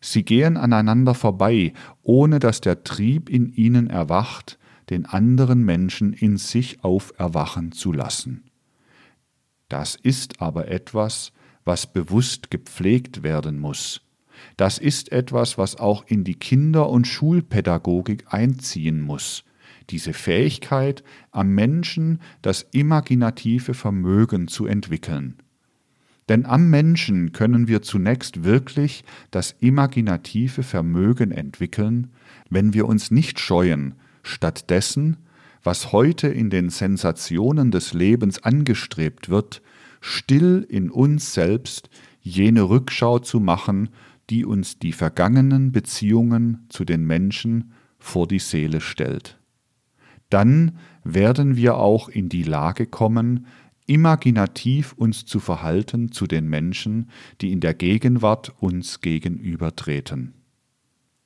Sie 0.00 0.24
gehen 0.24 0.56
aneinander 0.56 1.14
vorbei, 1.14 1.72
ohne 2.02 2.38
dass 2.38 2.60
der 2.60 2.84
Trieb 2.84 3.28
in 3.28 3.52
ihnen 3.52 3.88
erwacht, 3.88 4.58
den 4.90 5.06
anderen 5.06 5.64
Menschen 5.64 6.12
in 6.12 6.36
sich 6.36 6.82
auferwachen 6.84 7.72
zu 7.72 7.92
lassen. 7.92 8.44
Das 9.68 9.96
ist 9.96 10.40
aber 10.40 10.68
etwas, 10.68 11.32
was 11.64 11.92
bewusst 11.92 12.50
gepflegt 12.50 13.22
werden 13.22 13.58
muss. 13.58 14.00
Das 14.56 14.78
ist 14.78 15.12
etwas, 15.12 15.58
was 15.58 15.76
auch 15.76 16.06
in 16.06 16.24
die 16.24 16.36
Kinder- 16.36 16.88
und 16.88 17.06
Schulpädagogik 17.06 18.32
einziehen 18.32 19.00
muss. 19.00 19.44
Diese 19.90 20.12
Fähigkeit, 20.12 21.02
am 21.30 21.54
Menschen 21.54 22.20
das 22.40 22.66
imaginative 22.72 23.74
Vermögen 23.74 24.48
zu 24.48 24.66
entwickeln. 24.66 25.42
Denn 26.28 26.44
am 26.44 26.68
Menschen 26.68 27.32
können 27.32 27.68
wir 27.68 27.82
zunächst 27.82 28.44
wirklich 28.44 29.04
das 29.30 29.56
imaginative 29.60 30.62
Vermögen 30.62 31.30
entwickeln, 31.30 32.08
wenn 32.50 32.74
wir 32.74 32.86
uns 32.86 33.10
nicht 33.10 33.40
scheuen, 33.40 33.94
stattdessen, 34.22 35.16
was 35.62 35.92
heute 35.92 36.28
in 36.28 36.50
den 36.50 36.70
Sensationen 36.70 37.70
des 37.70 37.94
Lebens 37.94 38.42
angestrebt 38.42 39.28
wird, 39.28 39.62
still 40.00 40.66
in 40.68 40.90
uns 40.90 41.34
selbst 41.34 41.88
jene 42.20 42.68
Rückschau 42.68 43.18
zu 43.18 43.40
machen, 43.40 43.88
die 44.30 44.44
uns 44.44 44.78
die 44.78 44.92
vergangenen 44.92 45.72
Beziehungen 45.72 46.66
zu 46.68 46.84
den 46.84 47.04
Menschen 47.06 47.72
vor 47.98 48.28
die 48.28 48.38
Seele 48.38 48.80
stellt. 48.80 49.38
Dann 50.30 50.78
werden 51.04 51.56
wir 51.56 51.76
auch 51.76 52.08
in 52.08 52.28
die 52.28 52.42
Lage 52.42 52.86
kommen, 52.86 53.46
imaginativ 53.88 54.92
uns 54.92 55.26
zu 55.26 55.40
verhalten 55.40 56.12
zu 56.12 56.26
den 56.26 56.46
Menschen, 56.48 57.10
die 57.40 57.52
in 57.52 57.60
der 57.60 57.74
Gegenwart 57.74 58.52
uns 58.60 59.00
gegenübertreten. 59.00 60.34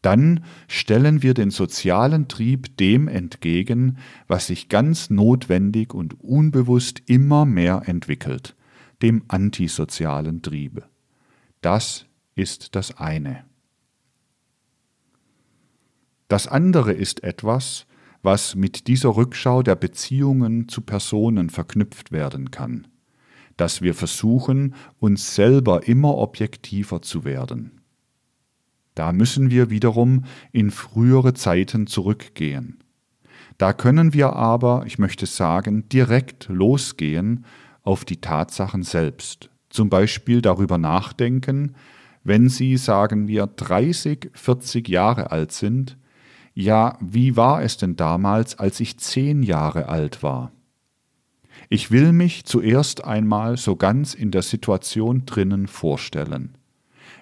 Dann 0.01 0.45
stellen 0.67 1.23
wir 1.23 1.35
den 1.35 1.51
sozialen 1.51 2.27
Trieb 2.27 2.77
dem 2.77 3.07
entgegen, 3.07 3.99
was 4.27 4.49
sich 4.49 4.69
ganz 4.69 5.11
notwendig 5.11 5.95
und 5.95 6.21
unbewusst 6.21 7.03
immer 7.07 7.45
mehr 7.47 7.83
entwickelt, 7.87 8.57
dem 9.01 9.23
antisozialen 9.29 10.43
Triebe. 10.43 10.85
Das 11.61 12.07
ist 12.35 12.75
das 12.75 12.99
eine. 12.99 13.45
Das 16.27 16.49
andere 16.49 16.93
ist 16.93 17.23
etwas, 17.23 17.87
was 18.23 18.55
mit 18.55 18.87
dieser 18.87 19.17
Rückschau 19.17 19.63
der 19.63 19.75
Beziehungen 19.75 20.69
zu 20.69 20.81
Personen 20.81 21.51
verknüpft 21.51 22.13
werden 22.13 22.51
kann, 22.51 22.87
dass 23.57 23.83
wir 23.83 23.95
versuchen, 23.95 24.75
uns 24.99 25.35
selber 25.35 25.87
immer 25.87 26.17
objektiver 26.17 27.03
zu 27.03 27.25
werden. 27.25 27.81
Da 28.95 29.13
müssen 29.13 29.51
wir 29.51 29.71
wiederum 29.71 30.25
in 30.53 30.71
frühere 30.71 31.35
Zeiten 31.35 31.87
zurückgehen. 31.87 32.79
Da 33.59 33.73
können 33.73 34.13
wir 34.13 34.35
aber, 34.35 34.85
ich 34.87 34.99
möchte 34.99 35.27
sagen, 35.27 35.89
direkt 35.89 36.49
losgehen 36.49 37.45
auf 37.83 38.05
die 38.05 38.21
Tatsachen 38.21 38.83
selbst. 38.83 39.51
Zum 39.71 39.89
Beispiel 39.89 40.43
darüber 40.43 40.79
nachdenken, 40.79 41.75
wenn 42.25 42.49
Sie, 42.49 42.77
sagen 42.77 43.27
wir, 43.27 43.47
30, 43.47 44.31
40 44.33 44.89
Jahre 44.89 45.31
alt 45.31 45.53
sind, 45.53 45.97
ja, 46.55 46.99
wie 47.01 47.37
war 47.37 47.63
es 47.63 47.77
denn 47.77 47.97
damals, 47.97 48.59
als 48.59 48.81
ich 48.81 48.99
zehn 48.99 49.43
Jahre 49.43 49.89
alt 49.89 50.23
war? 50.23 50.53
Ich 51.69 51.91
will 51.91 52.13
mich 52.13 52.45
zuerst 52.45 53.05
einmal 53.05 53.57
so 53.57 53.77
ganz 53.77 54.15
in 54.15 54.31
der 54.31 54.43
Situation 54.43 55.25
drinnen 55.25 55.67
vorstellen. 55.67 56.57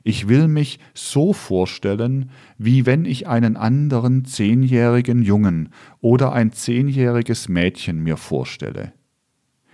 Ich 0.02 0.28
will 0.28 0.48
mich 0.48 0.80
so 0.94 1.32
vorstellen, 1.32 2.30
wie 2.58 2.86
wenn 2.86 3.04
ich 3.04 3.28
einen 3.28 3.56
anderen 3.56 4.24
zehnjährigen 4.24 5.22
Jungen 5.22 5.68
oder 6.00 6.32
ein 6.32 6.52
zehnjähriges 6.52 7.48
Mädchen 7.48 8.02
mir 8.02 8.16
vorstelle. 8.16 8.92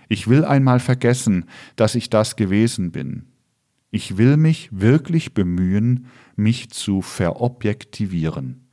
Ich 0.09 0.27
will 0.27 0.45
einmal 0.45 0.79
vergessen, 0.79 1.45
dass 1.75 1.95
ich 1.95 2.09
das 2.09 2.35
gewesen 2.35 2.91
bin. 2.91 3.25
Ich 3.89 4.17
will 4.17 4.37
mich 4.37 4.69
wirklich 4.71 5.33
bemühen, 5.33 6.07
mich 6.35 6.69
zu 6.69 7.01
verobjektivieren. 7.01 8.66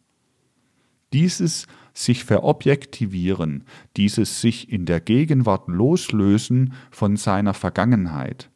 Dieses 1.15 1.69
sich 1.93 2.25
verobjektivieren, 2.25 3.63
dieses 3.97 4.41
sich 4.41 4.73
in 4.73 4.85
der 4.85 5.01
Gegenwart 5.01 5.69
loslösen 5.69 6.73
von 6.91 7.17
seiner 7.17 7.55
Vergangenheit, 7.55 8.51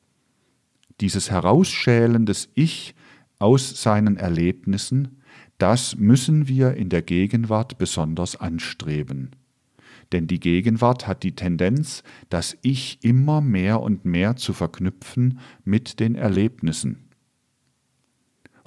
dieses 1.00 1.30
Herausschälen 1.30 2.26
des 2.26 2.50
Ich 2.54 2.96
aus 3.38 3.80
seinen 3.80 4.16
Erlebnissen, 4.16 5.22
das 5.58 5.94
müssen 5.98 6.48
wir 6.48 6.74
in 6.74 6.88
der 6.88 7.02
Gegenwart 7.02 7.78
besonders 7.78 8.34
anstreben. 8.34 9.30
Denn 10.10 10.26
die 10.26 10.40
Gegenwart 10.40 11.06
hat 11.06 11.22
die 11.22 11.36
Tendenz, 11.36 12.02
das 12.28 12.58
Ich 12.62 12.98
immer 13.02 13.40
mehr 13.40 13.80
und 13.80 14.04
mehr 14.04 14.34
zu 14.34 14.52
verknüpfen 14.52 15.38
mit 15.64 16.00
den 16.00 16.16
Erlebnissen. 16.16 17.08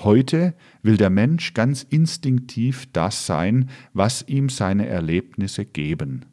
Heute 0.04 0.56
will 0.84 0.98
der 0.98 1.10
Mensch 1.10 1.54
ganz 1.54 1.84
instinktiv 1.84 2.88
das 2.94 3.26
sein, 3.26 3.70
was 3.94 4.26
ihm 4.28 4.50
seine 4.50 4.88
Erlebnisse 4.88 5.66
geben. 5.66 6.26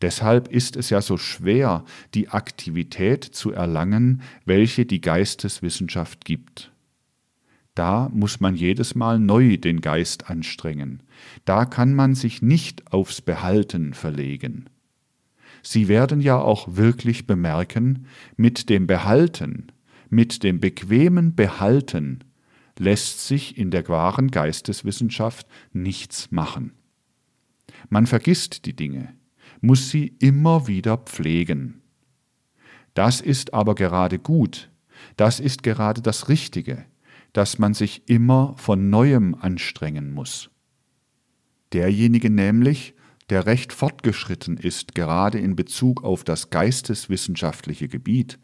Deshalb 0.00 0.48
ist 0.48 0.76
es 0.76 0.90
ja 0.90 1.00
so 1.00 1.16
schwer, 1.16 1.84
die 2.14 2.28
Aktivität 2.28 3.24
zu 3.24 3.52
erlangen, 3.52 4.22
welche 4.44 4.86
die 4.86 5.00
Geisteswissenschaft 5.00 6.24
gibt. 6.24 6.72
Da 7.74 8.08
muss 8.12 8.40
man 8.40 8.54
jedes 8.54 8.94
Mal 8.94 9.18
neu 9.18 9.56
den 9.56 9.80
Geist 9.80 10.30
anstrengen. 10.30 11.02
Da 11.44 11.64
kann 11.64 11.94
man 11.94 12.14
sich 12.14 12.42
nicht 12.42 12.92
aufs 12.92 13.20
Behalten 13.20 13.94
verlegen. 13.94 14.68
Sie 15.62 15.88
werden 15.88 16.20
ja 16.20 16.38
auch 16.38 16.76
wirklich 16.76 17.26
bemerken, 17.26 18.06
mit 18.36 18.68
dem 18.68 18.86
Behalten, 18.86 19.68
mit 20.10 20.42
dem 20.42 20.60
bequemen 20.60 21.34
Behalten 21.34 22.24
lässt 22.78 23.26
sich 23.26 23.56
in 23.56 23.70
der 23.70 23.86
wahren 23.88 24.30
Geisteswissenschaft 24.30 25.46
nichts 25.72 26.30
machen. 26.30 26.72
Man 27.88 28.06
vergisst 28.06 28.66
die 28.66 28.74
Dinge, 28.74 29.14
muss 29.60 29.90
sie 29.90 30.14
immer 30.18 30.66
wieder 30.66 30.96
pflegen. 30.98 31.82
Das 32.94 33.20
ist 33.20 33.54
aber 33.54 33.74
gerade 33.74 34.18
gut, 34.18 34.70
das 35.16 35.40
ist 35.40 35.62
gerade 35.62 36.02
das 36.02 36.28
Richtige, 36.28 36.84
dass 37.32 37.58
man 37.58 37.74
sich 37.74 38.08
immer 38.08 38.54
von 38.56 38.90
neuem 38.90 39.34
anstrengen 39.34 40.12
muss. 40.12 40.50
Derjenige 41.72 42.30
nämlich, 42.30 42.94
der 43.30 43.46
recht 43.46 43.72
fortgeschritten 43.72 44.56
ist, 44.56 44.94
gerade 44.94 45.38
in 45.38 45.54
Bezug 45.54 46.02
auf 46.02 46.24
das 46.24 46.50
geisteswissenschaftliche 46.50 47.88
Gebiet, 47.88 48.38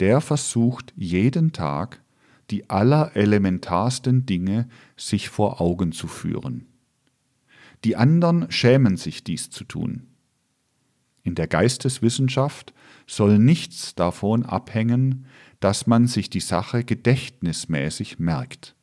der 0.00 0.20
versucht 0.20 0.92
jeden 0.96 1.52
Tag 1.52 2.02
die 2.50 2.70
allerelementarsten 2.70 4.26
Dinge 4.26 4.68
sich 4.96 5.28
vor 5.28 5.60
Augen 5.60 5.92
zu 5.92 6.06
führen. 6.06 6.66
Die 7.84 7.96
anderen 7.96 8.50
schämen 8.50 8.96
sich 8.96 9.22
dies 9.22 9.50
zu 9.50 9.64
tun. 9.64 10.06
In 11.22 11.34
der 11.34 11.46
Geisteswissenschaft 11.46 12.72
soll 13.06 13.38
nichts 13.38 13.94
davon 13.94 14.44
abhängen, 14.44 15.26
dass 15.60 15.86
man 15.86 16.06
sich 16.06 16.30
die 16.30 16.40
Sache 16.40 16.84
gedächtnismäßig 16.84 18.18
merkt, 18.18 18.74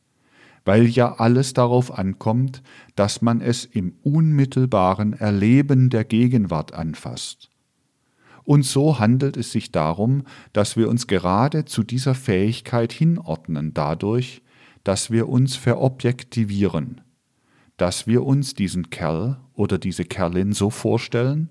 weil 0.64 0.86
ja 0.86 1.14
alles 1.14 1.54
darauf 1.54 1.96
ankommt, 1.98 2.62
dass 2.94 3.20
man 3.20 3.40
es 3.40 3.64
im 3.64 3.96
unmittelbaren 4.02 5.12
Erleben 5.14 5.90
der 5.90 6.04
Gegenwart 6.04 6.72
anfasst. 6.72 7.50
Und 8.46 8.62
so 8.62 9.00
handelt 9.00 9.36
es 9.36 9.50
sich 9.50 9.72
darum, 9.72 10.22
dass 10.52 10.76
wir 10.76 10.88
uns 10.88 11.08
gerade 11.08 11.64
zu 11.64 11.82
dieser 11.82 12.14
Fähigkeit 12.14 12.92
hinordnen 12.92 13.74
dadurch, 13.74 14.40
dass 14.84 15.10
wir 15.10 15.28
uns 15.28 15.56
verobjektivieren, 15.56 17.00
dass 17.76 18.06
wir 18.06 18.24
uns 18.24 18.54
diesen 18.54 18.88
Kerl 18.88 19.40
oder 19.52 19.78
diese 19.78 20.04
Kerlin 20.04 20.52
so 20.52 20.70
vorstellen, 20.70 21.50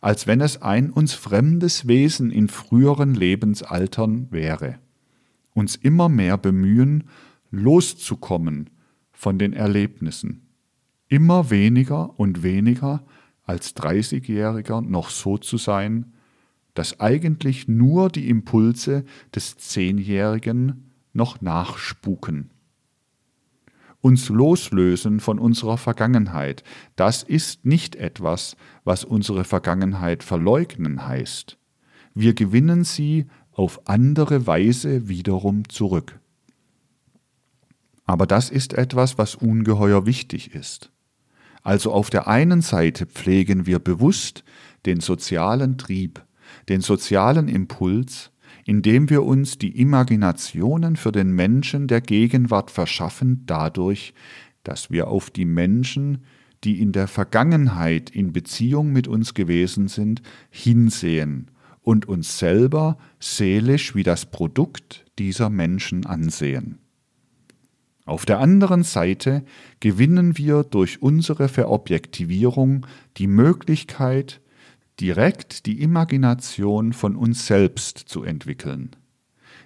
als 0.00 0.28
wenn 0.28 0.40
es 0.40 0.62
ein 0.62 0.90
uns 0.90 1.12
fremdes 1.12 1.88
Wesen 1.88 2.30
in 2.30 2.46
früheren 2.46 3.14
Lebensaltern 3.14 4.28
wäre, 4.30 4.78
uns 5.54 5.74
immer 5.74 6.08
mehr 6.08 6.38
bemühen, 6.38 7.08
loszukommen 7.50 8.70
von 9.10 9.40
den 9.40 9.52
Erlebnissen, 9.52 10.46
immer 11.08 11.50
weniger 11.50 12.16
und 12.16 12.44
weniger 12.44 13.04
als 13.52 13.76
30-Jähriger 13.76 14.80
noch 14.80 15.10
so 15.10 15.36
zu 15.36 15.58
sein, 15.58 16.14
dass 16.72 17.00
eigentlich 17.00 17.68
nur 17.68 18.08
die 18.08 18.30
Impulse 18.30 19.04
des 19.34 19.58
Zehnjährigen 19.58 20.90
noch 21.12 21.42
nachspuken. 21.42 22.50
Uns 24.00 24.30
loslösen 24.30 25.20
von 25.20 25.38
unserer 25.38 25.76
Vergangenheit, 25.76 26.64
das 26.96 27.22
ist 27.22 27.66
nicht 27.66 27.94
etwas, 27.96 28.56
was 28.84 29.04
unsere 29.04 29.44
Vergangenheit 29.44 30.22
verleugnen 30.22 31.06
heißt. 31.06 31.58
Wir 32.14 32.32
gewinnen 32.32 32.84
sie 32.84 33.26
auf 33.52 33.86
andere 33.86 34.46
Weise 34.46 35.08
wiederum 35.08 35.68
zurück. 35.68 36.18
Aber 38.06 38.26
das 38.26 38.48
ist 38.48 38.72
etwas, 38.72 39.18
was 39.18 39.34
ungeheuer 39.34 40.06
wichtig 40.06 40.54
ist. 40.54 40.91
Also 41.62 41.92
auf 41.92 42.10
der 42.10 42.28
einen 42.28 42.60
Seite 42.60 43.06
pflegen 43.06 43.66
wir 43.66 43.78
bewusst 43.78 44.44
den 44.84 45.00
sozialen 45.00 45.78
Trieb, 45.78 46.24
den 46.68 46.80
sozialen 46.80 47.48
Impuls, 47.48 48.30
indem 48.64 49.10
wir 49.10 49.22
uns 49.22 49.58
die 49.58 49.80
Imaginationen 49.80 50.96
für 50.96 51.12
den 51.12 51.32
Menschen 51.32 51.88
der 51.88 52.00
Gegenwart 52.00 52.70
verschaffen 52.70 53.42
dadurch, 53.46 54.14
dass 54.64 54.90
wir 54.90 55.08
auf 55.08 55.30
die 55.30 55.44
Menschen, 55.44 56.24
die 56.64 56.80
in 56.80 56.92
der 56.92 57.08
Vergangenheit 57.08 58.10
in 58.10 58.32
Beziehung 58.32 58.92
mit 58.92 59.08
uns 59.08 59.34
gewesen 59.34 59.88
sind, 59.88 60.22
hinsehen 60.50 61.50
und 61.80 62.06
uns 62.06 62.38
selber 62.38 62.98
seelisch 63.18 63.94
wie 63.96 64.04
das 64.04 64.26
Produkt 64.26 65.04
dieser 65.18 65.50
Menschen 65.50 66.06
ansehen. 66.06 66.81
Auf 68.04 68.26
der 68.26 68.40
anderen 68.40 68.82
Seite 68.82 69.44
gewinnen 69.80 70.36
wir 70.36 70.64
durch 70.64 71.02
unsere 71.02 71.48
Verobjektivierung 71.48 72.86
die 73.16 73.28
Möglichkeit, 73.28 74.40
direkt 75.00 75.66
die 75.66 75.80
Imagination 75.80 76.92
von 76.92 77.16
uns 77.16 77.46
selbst 77.46 77.98
zu 77.98 78.24
entwickeln. 78.24 78.90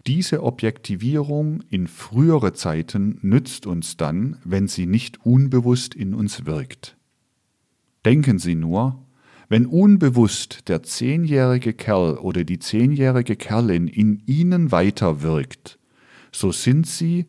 Diese 0.07 0.43
Objektivierung 0.43 1.63
in 1.69 1.89
frühere 1.89 2.53
Zeiten 2.53 3.19
nützt 3.23 3.67
uns 3.67 3.97
dann, 3.97 4.37
wenn 4.45 4.69
sie 4.69 4.87
nicht 4.87 5.25
unbewusst 5.25 5.95
in 5.95 6.15
uns 6.15 6.47
wirkt. 6.47 6.97
Denken 8.05 8.39
Sie 8.39 8.55
nur, 8.55 9.03
wenn 9.49 9.67
unbewusst 9.67 10.69
der 10.69 10.85
zehnjährige 10.85 11.73
Kerl 11.73 12.19
oder 12.19 12.45
die 12.45 12.61
zehnjährige 12.61 13.35
Kerlin 13.35 13.89
in 13.89 14.23
Ihnen 14.27 14.71
weiterwirkt, 14.71 15.81
so 16.31 16.53
sind 16.53 16.87
Sie, 16.87 17.27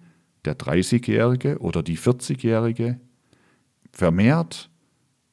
der 0.48 0.56
dreißigjährige 0.56 1.60
oder 1.60 1.84
die 1.84 1.98
vierzigjährige, 1.98 3.00
vermehrt 3.91 4.72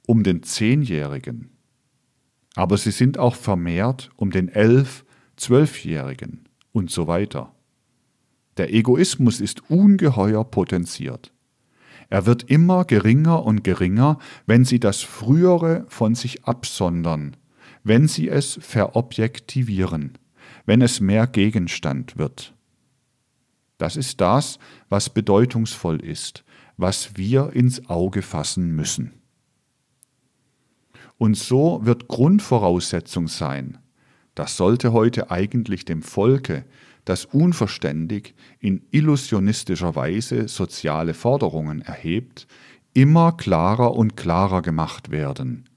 um 0.07 0.23
den 0.23 0.43
zehnjährigen 0.43 1.55
aber 2.55 2.79
sie 2.79 2.93
sind 2.93 3.19
auch 3.19 3.35
vermehrt 3.35 4.11
um 4.17 4.31
den 4.31 4.49
elf-, 4.49 5.05
zwölfjährigen 5.37 6.49
und 6.73 6.91
so 6.91 7.07
weiter. 7.07 7.53
Der 8.57 8.73
Egoismus 8.73 9.41
ist 9.41 9.69
ungeheuer 9.69 10.45
potenziert. 10.45 11.33
Er 12.09 12.27
wird 12.27 12.45
immer 12.45 12.85
geringer 12.85 13.45
und 13.45 13.65
geringer, 13.65 14.19
wenn 14.47 14.65
sie 14.65 14.79
das 14.79 15.01
Frühere 15.01 15.85
von 15.89 16.15
sich 16.15 16.45
absondern, 16.45 17.37
wenn 17.83 18.07
sie 18.07 18.29
es 18.29 18.59
verobjektivieren, 18.61 20.13
wenn 20.67 20.81
es 20.81 21.01
mehr 21.01 21.27
Gegenstand 21.27 22.17
wird. 22.17 22.54
Das 23.79 23.97
ist 23.97 24.21
das, 24.21 24.59
was 24.89 25.11
bedeutungsvoll 25.11 26.01
ist, 26.03 26.45
was 26.77 27.17
wir 27.17 27.53
ins 27.53 27.89
Auge 27.89 28.23
fassen 28.23 28.75
müssen. 28.75 29.13
Und 31.19 31.37
so 31.37 31.81
wird 31.85 32.09
Grundvoraussetzung 32.09 33.29
sein, 33.29 33.79
das 34.35 34.57
sollte 34.57 34.93
heute 34.93 35.31
eigentlich 35.31 35.85
dem 35.85 36.03
Volke, 36.03 36.65
das 37.05 37.25
unverständig 37.27 38.35
in 38.59 38.83
illusionistischer 38.91 39.95
Weise 39.95 40.49
soziale 40.49 41.15
Forderungen 41.15 41.83
erhebt, 41.83 42.47
immer 42.95 43.33
klarer 43.33 43.95
und 43.95 44.17
klarer 44.17 44.63
gemacht 44.63 45.11
werden. 45.11 45.69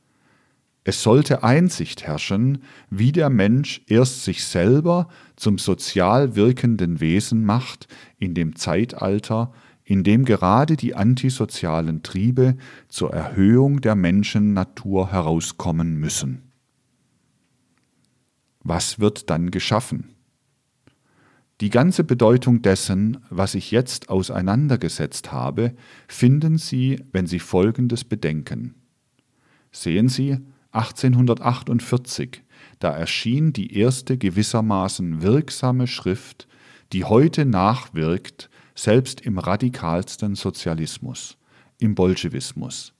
Es 0.88 1.04
sollte 1.04 1.44
Einsicht 1.44 2.08
herrschen, 2.08 2.64
wie 2.90 3.12
der 3.12 3.30
Mensch 3.30 3.82
erst 3.88 4.24
sich 4.24 4.46
selber 4.46 5.10
zum 5.36 5.58
sozial 5.58 6.38
wirkenden 6.38 7.02
Wesen 7.02 7.44
macht 7.44 7.90
in 8.20 8.34
dem 8.34 8.56
Zeitalter, 8.56 9.52
in 9.84 10.06
dem 10.06 10.24
gerade 10.24 10.78
die 10.78 10.96
antisozialen 10.96 12.04
Triebe 12.04 12.56
zur 12.88 13.14
Erhöhung 13.14 13.82
der 13.82 13.96
Menschennatur 13.96 15.12
herauskommen 15.12 15.98
müssen. 15.98 16.54
was 18.64 18.98
wird 18.98 19.30
dann 19.30 19.52
geschaffen? 19.52 20.16
Die 21.60 21.70
ganze 21.70 22.06
Bedeutung 22.06 22.62
dessen, 22.62 23.18
was 23.30 23.56
ich 23.56 23.72
jetzt 23.72 24.08
auseinandergesetzt 24.08 25.34
habe, 25.34 25.76
finden 26.08 26.58
Sie, 26.58 27.04
wenn 27.12 27.28
Sie 27.28 27.40
Folgendes 27.40 28.06
bedenken. 28.06 28.76
Sehen 29.74 30.08
Sie, 30.08 30.38
1848, 30.78 32.44
da 32.80 32.92
erschien 32.92 33.54
die 33.54 33.78
erste 33.78 34.18
gewissermaßen 34.18 35.22
wirksame 35.22 35.88
Schrift, 35.88 36.48
die 36.94 37.04
heute 37.04 37.46
nachwirkt, 37.46 38.50
selbst 38.76 39.22
im 39.22 39.40
radikalsten 39.40 40.36
Sozialismus, 40.36 41.38
im 41.80 41.96
Bolschewismus, 41.96 42.94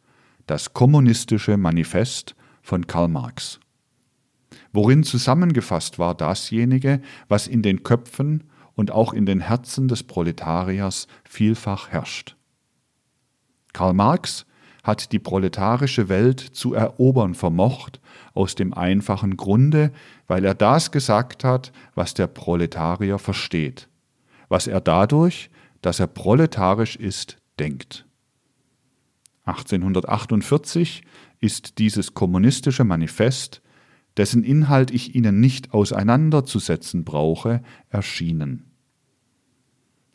das 0.48 0.74
kommunistische 0.74 1.58
Manifest 1.58 2.36
von 2.62 2.88
Karl 2.88 3.08
Marx 3.08 3.60
worin 4.74 5.04
zusammengefasst 5.04 6.00
war 6.00 6.16
dasjenige, 6.16 7.02
was 7.28 7.48
in 7.48 7.62
den 7.62 7.84
Köpfen 7.84 8.44
und 8.76 8.92
auch 8.92 9.14
in 9.14 9.26
den 9.26 9.40
Herzen 9.40 9.88
des 9.88 10.04
Proletariers 10.04 11.08
vielfach 11.24 11.90
herrscht. 11.90 12.36
Karl 13.74 13.94
Marx 13.94 14.46
hat 14.88 15.12
die 15.12 15.20
proletarische 15.20 16.10
Welt 16.10 16.40
zu 16.40 16.74
erobern 16.74 17.36
vermocht, 17.36 18.00
aus 18.34 18.56
dem 18.56 18.74
einfachen 18.74 19.38
Grunde, 19.38 19.92
weil 20.28 20.46
er 20.46 20.56
das 20.56 20.92
gesagt 20.92 21.44
hat, 21.44 21.72
was 21.94 22.14
der 22.14 22.28
Proletarier 22.28 23.20
versteht, 23.20 23.90
was 24.50 24.66
er 24.66 24.82
dadurch, 24.82 25.50
dass 25.82 26.00
er 26.00 26.08
proletarisch 26.08 26.96
ist, 26.96 27.38
denkt. 27.60 28.06
1848 29.46 31.04
ist 31.40 31.78
dieses 31.78 32.14
kommunistische 32.14 32.84
Manifest 32.84 33.62
dessen 34.18 34.44
Inhalt 34.44 34.92
ich 34.92 35.16
Ihnen 35.16 35.40
nicht 35.40 35.74
auseinanderzusetzen 35.74 37.06
brauche, 37.06 37.62
erschienen. 37.90 38.64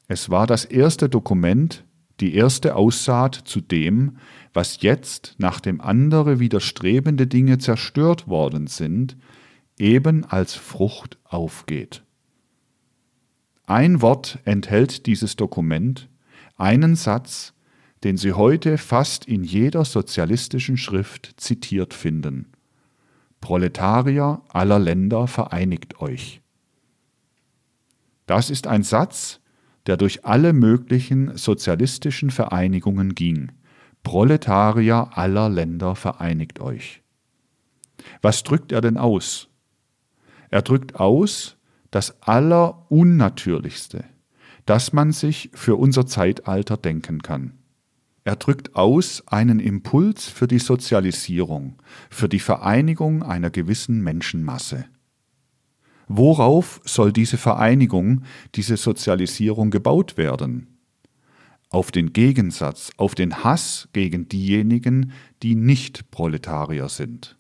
Es 0.09 0.29
war 0.29 0.47
das 0.47 0.65
erste 0.65 1.09
Dokument, 1.09 1.85
die 2.21 2.35
erste 2.35 2.77
Aussaat 2.77 3.35
zu 3.35 3.61
dem, 3.61 4.19
was 4.53 4.83
jetzt, 4.83 5.35
nachdem 5.39 5.81
andere 5.81 6.39
widerstrebende 6.39 7.27
Dinge 7.27 7.59
zerstört 7.59 8.29
worden 8.29 8.67
sind, 8.67 9.17
eben 9.79 10.25
als 10.25 10.55
Frucht 10.55 11.19
aufgeht. 11.25 12.03
Ein 13.67 14.03
Wort 14.03 14.39
enthält 14.45 15.07
dieses 15.07 15.37
Dokument, 15.37 16.09
einen 16.57 16.97
Satz, 16.97 17.55
den 18.05 18.17
Sie 18.17 18.33
heute 18.33 18.79
fast 18.79 19.27
in 19.27 19.45
jeder 19.45 19.85
sozialistischen 19.85 20.77
Schrift 20.77 21.35
zitiert 21.37 21.95
finden. 21.95 22.53
Proletarier 23.41 24.43
aller 24.49 24.79
Länder 24.79 25.27
vereinigt 25.27 26.01
euch. 26.01 26.43
Das 28.27 28.51
ist 28.51 28.67
ein 28.67 28.83
Satz, 28.83 29.41
der 29.87 29.97
durch 29.97 30.25
alle 30.25 30.53
möglichen 30.53 31.37
sozialistischen 31.37 32.31
Vereinigungen 32.31 33.15
ging. 33.15 33.53
Proletarier 34.03 35.17
aller 35.17 35.49
Länder 35.49 35.95
vereinigt 35.95 36.61
euch. 36.61 37.03
Was 38.21 38.43
drückt 38.43 38.73
er 38.73 38.81
denn 38.81 38.97
aus? 38.97 39.49
Er 40.51 40.63
drückt 40.63 40.97
aus 40.97 41.57
das 41.91 42.23
Allerunnatürlichste, 42.23 44.05
das 44.67 44.93
man 44.93 45.13
sich 45.13 45.51
für 45.55 45.77
unser 45.77 46.07
Zeitalter 46.07 46.77
denken 46.77 47.23
kann. 47.23 47.59
Er 48.25 48.37
drückt 48.37 48.77
aus 48.77 49.25
einen 49.27 49.59
Impuls 49.59 50.29
für 50.29 50.47
die 50.47 50.61
Sozialisierung, 50.61 51.81
für 52.09 52.29
die 52.29 52.39
Vereinigung 52.39 53.23
einer 53.23 53.51
gewissen 53.51 54.01
Menschenmasse. 54.01 54.85
Worauf 56.07 56.81
soll 56.85 57.13
diese 57.13 57.37
Vereinigung, 57.37 58.23
diese 58.55 58.77
Sozialisierung 58.77 59.71
gebaut 59.71 60.17
werden? 60.17 60.72
Auf 61.73 61.91
den 61.91 62.13
Gegensatz, 62.13 62.91
auf 62.99 63.15
den 63.15 63.45
Hass 63.45 63.89
gegen 63.95 64.29
diejenigen, 64.29 65.13
die 65.43 65.55
nicht 65.55 66.11
Proletarier 66.11 66.91
sind. 66.91 67.39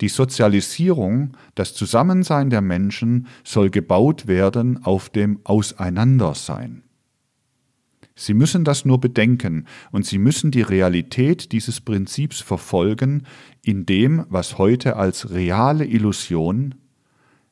Die 0.00 0.08
Sozialisierung, 0.08 1.36
das 1.54 1.74
Zusammensein 1.74 2.48
der 2.48 2.62
Menschen 2.62 3.26
soll 3.44 3.68
gebaut 3.68 4.26
werden 4.26 4.82
auf 4.82 5.10
dem 5.10 5.40
Auseinandersein. 5.44 6.82
Sie 8.14 8.32
müssen 8.32 8.64
das 8.64 8.86
nur 8.86 8.98
bedenken 8.98 9.66
und 9.92 10.06
Sie 10.06 10.18
müssen 10.18 10.50
die 10.50 10.62
Realität 10.62 11.52
dieses 11.52 11.82
Prinzips 11.82 12.40
verfolgen 12.40 13.24
in 13.62 13.84
dem, 13.84 14.24
was 14.30 14.56
heute 14.56 14.96
als 14.96 15.30
reale 15.30 15.84
Illusion, 15.84 16.74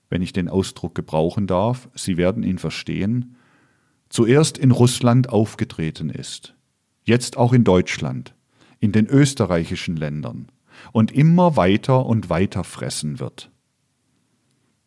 wenn 0.08 0.22
ich 0.22 0.32
den 0.32 0.48
Ausdruck 0.48 0.94
gebrauchen 0.94 1.46
darf, 1.46 1.90
Sie 1.94 2.16
werden 2.16 2.42
ihn 2.42 2.56
verstehen, 2.56 3.36
zuerst 4.08 4.58
in 4.58 4.70
Russland 4.70 5.28
aufgetreten 5.28 6.10
ist, 6.10 6.54
jetzt 7.04 7.36
auch 7.36 7.52
in 7.52 7.64
Deutschland, 7.64 8.34
in 8.80 8.92
den 8.92 9.06
österreichischen 9.06 9.96
Ländern 9.96 10.48
und 10.92 11.12
immer 11.12 11.56
weiter 11.56 12.06
und 12.06 12.30
weiter 12.30 12.64
fressen 12.64 13.20
wird. 13.20 13.50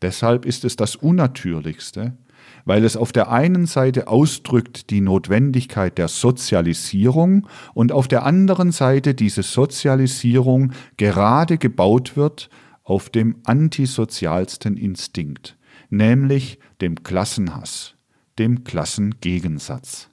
Deshalb 0.01 0.45
ist 0.45 0.65
es 0.65 0.75
das 0.75 0.95
Unnatürlichste, 0.95 2.17
weil 2.65 2.83
es 2.83 2.97
auf 2.97 3.11
der 3.11 3.31
einen 3.31 3.65
Seite 3.65 4.07
ausdrückt 4.07 4.89
die 4.89 5.01
Notwendigkeit 5.01 5.97
der 5.97 6.07
Sozialisierung 6.07 7.47
und 7.73 7.91
auf 7.91 8.07
der 8.07 8.25
anderen 8.25 8.71
Seite 8.71 9.13
diese 9.13 9.43
Sozialisierung 9.43 10.73
gerade 10.97 11.57
gebaut 11.57 12.17
wird 12.17 12.49
auf 12.83 13.09
dem 13.09 13.37
antisozialsten 13.43 14.77
Instinkt, 14.77 15.57
nämlich 15.89 16.59
dem 16.81 17.03
Klassenhass, 17.03 17.95
dem 18.39 18.63
Klassengegensatz. 18.63 20.09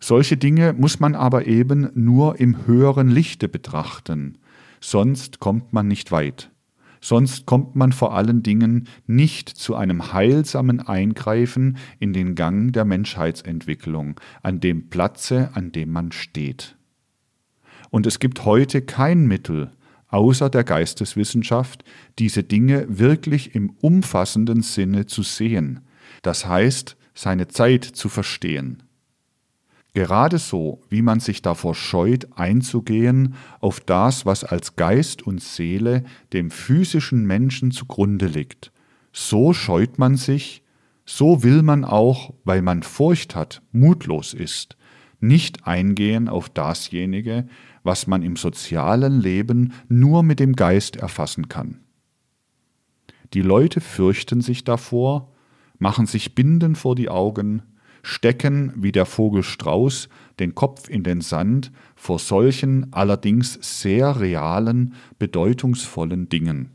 Solche 0.00 0.36
Dinge 0.36 0.72
muss 0.72 1.00
man 1.00 1.14
aber 1.14 1.46
eben 1.46 1.90
nur 1.94 2.38
im 2.38 2.66
höheren 2.66 3.08
Lichte 3.08 3.48
betrachten, 3.48 4.38
sonst 4.80 5.40
kommt 5.40 5.72
man 5.72 5.88
nicht 5.88 6.12
weit 6.12 6.50
sonst 7.06 7.46
kommt 7.46 7.76
man 7.76 7.92
vor 7.92 8.14
allen 8.14 8.42
Dingen 8.42 8.88
nicht 9.06 9.48
zu 9.48 9.76
einem 9.76 10.12
heilsamen 10.12 10.80
Eingreifen 10.80 11.78
in 12.00 12.12
den 12.12 12.34
Gang 12.34 12.72
der 12.72 12.84
Menschheitsentwicklung, 12.84 14.20
an 14.42 14.60
dem 14.60 14.88
Platze, 14.88 15.50
an 15.54 15.72
dem 15.72 15.92
man 15.92 16.10
steht. 16.12 16.76
Und 17.90 18.06
es 18.06 18.18
gibt 18.18 18.44
heute 18.44 18.82
kein 18.82 19.26
Mittel, 19.26 19.70
außer 20.08 20.50
der 20.50 20.64
Geisteswissenschaft, 20.64 21.84
diese 22.18 22.42
Dinge 22.42 22.86
wirklich 22.88 23.54
im 23.54 23.70
umfassenden 23.80 24.62
Sinne 24.62 25.06
zu 25.06 25.22
sehen, 25.22 25.80
das 26.26 26.46
heißt, 26.46 26.96
seine 27.14 27.48
Zeit 27.48 27.84
zu 27.84 28.08
verstehen. 28.08 28.82
Gerade 29.94 30.38
so, 30.38 30.82
wie 30.90 31.00
man 31.00 31.20
sich 31.20 31.40
davor 31.40 31.74
scheut, 31.74 32.28
einzugehen 32.34 33.34
auf 33.60 33.80
das, 33.80 34.26
was 34.26 34.44
als 34.44 34.76
Geist 34.76 35.22
und 35.22 35.40
Seele 35.40 36.04
dem 36.32 36.50
physischen 36.50 37.24
Menschen 37.26 37.70
zugrunde 37.70 38.26
liegt, 38.26 38.72
so 39.12 39.54
scheut 39.54 39.98
man 39.98 40.16
sich, 40.16 40.62
so 41.06 41.42
will 41.44 41.62
man 41.62 41.84
auch, 41.84 42.34
weil 42.44 42.60
man 42.60 42.82
Furcht 42.82 43.34
hat, 43.34 43.62
mutlos 43.72 44.34
ist, 44.34 44.76
nicht 45.20 45.66
eingehen 45.66 46.28
auf 46.28 46.50
dasjenige, 46.50 47.46
was 47.84 48.06
man 48.06 48.22
im 48.22 48.36
sozialen 48.36 49.20
Leben 49.20 49.72
nur 49.88 50.22
mit 50.22 50.40
dem 50.40 50.56
Geist 50.56 50.96
erfassen 50.96 51.48
kann. 51.48 51.80
Die 53.32 53.42
Leute 53.42 53.80
fürchten 53.80 54.40
sich 54.40 54.64
davor, 54.64 55.32
machen 55.78 56.06
sich 56.06 56.34
Binden 56.34 56.74
vor 56.74 56.94
die 56.94 57.08
Augen, 57.08 57.62
stecken 58.02 58.72
wie 58.76 58.92
der 58.92 59.06
Vogel 59.06 59.42
Strauß 59.42 60.08
den 60.38 60.54
Kopf 60.54 60.88
in 60.88 61.02
den 61.02 61.20
Sand 61.20 61.72
vor 61.96 62.18
solchen 62.18 62.92
allerdings 62.92 63.58
sehr 63.60 64.20
realen, 64.20 64.94
bedeutungsvollen 65.18 66.28
Dingen. 66.28 66.70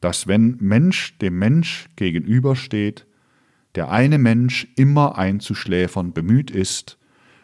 Dass 0.00 0.26
wenn 0.26 0.56
Mensch 0.60 1.16
dem 1.18 1.38
Mensch 1.38 1.88
gegenübersteht, 1.96 3.06
der 3.74 3.90
eine 3.90 4.18
Mensch 4.18 4.68
immer 4.76 5.16
einzuschläfern 5.16 6.12
bemüht 6.12 6.50
ist 6.50 6.98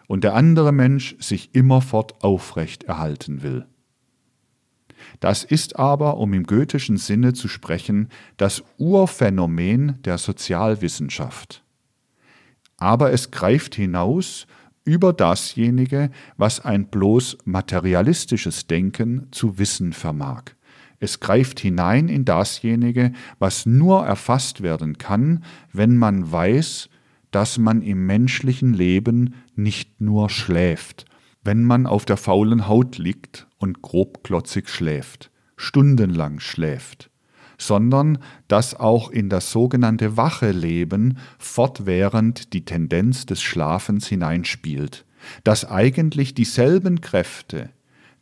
und 0.06 0.24
der 0.24 0.34
andere 0.34 0.72
Mensch 0.72 1.16
sich 1.18 1.54
immerfort 1.54 2.22
aufrecht 2.22 2.84
erhalten 2.84 3.42
will. 3.42 3.66
Das 5.20 5.44
ist 5.44 5.78
aber, 5.78 6.18
um 6.18 6.32
im 6.32 6.44
goethischen 6.44 6.96
Sinne 6.96 7.32
zu 7.32 7.48
sprechen, 7.48 8.08
das 8.36 8.62
Urphänomen 8.78 10.00
der 10.02 10.18
Sozialwissenschaft 10.18 11.62
aber 12.78 13.12
es 13.12 13.30
greift 13.30 13.74
hinaus 13.74 14.46
über 14.84 15.12
dasjenige, 15.12 16.10
was 16.38 16.64
ein 16.64 16.86
bloß 16.86 17.38
materialistisches 17.44 18.66
Denken 18.66 19.26
zu 19.32 19.58
wissen 19.58 19.92
vermag. 19.92 20.44
Es 21.00 21.20
greift 21.20 21.60
hinein 21.60 22.08
in 22.08 22.24
dasjenige, 22.24 23.12
was 23.38 23.66
nur 23.66 24.04
erfasst 24.06 24.62
werden 24.62 24.96
kann, 24.96 25.44
wenn 25.72 25.96
man 25.96 26.32
weiß, 26.32 26.88
dass 27.30 27.58
man 27.58 27.82
im 27.82 28.06
menschlichen 28.06 28.72
Leben 28.72 29.34
nicht 29.54 30.00
nur 30.00 30.30
schläft, 30.30 31.04
wenn 31.48 31.64
man 31.64 31.86
auf 31.86 32.04
der 32.04 32.18
faulen 32.18 32.68
Haut 32.68 32.98
liegt 32.98 33.46
und 33.56 33.80
grobklotzig 33.80 34.68
schläft, 34.68 35.30
stundenlang 35.56 36.40
schläft, 36.40 37.08
sondern 37.56 38.18
dass 38.48 38.78
auch 38.78 39.10
in 39.10 39.30
das 39.30 39.50
sogenannte 39.50 40.18
wache 40.18 40.50
Leben 40.50 41.16
fortwährend 41.38 42.52
die 42.52 42.66
Tendenz 42.66 43.24
des 43.24 43.40
Schlafens 43.40 44.06
hineinspielt, 44.08 45.06
dass 45.42 45.64
eigentlich 45.64 46.34
dieselben 46.34 47.00
Kräfte, 47.00 47.70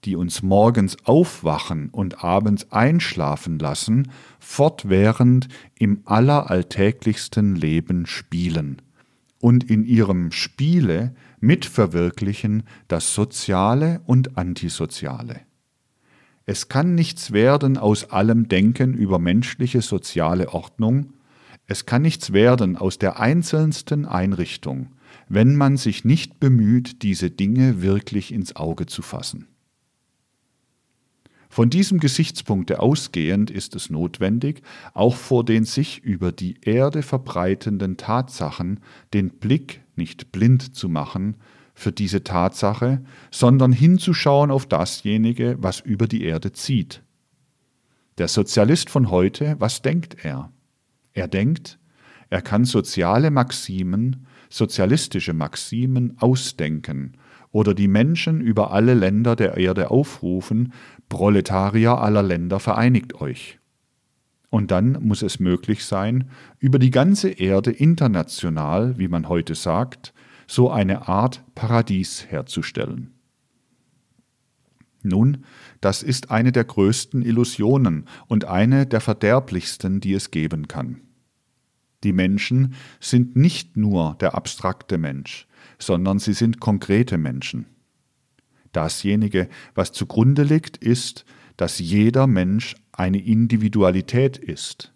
die 0.04 0.14
uns 0.14 0.44
morgens 0.44 0.96
aufwachen 1.04 1.88
und 1.90 2.22
abends 2.22 2.70
einschlafen 2.70 3.58
lassen, 3.58 4.12
fortwährend 4.38 5.48
im 5.76 6.02
alleralltäglichsten 6.04 7.56
Leben 7.56 8.06
spielen 8.06 8.82
und 9.40 9.68
in 9.68 9.84
ihrem 9.84 10.30
Spiele 10.30 11.12
mitverwirklichen 11.46 12.64
das 12.88 13.14
Soziale 13.14 14.00
und 14.04 14.36
Antisoziale. 14.36 15.40
Es 16.44 16.68
kann 16.68 16.94
nichts 16.94 17.32
werden 17.32 17.78
aus 17.78 18.10
allem 18.10 18.48
Denken 18.48 18.94
über 18.94 19.18
menschliche 19.18 19.82
soziale 19.82 20.52
Ordnung, 20.52 21.12
es 21.66 21.86
kann 21.86 22.02
nichts 22.02 22.32
werden 22.32 22.76
aus 22.76 22.98
der 22.98 23.18
einzelnsten 23.18 24.06
Einrichtung, 24.06 24.92
wenn 25.28 25.56
man 25.56 25.76
sich 25.76 26.04
nicht 26.04 26.38
bemüht, 26.38 27.02
diese 27.02 27.30
Dinge 27.30 27.82
wirklich 27.82 28.32
ins 28.32 28.54
Auge 28.54 28.86
zu 28.86 29.02
fassen. 29.02 29.48
Von 31.48 31.70
diesem 31.70 31.98
Gesichtspunkte 31.98 32.80
ausgehend 32.80 33.50
ist 33.50 33.74
es 33.74 33.88
notwendig, 33.90 34.62
auch 34.94 35.16
vor 35.16 35.44
den 35.44 35.64
sich 35.64 36.04
über 36.04 36.30
die 36.30 36.60
Erde 36.60 37.02
verbreitenden 37.02 37.96
Tatsachen 37.96 38.80
den 39.14 39.30
Blick 39.30 39.80
nicht 39.96 40.32
blind 40.32 40.74
zu 40.74 40.88
machen 40.88 41.36
für 41.74 41.92
diese 41.92 42.24
Tatsache, 42.24 43.02
sondern 43.30 43.72
hinzuschauen 43.72 44.50
auf 44.50 44.66
dasjenige, 44.66 45.56
was 45.58 45.80
über 45.80 46.08
die 46.08 46.24
Erde 46.24 46.52
zieht. 46.52 47.02
Der 48.18 48.28
Sozialist 48.28 48.88
von 48.88 49.10
heute, 49.10 49.56
was 49.58 49.82
denkt 49.82 50.24
er? 50.24 50.50
Er 51.12 51.28
denkt, 51.28 51.78
er 52.30 52.42
kann 52.42 52.64
soziale 52.64 53.30
Maximen, 53.30 54.26
sozialistische 54.48 55.32
Maximen 55.32 56.16
ausdenken 56.18 57.18
oder 57.52 57.74
die 57.74 57.88
Menschen 57.88 58.40
über 58.40 58.72
alle 58.72 58.94
Länder 58.94 59.36
der 59.36 59.56
Erde 59.56 59.90
aufrufen, 59.90 60.72
Proletarier 61.08 61.98
aller 61.98 62.22
Länder 62.22 62.58
vereinigt 62.58 63.20
euch. 63.20 63.58
Und 64.50 64.70
dann 64.70 64.92
muss 65.02 65.22
es 65.22 65.40
möglich 65.40 65.84
sein, 65.84 66.30
über 66.58 66.78
die 66.78 66.90
ganze 66.90 67.30
Erde 67.30 67.70
international, 67.72 68.98
wie 68.98 69.08
man 69.08 69.28
heute 69.28 69.54
sagt, 69.54 70.14
so 70.46 70.70
eine 70.70 71.08
Art 71.08 71.44
Paradies 71.54 72.26
herzustellen. 72.28 73.12
Nun, 75.02 75.44
das 75.80 76.02
ist 76.02 76.30
eine 76.30 76.52
der 76.52 76.64
größten 76.64 77.22
Illusionen 77.22 78.06
und 78.26 78.44
eine 78.44 78.86
der 78.86 79.00
verderblichsten, 79.00 80.00
die 80.00 80.14
es 80.14 80.30
geben 80.30 80.68
kann. 80.68 81.00
Die 82.04 82.12
Menschen 82.12 82.74
sind 83.00 83.36
nicht 83.36 83.76
nur 83.76 84.16
der 84.20 84.34
abstrakte 84.34 84.98
Mensch, 84.98 85.46
sondern 85.78 86.18
sie 86.18 86.34
sind 86.34 86.60
konkrete 86.60 87.18
Menschen. 87.18 87.66
Dasjenige, 88.72 89.48
was 89.74 89.92
zugrunde 89.92 90.42
liegt, 90.42 90.76
ist, 90.76 91.24
dass 91.56 91.78
jeder 91.78 92.26
Mensch 92.26 92.76
eine 92.96 93.18
Individualität 93.18 94.36
ist. 94.36 94.92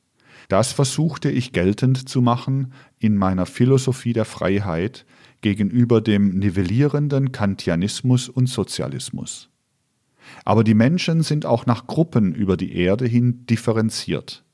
Das 0.49 0.73
versuchte 0.73 1.31
ich 1.31 1.53
geltend 1.53 2.09
zu 2.09 2.21
machen 2.21 2.73
in 2.99 3.17
meiner 3.17 3.47
Philosophie 3.47 4.13
der 4.13 4.25
Freiheit, 4.25 5.07
gegenüber 5.43 6.01
dem 6.01 6.39
nivellierenden 6.39 7.33
Kantianismus 7.33 8.29
und 8.29 8.49
Sozialismus. 8.49 9.49
Aber 10.45 10.65
die 10.65 10.75
Menschen 10.75 11.23
sind 11.23 11.47
auch 11.47 11.67
nach 11.67 11.87
Gruppen 11.87 12.35
über 12.35 12.57
die 12.57 12.77
Erde 12.77 13.07
hin 13.07 13.47
differenziert. 13.47 14.45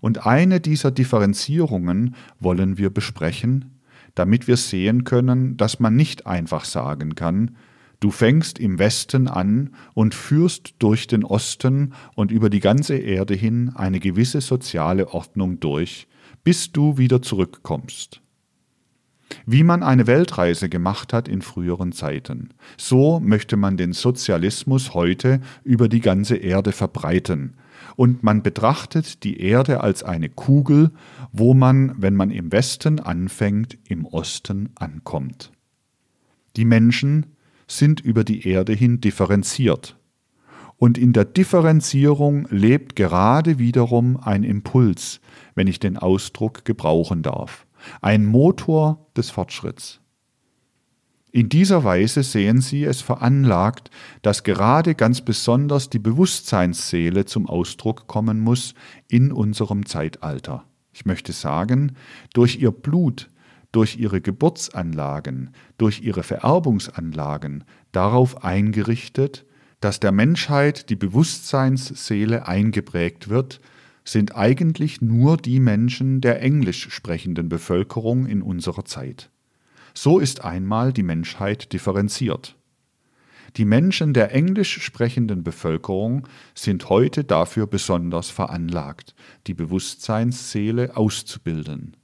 Und 0.00 0.26
eine 0.26 0.60
dieser 0.60 0.90
Differenzierungen 0.90 2.14
wollen 2.40 2.78
wir 2.78 2.90
besprechen, 2.90 3.78
damit 4.14 4.48
wir 4.48 4.56
sehen 4.56 5.04
können, 5.04 5.56
dass 5.56 5.80
man 5.80 5.96
nicht 5.96 6.26
einfach 6.26 6.64
sagen 6.64 7.14
kann, 7.14 7.56
du 8.00 8.10
fängst 8.10 8.58
im 8.58 8.78
Westen 8.78 9.28
an 9.28 9.74
und 9.94 10.14
führst 10.14 10.74
durch 10.78 11.06
den 11.06 11.24
Osten 11.24 11.94
und 12.14 12.30
über 12.30 12.50
die 12.50 12.60
ganze 12.60 12.96
Erde 12.96 13.34
hin 13.34 13.72
eine 13.74 14.00
gewisse 14.00 14.40
soziale 14.40 15.08
Ordnung 15.14 15.60
durch, 15.60 16.06
bis 16.44 16.72
du 16.72 16.98
wieder 16.98 17.22
zurückkommst 17.22 18.22
wie 19.46 19.62
man 19.62 19.82
eine 19.82 20.06
Weltreise 20.06 20.68
gemacht 20.68 21.12
hat 21.12 21.28
in 21.28 21.42
früheren 21.42 21.92
Zeiten. 21.92 22.50
So 22.76 23.20
möchte 23.20 23.56
man 23.56 23.76
den 23.76 23.92
Sozialismus 23.92 24.94
heute 24.94 25.40
über 25.64 25.88
die 25.88 26.00
ganze 26.00 26.36
Erde 26.36 26.72
verbreiten. 26.72 27.54
Und 27.96 28.22
man 28.22 28.42
betrachtet 28.42 29.24
die 29.24 29.40
Erde 29.40 29.80
als 29.80 30.02
eine 30.02 30.28
Kugel, 30.28 30.90
wo 31.32 31.54
man, 31.54 31.94
wenn 31.96 32.14
man 32.14 32.30
im 32.30 32.52
Westen 32.52 33.00
anfängt, 33.00 33.78
im 33.88 34.04
Osten 34.04 34.70
ankommt. 34.76 35.52
Die 36.56 36.64
Menschen 36.64 37.26
sind 37.68 38.00
über 38.00 38.24
die 38.24 38.48
Erde 38.48 38.72
hin 38.72 39.00
differenziert. 39.00 39.96
Und 40.76 40.98
in 40.98 41.12
der 41.12 41.24
Differenzierung 41.24 42.46
lebt 42.50 42.96
gerade 42.96 43.58
wiederum 43.58 44.16
ein 44.16 44.42
Impuls, 44.42 45.20
wenn 45.54 45.66
ich 45.66 45.78
den 45.78 45.96
Ausdruck 45.96 46.64
gebrauchen 46.64 47.22
darf 47.22 47.66
ein 48.00 48.26
Motor 48.26 49.06
des 49.16 49.30
Fortschritts. 49.30 50.00
In 51.30 51.48
dieser 51.48 51.84
Weise 51.84 52.22
sehen 52.22 52.60
Sie 52.60 52.84
es 52.84 53.02
veranlagt, 53.02 53.90
dass 54.22 54.44
gerade 54.44 54.94
ganz 54.94 55.20
besonders 55.20 55.90
die 55.90 55.98
Bewusstseinsseele 55.98 57.26
zum 57.26 57.46
Ausdruck 57.46 58.06
kommen 58.06 58.40
muss 58.40 58.74
in 59.08 59.30
unserem 59.30 59.84
Zeitalter. 59.84 60.64
Ich 60.92 61.04
möchte 61.04 61.32
sagen, 61.32 61.92
durch 62.32 62.60
ihr 62.60 62.70
Blut, 62.70 63.28
durch 63.78 63.96
ihre 63.96 64.20
Geburtsanlagen, 64.20 65.50
durch 65.76 66.00
ihre 66.00 66.24
Vererbungsanlagen 66.24 67.62
darauf 67.92 68.42
eingerichtet, 68.42 69.46
dass 69.78 70.00
der 70.00 70.10
Menschheit 70.10 70.90
die 70.90 70.96
Bewusstseinsseele 70.96 72.48
eingeprägt 72.48 73.28
wird, 73.28 73.60
sind 74.02 74.34
eigentlich 74.34 75.00
nur 75.00 75.36
die 75.36 75.60
Menschen 75.60 76.20
der 76.20 76.42
englisch 76.42 76.90
sprechenden 76.90 77.48
Bevölkerung 77.48 78.26
in 78.26 78.42
unserer 78.42 78.84
Zeit. 78.84 79.30
So 79.94 80.18
ist 80.18 80.44
einmal 80.44 80.92
die 80.92 81.04
Menschheit 81.04 81.72
differenziert. 81.72 82.56
Die 83.58 83.64
Menschen 83.64 84.12
der 84.12 84.34
englisch 84.34 84.82
sprechenden 84.82 85.44
Bevölkerung 85.44 86.26
sind 86.52 86.88
heute 86.88 87.22
dafür 87.22 87.68
besonders 87.68 88.28
veranlagt, 88.28 89.14
die 89.46 89.54
Bewusstseinsseele 89.54 90.96
auszubilden, 90.96 91.96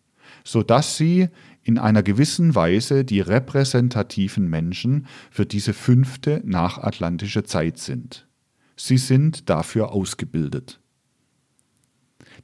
so 0.44 0.62
dass 0.62 0.96
sie 0.96 1.30
in 1.64 1.78
einer 1.78 2.02
gewissen 2.02 2.54
Weise 2.54 3.04
die 3.04 3.20
repräsentativen 3.20 4.48
Menschen 4.48 5.06
für 5.30 5.46
diese 5.46 5.72
fünfte 5.72 6.42
nachatlantische 6.44 7.42
Zeit 7.42 7.78
sind. 7.78 8.28
Sie 8.76 8.98
sind 8.98 9.48
dafür 9.48 9.92
ausgebildet. 9.92 10.80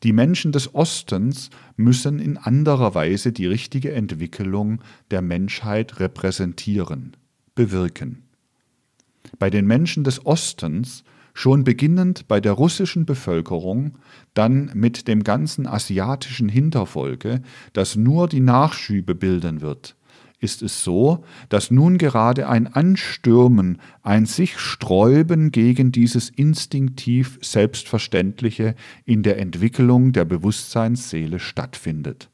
Die 0.03 0.15
Menschen 0.15 0.53
des 0.53 0.75
Ostens 0.75 1.51
müssen 1.77 2.19
in 2.19 2.39
anderer 2.39 2.95
Weise 2.95 3.33
die 3.33 3.47
richtige 3.47 3.93
Entwicklung 3.93 4.81
der 5.11 5.21
Menschheit 5.21 6.01
repräsentieren, 6.01 7.17
bewirken. 7.55 8.23
Bei 9.39 9.51
den 9.51 9.67
Menschen 9.67 10.03
des 10.05 10.25
Ostens, 10.25 11.05
schon 11.35 11.65
beginnend 11.65 12.29
bei 12.29 12.41
der 12.41 12.53
russischen 12.53 13.05
Bevölkerung, 13.05 13.99
dann 14.35 14.71
mit 14.75 15.09
dem 15.09 15.25
ganzen 15.25 15.67
asiatischen 15.67 16.49
Hintervolke, 16.49 17.43
das 17.73 17.97
nur 17.97 18.29
die 18.29 18.41
Nachschübe 18.41 19.15
bilden 19.15 19.61
wird, 19.61 19.97
ist 20.41 20.63
es 20.63 20.83
so, 20.83 21.25
dass 21.49 21.71
nun 21.71 21.99
gerade 21.99 22.49
ein 22.49 22.67
Anstürmen, 22.67 23.79
ein 24.03 24.27
sich 24.27 24.59
sträuben 24.59 25.53
gegen 25.53 25.93
dieses 25.93 26.31
instinktiv 26.31 27.39
Selbstverständliche 27.43 28.75
in 29.05 29.23
der 29.23 29.39
Entwicklung 29.39 30.13
der 30.13 30.25
Bewusstseinsseele 30.25 31.39
stattfindet. 31.39 32.31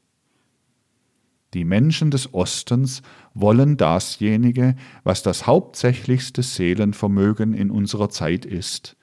Die 1.53 1.65
Menschen 1.65 2.11
des 2.11 2.33
Ostens 2.33 3.01
wollen 3.33 3.77
dasjenige, 3.77 4.75
was 5.03 5.23
das 5.23 5.47
hauptsächlichste 5.47 6.43
Seelenvermögen 6.43 7.53
in 7.53 7.71
unserer 7.71 8.09
Zeit 8.09 8.45
ist, 8.45 8.95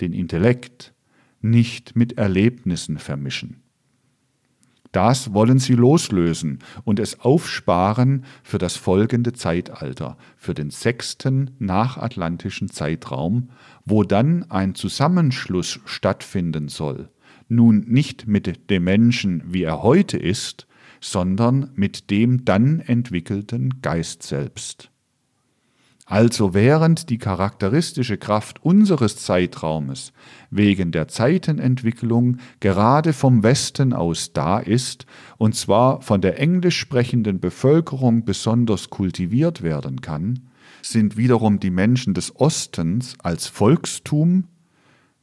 den 0.00 0.12
Intellekt, 0.12 0.94
nicht 1.40 1.96
mit 1.96 2.18
Erlebnissen 2.18 2.98
vermischen. 2.98 3.62
Das 4.92 5.32
wollen 5.32 5.60
sie 5.60 5.74
loslösen 5.74 6.58
und 6.84 6.98
es 6.98 7.20
aufsparen 7.20 8.24
für 8.42 8.58
das 8.58 8.76
folgende 8.76 9.32
Zeitalter, 9.32 10.16
für 10.36 10.52
den 10.52 10.70
sechsten 10.70 11.52
nachatlantischen 11.60 12.70
Zeitraum, 12.70 13.50
wo 13.84 14.02
dann 14.02 14.50
ein 14.50 14.74
Zusammenschluss 14.74 15.78
stattfinden 15.84 16.68
soll, 16.68 17.08
nun 17.48 17.84
nicht 17.86 18.26
mit 18.26 18.68
dem 18.68 18.84
Menschen, 18.84 19.42
wie 19.46 19.62
er 19.62 19.82
heute 19.82 20.16
ist, 20.16 20.66
sondern 21.00 21.70
mit 21.76 22.10
dem 22.10 22.44
dann 22.44 22.80
entwickelten 22.80 23.80
Geist 23.82 24.24
selbst. 24.24 24.90
Also 26.10 26.54
während 26.54 27.08
die 27.08 27.18
charakteristische 27.18 28.18
Kraft 28.18 28.64
unseres 28.64 29.16
Zeitraumes 29.16 30.12
wegen 30.50 30.90
der 30.92 31.08
Zeitenentwicklung 31.08 32.38
gerade 32.58 33.12
vom 33.12 33.42
Westen 33.42 33.92
aus 33.92 34.32
da 34.32 34.58
ist, 34.58 35.06
und 35.38 35.54
zwar 35.54 36.02
von 36.02 36.20
der 36.20 36.38
englisch 36.38 36.78
sprechenden 36.78 37.40
Bevölkerung 37.40 38.24
besonders 38.24 38.90
kultiviert 38.90 39.62
werden 39.62 40.00
kann, 40.00 40.50
sind 40.82 41.16
wiederum 41.16 41.60
die 41.60 41.70
Menschen 41.70 42.14
des 42.14 42.34
Ostens 42.36 43.14
als 43.22 43.46
Volkstum, 43.46 44.44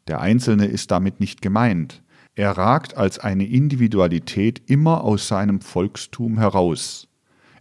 der 0.07 0.21
Einzelne 0.21 0.65
ist 0.65 0.91
damit 0.91 1.19
nicht 1.19 1.41
gemeint, 1.41 2.01
er 2.35 2.51
ragt 2.51 2.95
als 2.95 3.19
eine 3.19 3.45
Individualität 3.45 4.61
immer 4.67 5.03
aus 5.03 5.27
seinem 5.27 5.59
Volkstum 5.59 6.37
heraus. 6.37 7.07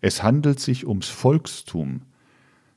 Es 0.03 0.23
handelt 0.23 0.61
sich 0.61 0.87
ums 0.87 1.09
Volkstum, 1.09 2.03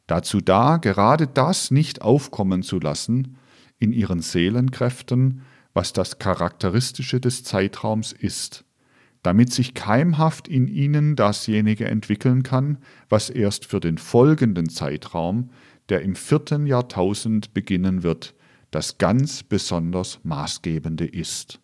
dazu 0.07 0.39
da, 0.39 0.77
gerade 0.77 1.27
das 1.27 1.71
nicht 1.71 2.01
aufkommen 2.01 2.63
zu 2.63 2.79
lassen 2.79 3.35
in 3.80 3.93
ihren 3.93 4.21
Seelenkräften, 4.21 5.41
was 5.73 5.93
das 5.93 6.19
Charakteristische 6.19 7.19
des 7.19 7.43
Zeitraums 7.43 8.11
ist, 8.11 8.65
damit 9.23 9.53
sich 9.53 9.73
keimhaft 9.73 10.47
in 10.47 10.67
ihnen 10.67 11.15
dasjenige 11.15 11.86
entwickeln 11.86 12.43
kann, 12.43 12.77
was 13.07 13.30
erst 13.30 13.65
für 13.65 13.80
den 13.80 13.97
folgenden 13.97 14.69
Zeitraum, 14.69 15.49
der 15.89 16.01
im 16.01 16.15
vierten 16.15 16.67
Jahrtausend 16.67 17.53
beginnen 17.53 18.03
wird, 18.03 18.36
das 18.71 18.97
ganz 18.97 19.43
besonders 19.43 20.19
Maßgebende 20.23 21.05
ist. 21.05 21.59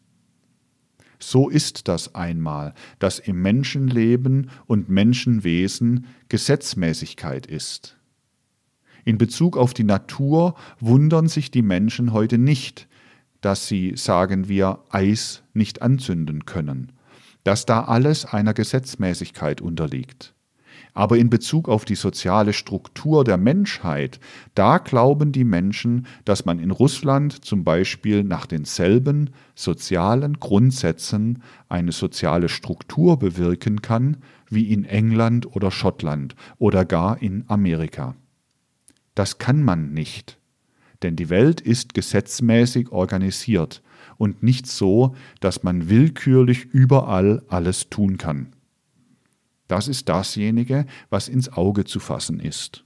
So 1.20 1.50
ist 1.50 1.88
das 1.88 2.14
einmal, 2.14 2.74
dass 3.00 3.20
im 3.20 3.42
Menschenleben 3.42 4.50
und 4.66 4.90
Menschenwesen 4.90 6.08
Gesetzmäßigkeit 6.30 7.46
ist. 7.46 7.98
In 9.06 9.20
Bezug 9.20 9.56
auf 9.56 9.76
die 9.76 9.84
Natur 9.84 10.56
wundern 10.80 11.28
sich 11.28 11.52
die 11.52 11.62
Menschen 11.62 12.12
heute 12.12 12.40
nicht, 12.40 12.88
dass 13.40 13.68
sie, 13.68 13.94
sagen 13.96 14.50
wir, 14.50 14.80
Eis 14.90 15.44
nicht 15.54 15.84
anzünden 15.84 16.46
können, 16.46 16.92
dass 17.44 17.68
da 17.68 17.84
alles 17.84 18.26
einer 18.26 18.56
Gesetzmäßigkeit 18.56 19.62
unterliegt. 19.62 20.34
Aber 20.96 21.18
in 21.18 21.30
Bezug 21.30 21.70
auf 21.70 21.86
die 21.86 21.96
soziale 21.96 22.52
Struktur 22.52 23.24
der 23.24 23.38
Menschheit, 23.38 24.20
da 24.56 24.80
glauben 24.80 25.32
die 25.32 25.44
Menschen, 25.44 26.08
dass 26.24 26.46
man 26.46 26.58
in 26.58 26.72
Russland 26.72 27.46
zum 27.46 27.64
Beispiel 27.64 28.24
nach 28.24 28.48
denselben 28.48 29.30
sozialen 29.54 30.40
Grundsätzen 30.40 31.44
eine 31.70 31.92
soziale 31.92 32.50
Struktur 32.50 33.20
bewirken 33.20 33.84
kann 33.84 34.18
wie 34.50 34.74
in 34.74 34.84
England 34.84 35.56
oder 35.56 35.70
Schottland 35.70 36.36
oder 36.58 36.86
gar 36.86 37.22
in 37.22 37.44
Amerika. 37.48 38.16
Das 39.16 39.38
kann 39.38 39.64
man 39.64 39.94
nicht, 39.94 40.38
denn 41.02 41.16
die 41.16 41.30
Welt 41.30 41.62
ist 41.62 41.94
gesetzmäßig 41.94 42.92
organisiert 42.92 43.82
und 44.18 44.44
nicht 44.44 44.68
so, 44.68 45.16
dass 45.40 45.64
man 45.64 45.90
willkürlich 45.90 46.66
überall 46.66 47.44
alles 47.48 47.90
tun 47.90 48.18
kann. 48.18 48.54
Das 49.68 49.88
ist 49.88 50.10
dasjenige, 50.10 50.86
was 51.10 51.28
ins 51.28 51.52
Auge 51.52 51.86
zu 51.86 52.00
fassen 52.00 52.40
ist. 52.40 52.84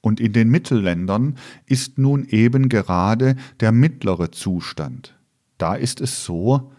Und 0.00 0.18
in 0.18 0.32
den 0.32 0.48
Mittelländern 0.48 1.36
ist 1.66 1.98
nun 1.98 2.24
eben 2.24 2.70
gerade 2.70 3.36
der 3.58 3.70
mittlere 3.70 4.30
Zustand. 4.30 5.18
Da 5.58 5.74
ist 5.74 6.00
es 6.00 6.24
so, 6.24 6.72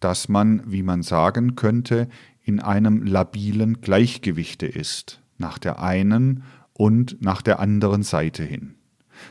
dass 0.00 0.28
man, 0.28 0.62
wie 0.66 0.82
man 0.82 1.02
sagen 1.02 1.54
könnte, 1.54 2.08
in 2.42 2.58
einem 2.60 3.04
labilen 3.04 3.80
Gleichgewichte 3.82 4.66
ist 4.66 5.22
nach 5.38 5.58
der 5.58 5.82
einen 5.82 6.42
und 6.72 7.22
nach 7.22 7.42
der 7.42 7.60
anderen 7.60 8.02
Seite 8.02 8.42
hin, 8.42 8.74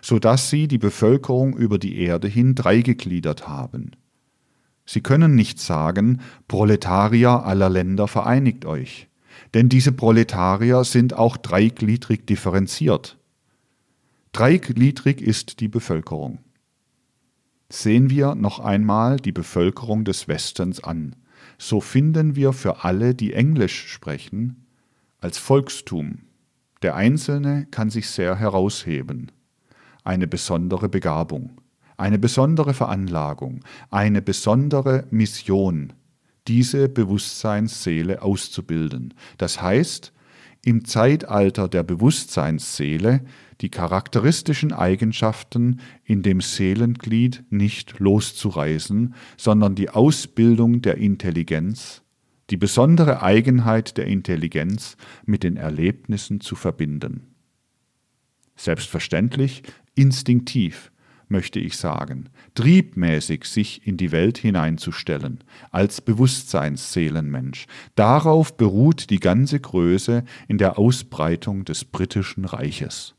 so 0.02 0.20
dass 0.20 0.50
sie 0.50 0.68
die 0.68 0.78
Bevölkerung 0.78 1.56
über 1.56 1.78
die 1.78 2.00
Erde 2.00 2.28
hin 2.28 2.56
dreigegliedert 2.56 3.48
haben. 3.48 3.92
Sie 4.86 5.02
können 5.02 5.36
nicht 5.36 5.60
sagen, 5.60 6.22
Proletarier 6.48 7.44
aller 7.44 7.70
Länder 7.70 8.08
vereinigt 8.08 8.66
euch, 8.66 9.08
denn 9.54 9.70
diese 9.70 9.92
Proletarier 9.92 10.84
sind 10.84 11.14
auch 11.14 11.38
dreigliedrig 11.38 12.28
differenziert. 12.28 13.18
Dreigliedrig 14.32 15.22
ist 15.22 15.60
die 15.60 15.68
Bevölkerung. 15.68 16.40
Sehen 17.70 18.10
wir 18.10 18.36
noch 18.36 18.60
einmal 18.60 19.18
die 19.18 19.32
Bevölkerung 19.32 20.04
des 20.06 20.28
Westens 20.28 20.84
an, 20.84 21.16
so 21.58 21.82
finden 21.82 22.36
wir 22.36 22.54
für 22.54 22.84
alle, 22.84 23.16
die 23.16 23.34
Englisch 23.34 23.88
sprechen, 23.88 24.65
als 25.26 25.40
Volkstum 25.40 26.20
der 26.84 26.94
Einzelne 26.94 27.66
kann 27.72 27.90
sich 27.90 28.12
sehr 28.12 28.36
herausheben. 28.36 29.32
Eine 30.04 30.28
besondere 30.28 30.88
Begabung, 30.88 31.62
eine 31.98 32.20
besondere 32.20 32.76
Veranlagung, 32.76 33.64
eine 33.90 34.22
besondere 34.22 35.08
Mission, 35.10 35.94
diese 36.48 36.90
Bewusstseinsseele 36.90 38.22
auszubilden. 38.22 39.16
Das 39.40 39.60
heißt, 39.60 40.14
im 40.64 40.86
Zeitalter 40.86 41.70
der 41.70 41.82
Bewusstseinsseele 41.82 43.22
die 43.62 43.70
charakteristischen 43.70 44.74
Eigenschaften 44.74 45.80
in 46.04 46.22
dem 46.22 46.40
Seelenglied 46.40 47.46
nicht 47.50 47.98
loszureißen, 47.98 49.16
sondern 49.38 49.74
die 49.74 49.90
Ausbildung 49.90 50.84
der 50.84 50.98
Intelligenz 50.98 52.04
die 52.50 52.58
besondere 52.58 53.22
Eigenheit 53.22 53.98
der 53.98 54.08
Intelligenz 54.08 54.98
mit 55.26 55.44
den 55.44 55.58
Erlebnissen 55.58 56.42
zu 56.42 56.56
verbinden. 56.56 57.36
Selbstverständlich, 58.56 59.64
instinktiv, 59.96 60.92
möchte 61.28 61.60
ich 61.60 61.78
sagen, 61.78 62.30
triebmäßig 62.54 63.46
sich 63.46 63.86
in 63.88 63.98
die 63.98 64.12
Welt 64.12 64.38
hineinzustellen, 64.38 65.44
als 65.72 66.02
Bewusstseinsseelenmensch. 66.02 67.66
Darauf 67.96 68.56
beruht 68.56 69.10
die 69.10 69.20
ganze 69.20 69.60
Größe 69.60 70.24
in 70.48 70.58
der 70.60 70.78
Ausbreitung 70.78 71.66
des 71.66 71.84
britischen 71.84 72.46
Reiches. 72.46 73.16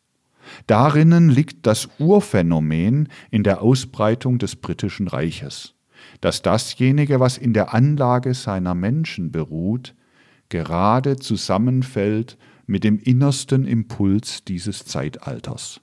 Darinnen 0.68 1.28
liegt 1.28 1.66
das 1.66 1.88
Urphänomen 1.98 3.08
in 3.30 3.42
der 3.42 3.62
Ausbreitung 3.62 4.38
des 4.38 4.54
britischen 4.54 5.08
Reiches 5.08 5.75
dass 6.20 6.42
dasjenige, 6.42 7.20
was 7.20 7.38
in 7.38 7.52
der 7.52 7.74
Anlage 7.74 8.34
seiner 8.34 8.74
Menschen 8.74 9.32
beruht, 9.32 9.94
gerade 10.48 11.16
zusammenfällt 11.16 12.36
mit 12.66 12.84
dem 12.84 12.98
innersten 12.98 13.66
Impuls 13.66 14.44
dieses 14.44 14.84
Zeitalters. 14.84 15.80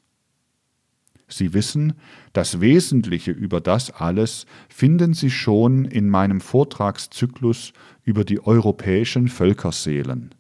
Sie 1.27 1.53
wissen, 1.53 1.93
das 2.34 2.61
Wesentliche 2.61 3.31
über 3.31 3.59
das 3.61 3.91
alles 3.91 4.45
finden 4.69 5.13
Sie 5.13 5.31
schon 5.31 5.86
in 5.86 6.09
meinem 6.09 6.41
Vortragszyklus 6.41 7.73
über 8.03 8.23
die 8.23 8.45
europäischen 8.45 9.27
Völkerseelen. 9.30 10.35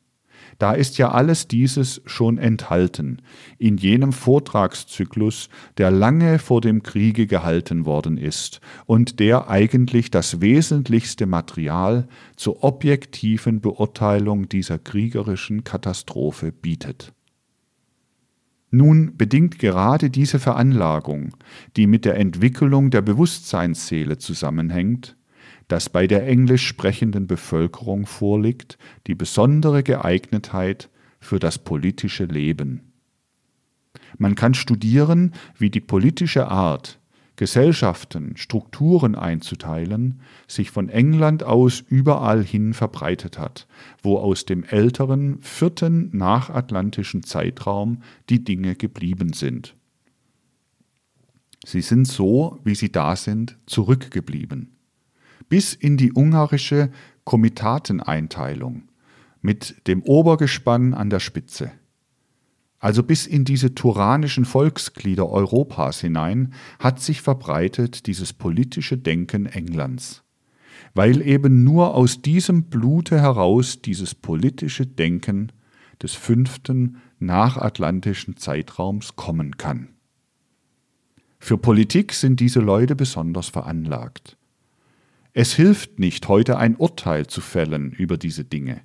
Da 0.59 0.73
ist 0.73 0.97
ja 0.97 1.11
alles 1.11 1.47
dieses 1.47 2.01
schon 2.05 2.37
enthalten, 2.37 3.21
in 3.57 3.77
jenem 3.77 4.13
Vortragszyklus, 4.13 5.49
der 5.77 5.91
lange 5.91 6.39
vor 6.39 6.61
dem 6.61 6.83
Kriege 6.83 7.27
gehalten 7.27 7.85
worden 7.85 8.17
ist 8.17 8.61
und 8.85 9.19
der 9.19 9.49
eigentlich 9.49 10.11
das 10.11 10.41
wesentlichste 10.41 11.25
Material 11.25 12.07
zur 12.35 12.63
objektiven 12.63 13.61
Beurteilung 13.61 14.49
dieser 14.49 14.79
kriegerischen 14.79 15.63
Katastrophe 15.63 16.51
bietet. 16.51 17.13
Nun 18.75 19.15
bedingt 19.17 19.59
gerade 19.59 20.09
diese 20.09 20.39
Veranlagung, 20.39 21.35
die 21.77 21.85
mit 21.85 22.05
der 22.05 22.17
Entwicklung 22.17 22.89
der 22.89 23.03
Bewusstseinsseele 23.03 24.17
zusammenhängt, 24.17 25.15
das 25.73 25.89
bei 25.89 26.05
der 26.05 26.27
englisch 26.27 26.67
sprechenden 26.67 27.25
Bevölkerung 27.25 28.05
vorliegt, 28.05 28.77
die 29.07 29.15
besondere 29.15 29.81
Geeignetheit 29.81 30.91
für 31.19 31.39
das 31.39 31.57
politische 31.57 32.25
Leben. 32.25 32.93
Man 34.19 34.35
kann 34.35 34.53
studieren, 34.53 35.33
wie 35.57 35.71
die 35.71 35.79
politische 35.79 36.47
Art, 36.47 36.99
Gesellschaften, 37.37 38.37
Strukturen 38.37 39.15
einzuteilen, 39.15 40.21
sich 40.47 40.69
von 40.69 40.89
England 40.89 41.41
aus 41.41 41.79
überall 41.79 42.43
hin 42.43 42.75
verbreitet 42.75 43.39
hat, 43.39 43.65
wo 44.03 44.19
aus 44.19 44.45
dem 44.45 44.63
älteren 44.63 45.41
vierten 45.41 46.15
nachatlantischen 46.15 47.23
Zeitraum 47.23 48.03
die 48.29 48.43
Dinge 48.43 48.75
geblieben 48.75 49.33
sind. 49.33 49.73
Sie 51.65 51.81
sind 51.81 52.07
so, 52.07 52.59
wie 52.63 52.75
sie 52.75 52.91
da 52.91 53.15
sind, 53.15 53.57
zurückgeblieben 53.65 54.72
bis 55.49 55.73
in 55.73 55.97
die 55.97 56.13
ungarische 56.13 56.89
Komitateneinteilung 57.23 58.83
mit 59.41 59.87
dem 59.87 60.01
Obergespann 60.03 60.93
an 60.93 61.09
der 61.09 61.19
Spitze. 61.19 61.71
Also 62.79 63.01
bis 63.01 63.27
in 63.27 63.45
diese 63.45 63.75
turanischen 63.75 64.43
Volksglieder 64.43 65.29
Europas 65.29 66.01
hinein 66.01 66.53
hat 66.79 66.99
sich 66.99 67.21
verbreitet 67.21 68.07
dieses 68.07 68.33
politische 68.33 68.97
Denken 68.97 69.45
Englands, 69.45 70.23
weil 70.93 71.21
eben 71.21 71.63
nur 71.63 71.95
aus 71.95 72.21
diesem 72.21 72.63
Blute 72.63 73.21
heraus 73.21 73.81
dieses 73.81 74.15
politische 74.15 74.85
Denken 74.85 75.53
des 76.01 76.13
fünften 76.13 76.97
nachatlantischen 77.19 78.35
Zeitraums 78.35 79.15
kommen 79.15 79.55
kann. 79.57 79.89
Für 81.39 81.57
Politik 81.57 82.13
sind 82.13 82.39
diese 82.39 82.59
Leute 82.59 82.95
besonders 82.95 83.47
veranlagt. 83.49 84.37
Es 85.33 85.53
hilft 85.53 85.99
nicht, 85.99 86.27
heute 86.27 86.57
ein 86.57 86.75
Urteil 86.75 87.25
zu 87.25 87.41
fällen 87.41 87.91
über 87.91 88.17
diese 88.17 88.45
Dinge. 88.45 88.81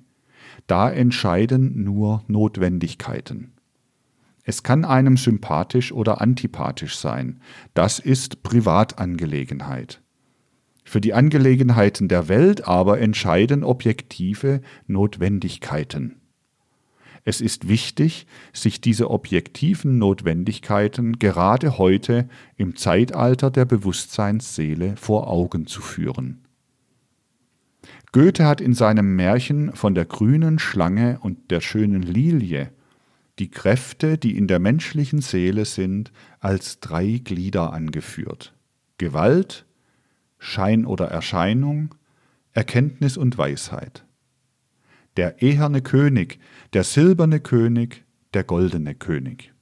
Da 0.65 0.89
entscheiden 0.89 1.83
nur 1.83 2.23
Notwendigkeiten. 2.27 3.53
Es 4.43 4.63
kann 4.63 4.83
einem 4.83 5.15
sympathisch 5.15 5.91
oder 5.91 6.21
antipathisch 6.21 6.97
sein. 6.97 7.39
Das 7.75 7.99
ist 7.99 8.41
Privatangelegenheit. 8.41 10.01
Für 10.83 11.01
die 11.01 11.13
Angelegenheiten 11.13 12.07
der 12.07 12.27
Welt 12.29 12.67
aber 12.67 12.99
entscheiden 12.99 13.63
objektive 13.63 14.61
Notwendigkeiten. 14.87 16.18
Es 17.25 17.41
ist 17.41 17.67
wichtig, 17.67 18.25
sich 18.53 18.81
diese 18.81 19.09
objektiven 19.09 19.97
Notwendigkeiten 19.97 21.19
gerade 21.19 21.77
heute 21.77 22.27
im 22.55 22.75
Zeitalter 22.75 23.51
der 23.51 23.65
Bewusstseinsseele 23.65 24.95
vor 24.95 25.27
Augen 25.27 25.67
zu 25.67 25.81
führen. 25.81 26.45
Goethe 28.11 28.45
hat 28.45 28.61
in 28.61 28.73
seinem 28.73 29.15
Märchen 29.15 29.75
von 29.75 29.93
der 29.93 30.05
grünen 30.05 30.57
Schlange 30.59 31.19
und 31.21 31.51
der 31.51 31.61
schönen 31.61 32.01
Lilie 32.01 32.71
die 33.39 33.49
Kräfte, 33.49 34.17
die 34.17 34.37
in 34.37 34.47
der 34.47 34.59
menschlichen 34.59 35.21
Seele 35.21 35.65
sind, 35.65 36.11
als 36.39 36.79
drei 36.81 37.21
Glieder 37.23 37.73
angeführt. 37.73 38.53
Gewalt, 38.97 39.65
Schein 40.37 40.85
oder 40.85 41.07
Erscheinung, 41.07 41.95
Erkenntnis 42.51 43.17
und 43.17 43.37
Weisheit. 43.37 44.05
Der 45.17 45.41
eherne 45.41 45.81
König, 45.81 46.39
der 46.73 46.83
silberne 46.83 47.39
König, 47.39 48.03
der 48.33 48.43
goldene 48.43 48.95
König. 48.95 49.53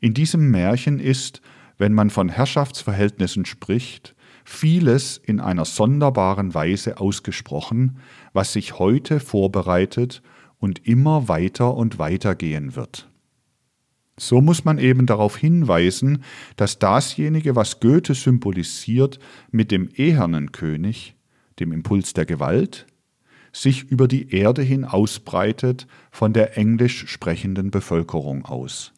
In 0.00 0.14
diesem 0.14 0.50
Märchen 0.50 0.98
ist, 0.98 1.42
wenn 1.78 1.92
man 1.92 2.10
von 2.10 2.28
Herrschaftsverhältnissen 2.28 3.44
spricht, 3.44 4.14
vieles 4.44 5.18
in 5.18 5.40
einer 5.40 5.64
sonderbaren 5.64 6.54
Weise 6.54 6.98
ausgesprochen, 7.00 7.98
was 8.32 8.52
sich 8.52 8.78
heute 8.78 9.20
vorbereitet 9.20 10.22
und 10.58 10.86
immer 10.86 11.28
weiter 11.28 11.74
und 11.74 11.98
weiter 11.98 12.34
gehen 12.34 12.76
wird. 12.76 13.08
So 14.18 14.40
muss 14.40 14.64
man 14.64 14.78
eben 14.78 15.04
darauf 15.04 15.36
hinweisen, 15.36 16.24
dass 16.56 16.78
dasjenige, 16.78 17.54
was 17.54 17.80
Goethe 17.80 18.14
symbolisiert 18.14 19.18
mit 19.50 19.70
dem 19.70 19.90
ehernen 19.94 20.52
König, 20.52 21.16
dem 21.60 21.72
Impuls 21.72 22.14
der 22.14 22.24
Gewalt, 22.24 22.86
sich 23.56 23.84
über 23.84 24.06
die 24.06 24.34
Erde 24.34 24.60
hin 24.62 24.84
ausbreitet 24.84 25.86
von 26.10 26.34
der 26.34 26.58
englisch 26.58 27.08
sprechenden 27.08 27.70
Bevölkerung 27.70 28.44
aus. 28.44 28.92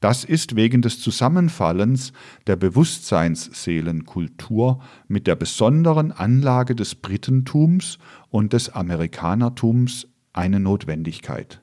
Das 0.00 0.24
ist 0.24 0.56
wegen 0.56 0.82
des 0.82 1.00
Zusammenfallens 1.00 2.12
der 2.46 2.56
Bewusstseinsseelenkultur 2.56 4.82
mit 5.08 5.26
der 5.26 5.36
besonderen 5.36 6.12
Anlage 6.12 6.74
des 6.74 6.94
Britentums 6.94 7.96
und 8.28 8.52
des 8.52 8.68
Amerikanertums 8.70 10.06
eine 10.32 10.60
Notwendigkeit. 10.60 11.62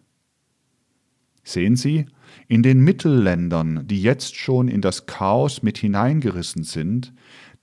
Sehen 1.44 1.76
Sie, 1.76 2.08
in 2.48 2.64
den 2.64 2.80
Mittelländern, 2.80 3.86
die 3.88 4.02
jetzt 4.02 4.36
schon 4.36 4.68
in 4.68 4.82
das 4.82 5.06
Chaos 5.06 5.62
mit 5.62 5.78
hineingerissen 5.78 6.64
sind, 6.64 7.14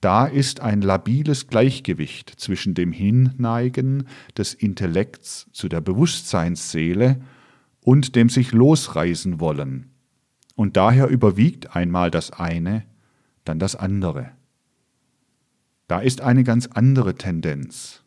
da 0.01 0.25
ist 0.25 0.59
ein 0.59 0.81
labiles 0.81 1.47
Gleichgewicht 1.47 2.29
zwischen 2.29 2.73
dem 2.73 2.91
Hinneigen 2.91 4.07
des 4.35 4.55
Intellekts 4.55 5.47
zu 5.53 5.69
der 5.69 5.79
Bewusstseinsseele 5.79 7.21
und 7.83 8.15
dem 8.15 8.27
sich 8.29 8.51
losreißen 8.51 9.39
wollen. 9.39 9.91
Und 10.55 10.75
daher 10.75 11.07
überwiegt 11.07 11.75
einmal 11.75 12.11
das 12.11 12.31
eine, 12.31 12.83
dann 13.45 13.59
das 13.59 13.75
andere. 13.75 14.31
Da 15.87 15.99
ist 15.99 16.21
eine 16.21 16.43
ganz 16.43 16.67
andere 16.67 17.15
Tendenz. 17.15 18.03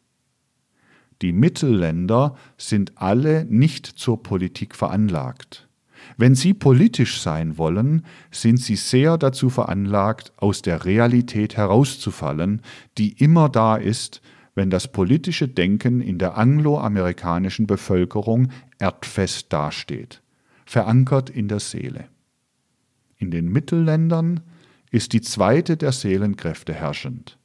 Die 1.23 1.33
Mittelländer 1.33 2.37
sind 2.57 2.93
alle 2.97 3.45
nicht 3.45 3.87
zur 3.87 4.23
Politik 4.23 4.75
veranlagt. 4.75 5.69
Wenn 6.17 6.35
sie 6.35 6.55
politisch 6.55 7.21
sein 7.21 7.59
wollen, 7.59 8.05
sind 8.31 8.61
sie 8.61 8.77
sehr 8.77 9.19
dazu 9.19 9.51
veranlagt, 9.51 10.33
aus 10.37 10.63
der 10.63 10.85
Realität 10.85 11.57
herauszufallen, 11.57 12.63
die 12.99 13.13
immer 13.13 13.49
da 13.49 13.77
ist, 13.77 14.21
wenn 14.55 14.71
das 14.71 14.91
politische 14.93 15.49
Denken 15.49 16.01
in 16.01 16.19
der 16.19 16.37
angloamerikanischen 16.37 17.67
Bevölkerung 17.67 18.51
erdfest 18.79 19.53
dasteht, 19.53 20.23
verankert 20.65 21.31
in 21.31 21.49
der 21.49 21.61
Seele. 21.61 22.09
In 23.17 23.31
den 23.31 23.51
Mittelländern 23.51 24.41
ist 24.91 25.13
die 25.13 25.21
zweite 25.21 25.77
der 25.77 25.93
Seelenkräfte 25.93 26.73
herrschend, 26.73 27.39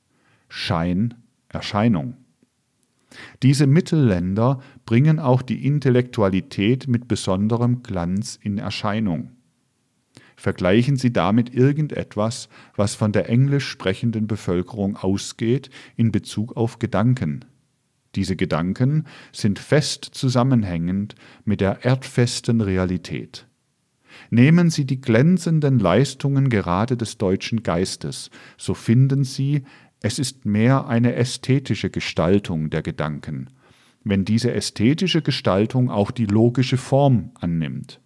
Schein, 0.50 1.16
Erscheinung. 1.48 2.16
Diese 3.42 3.68
Mittelländer 3.68 4.62
bringen 4.86 5.20
auch 5.20 5.42
die 5.42 5.66
Intellektualität 5.66 6.88
mit 6.88 7.08
besonderem 7.08 7.84
Glanz 7.84 8.40
in 8.42 8.58
Erscheinung. 8.58 9.32
Vergleichen 10.36 10.96
Sie 10.96 11.12
damit 11.12 11.54
irgendetwas, 11.54 12.48
was 12.76 12.96
von 12.96 13.12
der 13.12 13.30
englisch 13.30 13.68
sprechenden 13.68 14.26
Bevölkerung 14.28 14.96
ausgeht 14.96 15.70
in 15.98 16.12
Bezug 16.12 16.56
auf 16.56 16.80
Gedanken. 16.80 17.44
Diese 18.16 18.36
Gedanken 18.36 19.06
sind 19.34 19.60
fest 19.60 20.06
zusammenhängend 20.06 21.16
mit 21.44 21.62
der 21.62 21.84
erdfesten 21.84 22.62
Realität. 22.62 23.48
Nehmen 24.30 24.70
Sie 24.70 24.86
die 24.86 25.02
glänzenden 25.02 25.78
Leistungen 25.78 26.50
gerade 26.50 26.98
des 26.98 27.18
deutschen 27.18 27.62
Geistes, 27.62 28.30
so 28.58 28.74
finden 28.74 29.24
Sie, 29.24 29.64
es 30.02 30.18
ist 30.20 30.46
mehr 30.46 30.88
eine 30.88 31.16
ästhetische 31.16 31.90
Gestaltung 31.90 32.70
der 32.70 32.82
Gedanken, 32.82 33.50
wenn 34.04 34.24
diese 34.24 34.54
ästhetische 34.54 35.22
Gestaltung 35.22 35.90
auch 35.90 36.12
die 36.12 36.26
logische 36.26 36.78
Form 36.78 37.32
annimmt. 37.36 38.00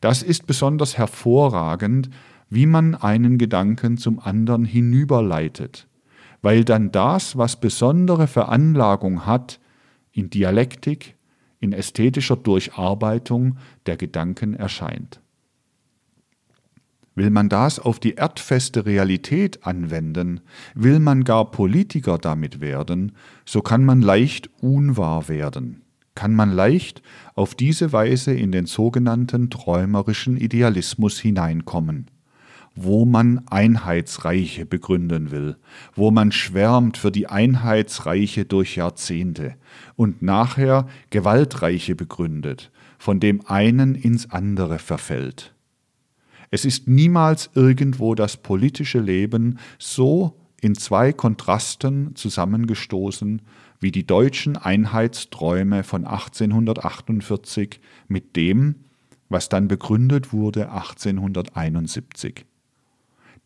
Das 0.00 0.22
ist 0.22 0.46
besonders 0.46 0.98
hervorragend, 0.98 2.10
wie 2.50 2.66
man 2.66 2.94
einen 2.94 3.38
Gedanken 3.38 3.96
zum 3.96 4.18
anderen 4.18 4.64
hinüberleitet, 4.64 5.86
weil 6.42 6.64
dann 6.64 6.90
das, 6.90 7.38
was 7.38 7.60
besondere 7.60 8.26
Veranlagung 8.26 9.24
hat, 9.24 9.58
in 10.10 10.28
Dialektik, 10.28 11.16
in 11.60 11.72
ästhetischer 11.72 12.36
Durcharbeitung 12.36 13.56
der 13.86 13.96
Gedanken 13.96 14.52
erscheint. 14.52 15.21
Will 17.14 17.28
man 17.28 17.50
das 17.50 17.78
auf 17.78 18.00
die 18.00 18.14
erdfeste 18.14 18.86
Realität 18.86 19.66
anwenden, 19.66 20.40
will 20.74 20.98
man 20.98 21.24
gar 21.24 21.50
Politiker 21.50 22.16
damit 22.16 22.60
werden, 22.60 23.12
so 23.44 23.60
kann 23.60 23.84
man 23.84 24.00
leicht 24.00 24.48
unwahr 24.60 25.28
werden, 25.28 25.82
kann 26.14 26.34
man 26.34 26.50
leicht 26.50 27.02
auf 27.34 27.54
diese 27.54 27.92
Weise 27.92 28.32
in 28.32 28.50
den 28.50 28.64
sogenannten 28.64 29.50
träumerischen 29.50 30.38
Idealismus 30.38 31.18
hineinkommen, 31.18 32.06
wo 32.74 33.04
man 33.04 33.42
Einheitsreiche 33.46 34.64
begründen 34.64 35.30
will, 35.30 35.56
wo 35.94 36.10
man 36.10 36.32
schwärmt 36.32 36.96
für 36.96 37.10
die 37.10 37.26
Einheitsreiche 37.26 38.46
durch 38.46 38.76
Jahrzehnte 38.76 39.56
und 39.96 40.22
nachher 40.22 40.86
Gewaltreiche 41.10 41.94
begründet, 41.94 42.70
von 42.98 43.20
dem 43.20 43.46
einen 43.46 43.96
ins 43.96 44.30
andere 44.30 44.78
verfällt. 44.78 45.51
Es 46.52 46.66
ist 46.66 46.86
niemals 46.86 47.50
irgendwo 47.54 48.14
das 48.14 48.36
politische 48.36 49.00
Leben 49.00 49.58
so 49.78 50.38
in 50.60 50.74
zwei 50.74 51.14
Kontrasten 51.14 52.14
zusammengestoßen 52.14 53.40
wie 53.80 53.90
die 53.90 54.06
deutschen 54.06 54.58
Einheitsträume 54.58 55.82
von 55.82 56.04
1848 56.04 57.80
mit 58.06 58.36
dem, 58.36 58.76
was 59.30 59.48
dann 59.48 59.66
begründet 59.66 60.34
wurde 60.34 60.70
1871. 60.70 62.44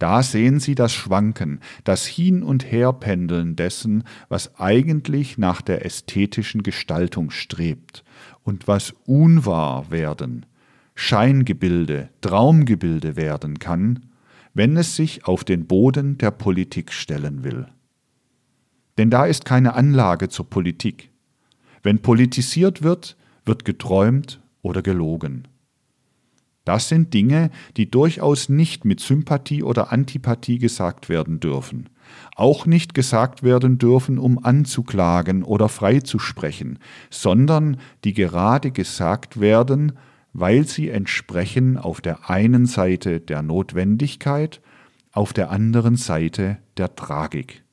Da 0.00 0.24
sehen 0.24 0.58
Sie 0.58 0.74
das 0.74 0.92
Schwanken, 0.92 1.60
das 1.84 2.06
Hin- 2.06 2.42
und 2.42 2.70
Herpendeln 2.72 3.54
dessen, 3.54 4.02
was 4.28 4.58
eigentlich 4.58 5.38
nach 5.38 5.62
der 5.62 5.86
ästhetischen 5.86 6.64
Gestaltung 6.64 7.30
strebt 7.30 8.02
und 8.42 8.66
was 8.66 8.94
unwahr 9.06 9.92
werden, 9.92 10.44
Scheingebilde, 10.98 12.08
Traumgebilde 12.22 13.16
werden 13.16 13.58
kann, 13.58 14.06
wenn 14.54 14.76
es 14.78 14.96
sich 14.96 15.26
auf 15.26 15.44
den 15.44 15.66
Boden 15.66 16.16
der 16.18 16.30
Politik 16.30 16.90
stellen 16.92 17.44
will. 17.44 17.66
Denn 18.96 19.10
da 19.10 19.26
ist 19.26 19.44
keine 19.44 19.74
Anlage 19.74 20.30
zur 20.30 20.48
Politik. 20.48 21.10
Wenn 21.82 22.00
politisiert 22.00 22.82
wird, 22.82 23.16
wird 23.44 23.66
geträumt 23.66 24.40
oder 24.62 24.80
gelogen. 24.80 25.46
Das 26.64 26.88
sind 26.88 27.12
Dinge, 27.12 27.50
die 27.76 27.90
durchaus 27.90 28.48
nicht 28.48 28.84
mit 28.86 28.98
Sympathie 28.98 29.62
oder 29.62 29.92
Antipathie 29.92 30.58
gesagt 30.58 31.10
werden 31.10 31.38
dürfen, 31.40 31.90
auch 32.34 32.64
nicht 32.64 32.94
gesagt 32.94 33.42
werden 33.42 33.76
dürfen, 33.76 34.18
um 34.18 34.42
anzuklagen 34.42 35.44
oder 35.44 35.68
freizusprechen, 35.68 36.78
sondern 37.10 37.76
die 38.02 38.14
gerade 38.14 38.72
gesagt 38.72 39.38
werden, 39.38 39.92
weil 40.38 40.66
sie 40.66 40.90
entsprechen 40.90 41.78
auf 41.78 42.02
der 42.02 42.28
einen 42.28 42.66
Seite 42.66 43.20
der 43.20 43.40
Notwendigkeit, 43.40 44.60
auf 45.12 45.32
der 45.32 45.50
anderen 45.50 45.96
Seite 45.96 46.58
der 46.76 46.94
Tragik. 46.94 47.64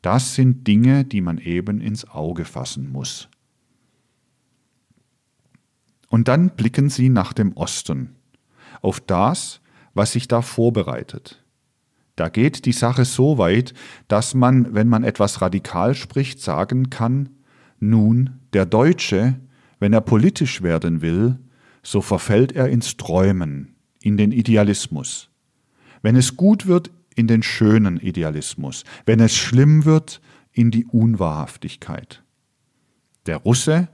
Das 0.00 0.34
sind 0.34 0.66
Dinge, 0.66 1.04
die 1.04 1.20
man 1.20 1.36
eben 1.36 1.82
ins 1.82 2.08
Auge 2.08 2.46
fassen 2.46 2.90
muss. 2.90 3.28
Und 6.08 6.28
dann 6.28 6.56
blicken 6.56 6.88
sie 6.88 7.10
nach 7.10 7.34
dem 7.34 7.52
Osten, 7.52 8.16
auf 8.80 9.00
das, 9.00 9.60
was 9.92 10.12
sich 10.12 10.28
da 10.28 10.40
vorbereitet. 10.40 11.44
Da 12.16 12.30
geht 12.30 12.64
die 12.64 12.72
Sache 12.72 13.04
so 13.04 13.36
weit, 13.36 13.74
dass 14.08 14.32
man, 14.32 14.72
wenn 14.72 14.88
man 14.88 15.04
etwas 15.04 15.42
radikal 15.42 15.94
spricht, 15.94 16.40
sagen 16.40 16.88
kann, 16.88 17.28
nun, 17.80 18.40
der 18.54 18.64
Deutsche, 18.64 19.38
wenn 19.78 19.92
er 19.92 20.00
politisch 20.00 20.62
werden 20.62 21.02
will, 21.02 21.38
so 21.90 22.02
verfällt 22.02 22.52
er 22.52 22.68
ins 22.68 22.98
Träumen, 22.98 23.74
in 24.02 24.18
den 24.18 24.30
Idealismus. 24.30 25.30
Wenn 26.02 26.16
es 26.16 26.36
gut 26.36 26.66
wird, 26.66 26.90
in 27.14 27.26
den 27.26 27.42
schönen 27.42 27.98
Idealismus. 27.98 28.84
Wenn 29.06 29.20
es 29.20 29.34
schlimm 29.34 29.86
wird, 29.86 30.20
in 30.52 30.70
die 30.70 30.84
Unwahrhaftigkeit. 30.84 32.22
Der 33.24 33.38
Russe, 33.38 33.88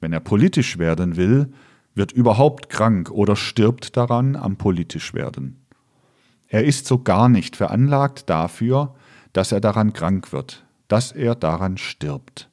wenn 0.00 0.12
er 0.12 0.18
politisch 0.18 0.78
werden 0.78 1.16
will, 1.16 1.52
wird 1.94 2.10
überhaupt 2.10 2.70
krank 2.70 3.08
oder 3.12 3.36
stirbt 3.36 3.96
daran 3.96 4.34
am 4.34 4.56
politisch 4.56 5.14
werden. 5.14 5.64
Er 6.48 6.64
ist 6.64 6.86
so 6.86 6.98
gar 6.98 7.28
nicht 7.28 7.54
veranlagt 7.54 8.28
dafür, 8.28 8.96
dass 9.32 9.52
er 9.52 9.60
daran 9.60 9.92
krank 9.92 10.32
wird, 10.32 10.66
dass 10.88 11.12
er 11.12 11.36
daran 11.36 11.78
stirbt. 11.78 12.50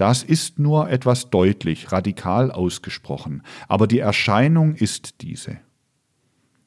Das 0.00 0.22
ist 0.22 0.58
nur 0.58 0.88
etwas 0.88 1.28
deutlich, 1.28 1.92
radikal 1.92 2.50
ausgesprochen, 2.50 3.42
aber 3.68 3.86
die 3.86 3.98
Erscheinung 3.98 4.74
ist 4.74 5.20
diese. 5.20 5.58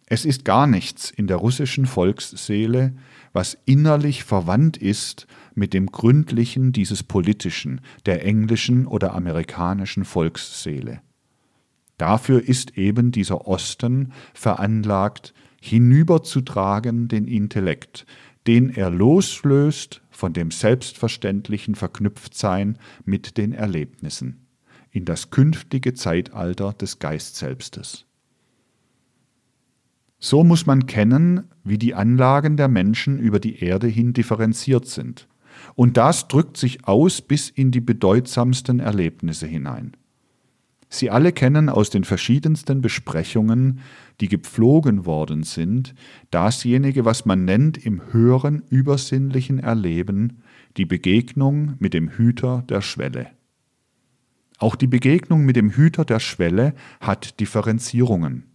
Es 0.06 0.24
ist 0.24 0.46
gar 0.46 0.68
nichts 0.68 1.10
in 1.10 1.26
der 1.26 1.38
russischen 1.38 1.88
Volksseele, 1.88 2.94
was 3.32 3.58
innerlich 3.66 4.24
verwandt 4.24 4.78
ist 4.78 5.26
mit 5.56 5.74
dem 5.74 5.88
Gründlichen 5.88 6.74
dieses 6.74 7.02
politischen, 7.02 7.82
der 8.06 8.24
englischen 8.24 8.86
oder 8.86 9.16
amerikanischen 9.16 10.06
Volksseele. 10.06 11.02
Dafür 11.98 12.40
ist 12.48 12.78
eben 12.78 13.12
dieser 13.12 13.48
Osten 13.48 14.14
veranlagt, 14.36 15.34
hinüberzutragen 15.60 17.08
den 17.08 17.26
Intellekt, 17.26 18.06
den 18.46 18.70
er 18.70 18.92
loslöst 18.92 20.03
von 20.14 20.34
dem 20.34 20.52
selbstverständlichen 20.52 21.76
Verknüpftsein 21.76 22.78
mit 23.04 23.38
den 23.38 23.52
Erlebnissen, 23.52 24.46
in 24.92 25.06
das 25.06 25.32
künftige 25.32 25.94
Zeitalter 25.94 26.74
des 26.74 27.00
Geistselbstes. 27.00 28.06
So 30.20 30.44
muss 30.44 30.66
man 30.66 30.86
kennen, 30.86 31.50
wie 31.66 31.78
die 31.78 31.96
Anlagen 31.96 32.56
der 32.56 32.70
Menschen 32.70 33.20
über 33.20 33.42
die 33.42 33.62
Erde 33.62 33.88
hin 33.88 34.14
differenziert 34.14 34.88
sind. 34.88 35.28
Und 35.76 35.98
das 35.98 36.28
drückt 36.28 36.56
sich 36.56 36.88
aus 36.88 37.22
bis 37.22 37.50
in 37.50 37.72
die 37.72 37.82
bedeutsamsten 37.82 38.80
Erlebnisse 38.80 39.48
hinein. 39.48 39.98
Sie 40.88 41.10
alle 41.10 41.32
kennen 41.32 41.70
aus 41.70 41.90
den 41.90 42.04
verschiedensten 42.04 42.82
Besprechungen, 42.82 43.80
die 44.22 44.28
gepflogen 44.28 45.06
worden 45.06 45.44
sind, 45.44 45.94
dasjenige, 46.32 47.06
was 47.06 47.26
man 47.26 47.46
nennt 47.46 47.78
im 47.78 48.14
höheren 48.14 48.64
übersinnlichen 48.70 49.60
Erleben, 49.60 50.44
die 50.78 50.86
Begegnung 50.86 51.76
mit 51.80 51.94
dem 51.94 52.10
Hüter 52.10 52.64
der 52.70 52.82
Schwelle. 52.82 53.28
Auch 54.60 54.76
die 54.76 54.88
Begegnung 54.88 55.46
mit 55.46 55.56
dem 55.56 55.72
Hüter 55.72 56.06
der 56.06 56.20
Schwelle 56.20 56.74
hat 57.02 57.40
Differenzierungen. 57.40 58.46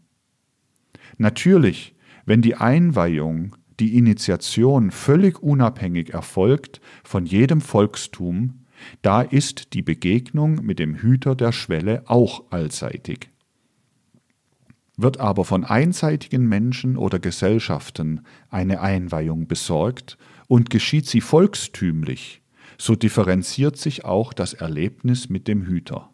Natürlich, 1.19 1.95
wenn 2.25 2.43
die 2.43 2.55
Einweihung, 2.55 3.57
die 3.81 3.97
Initiation 3.97 4.91
völlig 4.91 5.43
unabhängig 5.43 6.15
erfolgt 6.15 6.81
von 7.05 7.27
jedem 7.27 7.61
Volkstum, 7.61 8.65
da 9.03 9.23
ist 9.23 9.75
die 9.75 9.83
Begegnung 9.83 10.65
mit 10.65 10.79
dem 10.79 10.95
Hüter 10.97 11.35
der 11.35 11.53
Schwelle 11.53 12.03
auch 12.07 12.51
allseitig. 12.51 13.31
Wird 15.01 15.21
aber 15.21 15.45
von 15.45 15.65
einseitigen 15.65 16.49
Menschen 16.49 16.97
oder 16.97 17.21
Gesellschaften 17.21 18.23
eine 18.51 18.81
Einweihung 18.81 19.47
besorgt 19.47 20.19
und 20.49 20.71
geschieht 20.71 21.07
sie 21.07 21.21
volkstümlich, 21.21 22.43
so 22.79 22.97
differenziert 22.97 23.77
sich 23.77 24.05
auch 24.05 24.33
das 24.33 24.55
Erlebnis 24.55 25.29
mit 25.29 25.47
dem 25.47 25.63
Hüter. 25.63 26.11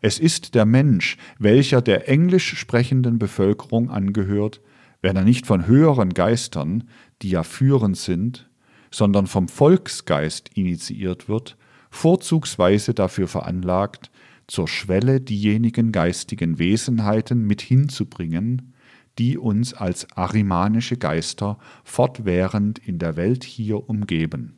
Es 0.00 0.20
ist 0.20 0.54
der 0.54 0.64
Mensch, 0.64 1.16
welcher 1.40 1.82
der 1.82 2.08
englisch 2.08 2.56
sprechenden 2.56 3.18
Bevölkerung 3.18 3.90
angehört, 3.90 4.60
wenn 5.02 5.16
er 5.16 5.24
nicht 5.24 5.46
von 5.46 5.66
höheren 5.66 6.14
Geistern, 6.14 6.84
die 7.22 7.30
ja 7.30 7.42
führend 7.42 7.96
sind, 7.96 8.48
sondern 8.92 9.26
vom 9.26 9.48
Volksgeist 9.48 10.50
initiiert 10.54 11.28
wird, 11.28 11.56
vorzugsweise 11.90 12.94
dafür 12.94 13.26
veranlagt, 13.26 14.12
zur 14.48 14.66
Schwelle 14.66 15.20
diejenigen 15.20 15.92
geistigen 15.92 16.58
Wesenheiten 16.58 17.46
mit 17.46 17.60
hinzubringen, 17.60 18.74
die 19.18 19.36
uns 19.38 19.74
als 19.74 20.10
arimanische 20.16 20.96
Geister 20.96 21.58
fortwährend 21.84 22.78
in 22.78 22.98
der 22.98 23.16
Welt 23.16 23.44
hier 23.44 23.88
umgeben, 23.88 24.56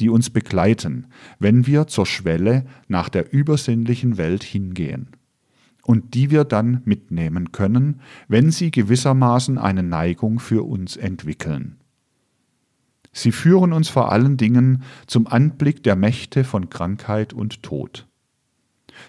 die 0.00 0.08
uns 0.08 0.30
begleiten, 0.30 1.06
wenn 1.38 1.66
wir 1.66 1.86
zur 1.86 2.06
Schwelle 2.06 2.64
nach 2.88 3.08
der 3.08 3.32
übersinnlichen 3.32 4.16
Welt 4.18 4.42
hingehen, 4.42 5.08
und 5.82 6.14
die 6.14 6.30
wir 6.30 6.44
dann 6.44 6.80
mitnehmen 6.84 7.52
können, 7.52 8.00
wenn 8.26 8.50
sie 8.50 8.70
gewissermaßen 8.70 9.58
eine 9.58 9.82
Neigung 9.82 10.40
für 10.40 10.66
uns 10.66 10.96
entwickeln. 10.96 11.76
Sie 13.12 13.30
führen 13.30 13.72
uns 13.72 13.90
vor 13.90 14.10
allen 14.10 14.36
Dingen 14.38 14.82
zum 15.06 15.26
Anblick 15.26 15.82
der 15.84 15.94
Mächte 15.94 16.42
von 16.42 16.68
Krankheit 16.68 17.32
und 17.32 17.62
Tod, 17.62 18.08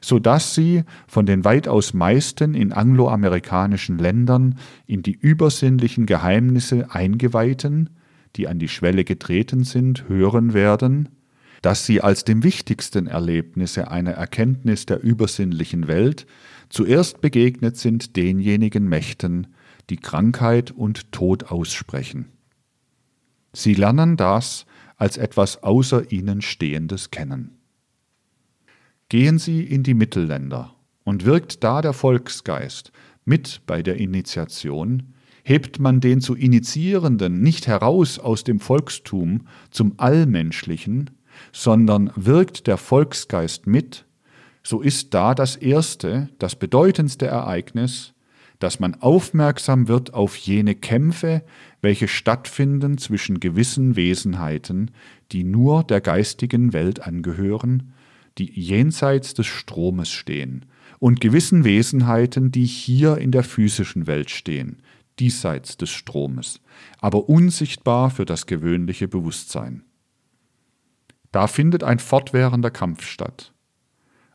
so 0.01 0.19
dass 0.19 0.55
sie 0.55 0.83
von 1.07 1.25
den 1.25 1.43
weitaus 1.45 1.93
meisten 1.93 2.53
in 2.53 2.71
angloamerikanischen 2.71 3.97
Ländern 3.97 4.57
in 4.85 5.03
die 5.03 5.17
übersinnlichen 5.19 6.05
Geheimnisse 6.05 6.91
eingeweihten, 6.91 7.89
die 8.35 8.47
an 8.47 8.59
die 8.59 8.67
Schwelle 8.67 9.03
getreten 9.03 9.63
sind, 9.63 10.07
hören 10.07 10.53
werden, 10.53 11.09
dass 11.61 11.85
sie 11.85 12.01
als 12.01 12.25
dem 12.25 12.43
wichtigsten 12.43 13.07
Erlebnisse 13.07 13.89
einer 13.89 14.11
Erkenntnis 14.11 14.85
der 14.85 15.01
übersinnlichen 15.01 15.87
Welt 15.87 16.27
zuerst 16.69 17.21
begegnet 17.21 17.77
sind 17.77 18.15
denjenigen 18.15 18.87
Mächten, 18.87 19.47
die 19.89 19.97
Krankheit 19.97 20.71
und 20.71 21.11
Tod 21.11 21.51
aussprechen. 21.51 22.25
Sie 23.53 23.73
lernen 23.73 24.17
das 24.17 24.65
als 24.97 25.17
etwas 25.17 25.63
außer 25.63 26.11
ihnen 26.11 26.41
Stehendes 26.41 27.11
kennen. 27.11 27.54
Gehen 29.17 29.39
Sie 29.39 29.63
in 29.63 29.83
die 29.83 29.93
Mittelländer 29.93 30.75
und 31.05 31.23
wirkt 31.23 31.63
da 31.63 31.81
der 31.81 31.93
Volksgeist 31.93 32.91
mit 33.23 33.61
bei 33.65 33.81
der 33.81 33.95
Initiation, 33.95 35.13
hebt 35.45 35.79
man 35.79 36.01
den 36.01 36.19
zu 36.19 36.35
Initiierenden 36.35 37.41
nicht 37.41 37.65
heraus 37.65 38.19
aus 38.19 38.43
dem 38.43 38.59
Volkstum 38.59 39.47
zum 39.71 39.93
Allmenschlichen, 39.95 41.11
sondern 41.53 42.11
wirkt 42.17 42.67
der 42.67 42.75
Volksgeist 42.75 43.67
mit, 43.67 44.03
so 44.63 44.81
ist 44.81 45.13
da 45.13 45.33
das 45.33 45.55
erste, 45.55 46.27
das 46.37 46.57
bedeutendste 46.57 47.25
Ereignis, 47.25 48.15
dass 48.59 48.81
man 48.81 48.95
aufmerksam 48.95 49.87
wird 49.87 50.13
auf 50.13 50.35
jene 50.35 50.75
Kämpfe, 50.75 51.41
welche 51.79 52.09
stattfinden 52.09 52.97
zwischen 52.97 53.39
gewissen 53.39 53.95
Wesenheiten, 53.95 54.91
die 55.31 55.45
nur 55.45 55.85
der 55.85 56.01
geistigen 56.01 56.73
Welt 56.73 57.07
angehören, 57.07 57.93
die 58.37 58.51
jenseits 58.51 59.33
des 59.33 59.47
Stromes 59.47 60.09
stehen, 60.09 60.65
und 60.99 61.21
gewissen 61.21 61.63
Wesenheiten, 61.63 62.51
die 62.51 62.65
hier 62.65 63.17
in 63.17 63.31
der 63.31 63.43
physischen 63.43 64.07
Welt 64.07 64.29
stehen, 64.29 64.81
diesseits 65.19 65.77
des 65.77 65.89
Stromes, 65.89 66.61
aber 66.99 67.29
unsichtbar 67.29 68.09
für 68.09 68.25
das 68.25 68.45
gewöhnliche 68.45 69.07
Bewusstsein. 69.07 69.83
Da 71.31 71.47
findet 71.47 71.83
ein 71.83 71.99
fortwährender 71.99 72.71
Kampf 72.71 73.05
statt. 73.05 73.53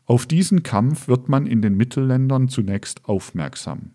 Auf 0.05 0.25
diesen 0.25 0.63
Kampf 0.63 1.07
wird 1.07 1.29
man 1.29 1.45
in 1.45 1.61
den 1.61 1.75
Mittelländern 1.75 2.47
zunächst 2.47 3.05
aufmerksam. 3.05 3.91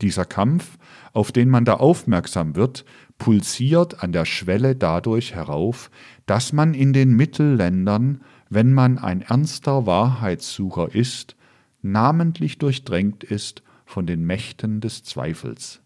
Dieser 0.00 0.24
Kampf, 0.24 0.78
auf 1.12 1.30
den 1.30 1.48
man 1.48 1.64
da 1.64 1.74
aufmerksam 1.74 2.56
wird, 2.56 2.84
pulsiert 3.18 4.02
an 4.02 4.10
der 4.12 4.24
Schwelle 4.24 4.74
dadurch 4.74 5.34
herauf, 5.34 5.90
dass 6.26 6.52
man 6.52 6.74
in 6.74 6.92
den 6.92 7.14
Mittelländern, 7.14 8.22
wenn 8.54 8.74
man 8.74 8.98
ein 8.98 9.22
ernster 9.22 9.86
Wahrheitssucher 9.86 10.94
ist, 10.94 11.36
namentlich 11.80 12.58
durchdrängt 12.58 13.24
ist 13.24 13.62
von 13.86 14.06
den 14.06 14.26
Mächten 14.26 14.82
des 14.82 15.04
Zweifels. 15.04 15.80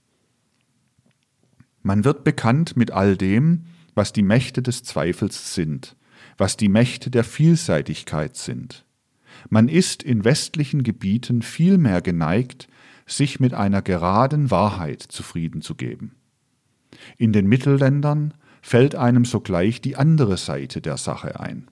Man 1.82 2.04
wird 2.04 2.24
bekannt 2.24 2.76
mit 2.76 2.90
all 2.90 3.16
dem, 3.16 3.66
was 3.94 4.12
die 4.12 4.24
Mächte 4.24 4.62
des 4.62 4.82
Zweifels 4.82 5.54
sind, 5.54 5.94
was 6.38 6.56
die 6.56 6.68
Mächte 6.68 7.08
der 7.08 7.22
Vielseitigkeit 7.22 8.36
sind. 8.36 8.84
Man 9.48 9.68
ist 9.68 10.02
in 10.02 10.24
westlichen 10.24 10.82
Gebieten 10.82 11.42
vielmehr 11.42 12.02
geneigt, 12.02 12.66
sich 13.06 13.38
mit 13.38 13.54
einer 13.54 13.80
geraden 13.80 14.50
Wahrheit 14.50 15.02
zufrieden 15.02 15.62
zu 15.62 15.76
geben. 15.76 16.16
In 17.16 17.32
den 17.32 17.46
Mittelländern 17.46 18.34
fällt 18.60 18.96
einem 18.96 19.24
sogleich 19.24 19.80
die 19.80 19.94
andere 19.94 20.36
Seite 20.36 20.80
der 20.80 20.96
Sache 20.96 21.38
ein. 21.38 21.70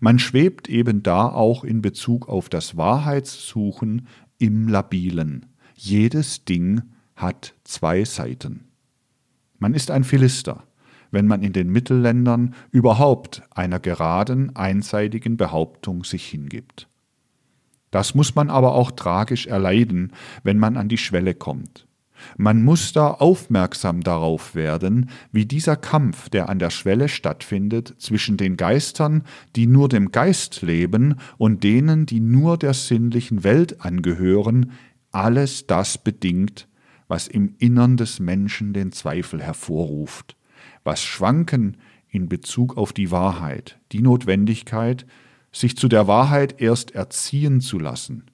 Man 0.00 0.18
schwebt 0.18 0.68
eben 0.68 1.02
da 1.02 1.28
auch 1.28 1.64
in 1.64 1.82
Bezug 1.82 2.28
auf 2.28 2.48
das 2.48 2.76
Wahrheitssuchen 2.76 4.06
im 4.38 4.68
Labilen. 4.68 5.46
Jedes 5.74 6.44
Ding 6.44 6.82
hat 7.16 7.54
zwei 7.64 8.04
Seiten. 8.04 8.68
Man 9.58 9.74
ist 9.74 9.90
ein 9.90 10.04
Philister, 10.04 10.64
wenn 11.10 11.26
man 11.26 11.42
in 11.42 11.52
den 11.52 11.70
Mittelländern 11.70 12.54
überhaupt 12.70 13.42
einer 13.50 13.78
geraden, 13.78 14.56
einseitigen 14.56 15.36
Behauptung 15.36 16.04
sich 16.04 16.26
hingibt. 16.26 16.88
Das 17.92 18.14
muss 18.14 18.34
man 18.34 18.50
aber 18.50 18.74
auch 18.74 18.90
tragisch 18.90 19.46
erleiden, 19.46 20.12
wenn 20.42 20.58
man 20.58 20.76
an 20.76 20.88
die 20.88 20.98
Schwelle 20.98 21.34
kommt. 21.34 21.86
Man 22.36 22.62
muss 22.62 22.92
da 22.92 23.08
aufmerksam 23.08 24.02
darauf 24.02 24.54
werden, 24.54 25.10
wie 25.32 25.46
dieser 25.46 25.76
Kampf, 25.76 26.28
der 26.28 26.48
an 26.48 26.58
der 26.58 26.70
Schwelle 26.70 27.08
stattfindet, 27.08 27.94
zwischen 27.98 28.36
den 28.36 28.56
Geistern, 28.56 29.24
die 29.56 29.66
nur 29.66 29.88
dem 29.88 30.12
Geist 30.12 30.62
leben, 30.62 31.16
und 31.38 31.64
denen, 31.64 32.06
die 32.06 32.20
nur 32.20 32.58
der 32.58 32.74
sinnlichen 32.74 33.44
Welt 33.44 33.84
angehören, 33.84 34.72
alles 35.10 35.66
das 35.66 35.98
bedingt, 35.98 36.68
was 37.08 37.28
im 37.28 37.54
Innern 37.58 37.96
des 37.96 38.20
Menschen 38.20 38.72
den 38.72 38.92
Zweifel 38.92 39.42
hervorruft, 39.42 40.36
was 40.84 41.02
Schwanken 41.02 41.76
in 42.08 42.28
Bezug 42.28 42.76
auf 42.76 42.92
die 42.92 43.10
Wahrheit, 43.10 43.78
die 43.92 44.02
Notwendigkeit, 44.02 45.06
sich 45.52 45.76
zu 45.76 45.88
der 45.88 46.06
Wahrheit 46.06 46.60
erst 46.60 46.92
erziehen 46.92 47.60
zu 47.60 47.78
lassen, 47.78 48.24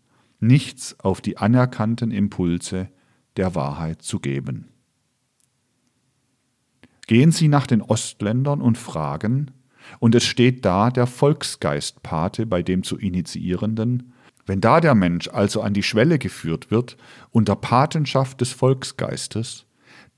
nichts 0.40 0.98
auf 1.00 1.20
die 1.20 1.36
anerkannten 1.36 2.10
Impulse 2.10 2.88
der 3.38 3.54
Wahrheit 3.54 4.02
zu 4.02 4.20
geben. 4.20 4.68
Gehen 7.06 7.32
Sie 7.32 7.48
nach 7.48 7.66
den 7.66 7.80
Ostländern 7.80 8.60
und 8.60 8.76
fragen, 8.76 9.50
und 9.98 10.14
es 10.14 10.24
steht 10.24 10.66
da 10.66 10.90
der 10.90 11.06
Volksgeistpate 11.06 12.44
bei 12.44 12.62
dem 12.62 12.82
zu 12.82 12.98
Initiierenden, 12.98 14.12
wenn 14.44 14.60
da 14.60 14.80
der 14.80 14.94
Mensch 14.94 15.28
also 15.28 15.62
an 15.62 15.72
die 15.72 15.82
Schwelle 15.82 16.18
geführt 16.18 16.70
wird 16.70 16.96
unter 17.30 17.56
Patenschaft 17.56 18.40
des 18.40 18.52
Volksgeistes, 18.52 19.66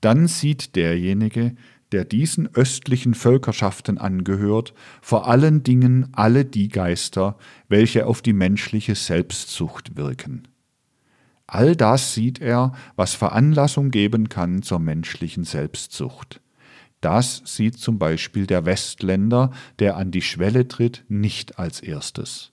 dann 0.01 0.27
sieht 0.27 0.75
derjenige, 0.75 1.55
der 1.91 2.05
diesen 2.05 2.53
östlichen 2.55 3.13
Völkerschaften 3.13 3.97
angehört, 3.97 4.73
vor 5.01 5.27
allen 5.27 5.63
Dingen 5.63 6.07
alle 6.13 6.45
die 6.45 6.69
Geister, 6.69 7.37
welche 7.67 8.07
auf 8.07 8.21
die 8.21 8.33
menschliche 8.33 8.95
Selbstsucht 8.95 9.97
wirken. 9.97 10.47
All 11.47 11.75
das 11.75 12.13
sieht 12.13 12.39
er, 12.39 12.71
was 12.95 13.13
Veranlassung 13.13 13.91
geben 13.91 14.29
kann 14.29 14.61
zur 14.61 14.79
menschlichen 14.79 15.43
Selbstsucht. 15.43 16.41
Das 17.01 17.41
sieht 17.45 17.77
zum 17.77 17.97
Beispiel 17.99 18.45
der 18.45 18.65
Westländer, 18.65 19.51
der 19.79 19.97
an 19.97 20.11
die 20.11 20.21
Schwelle 20.21 20.67
tritt, 20.67 21.03
nicht 21.09 21.57
als 21.59 21.81
erstes. 21.81 22.51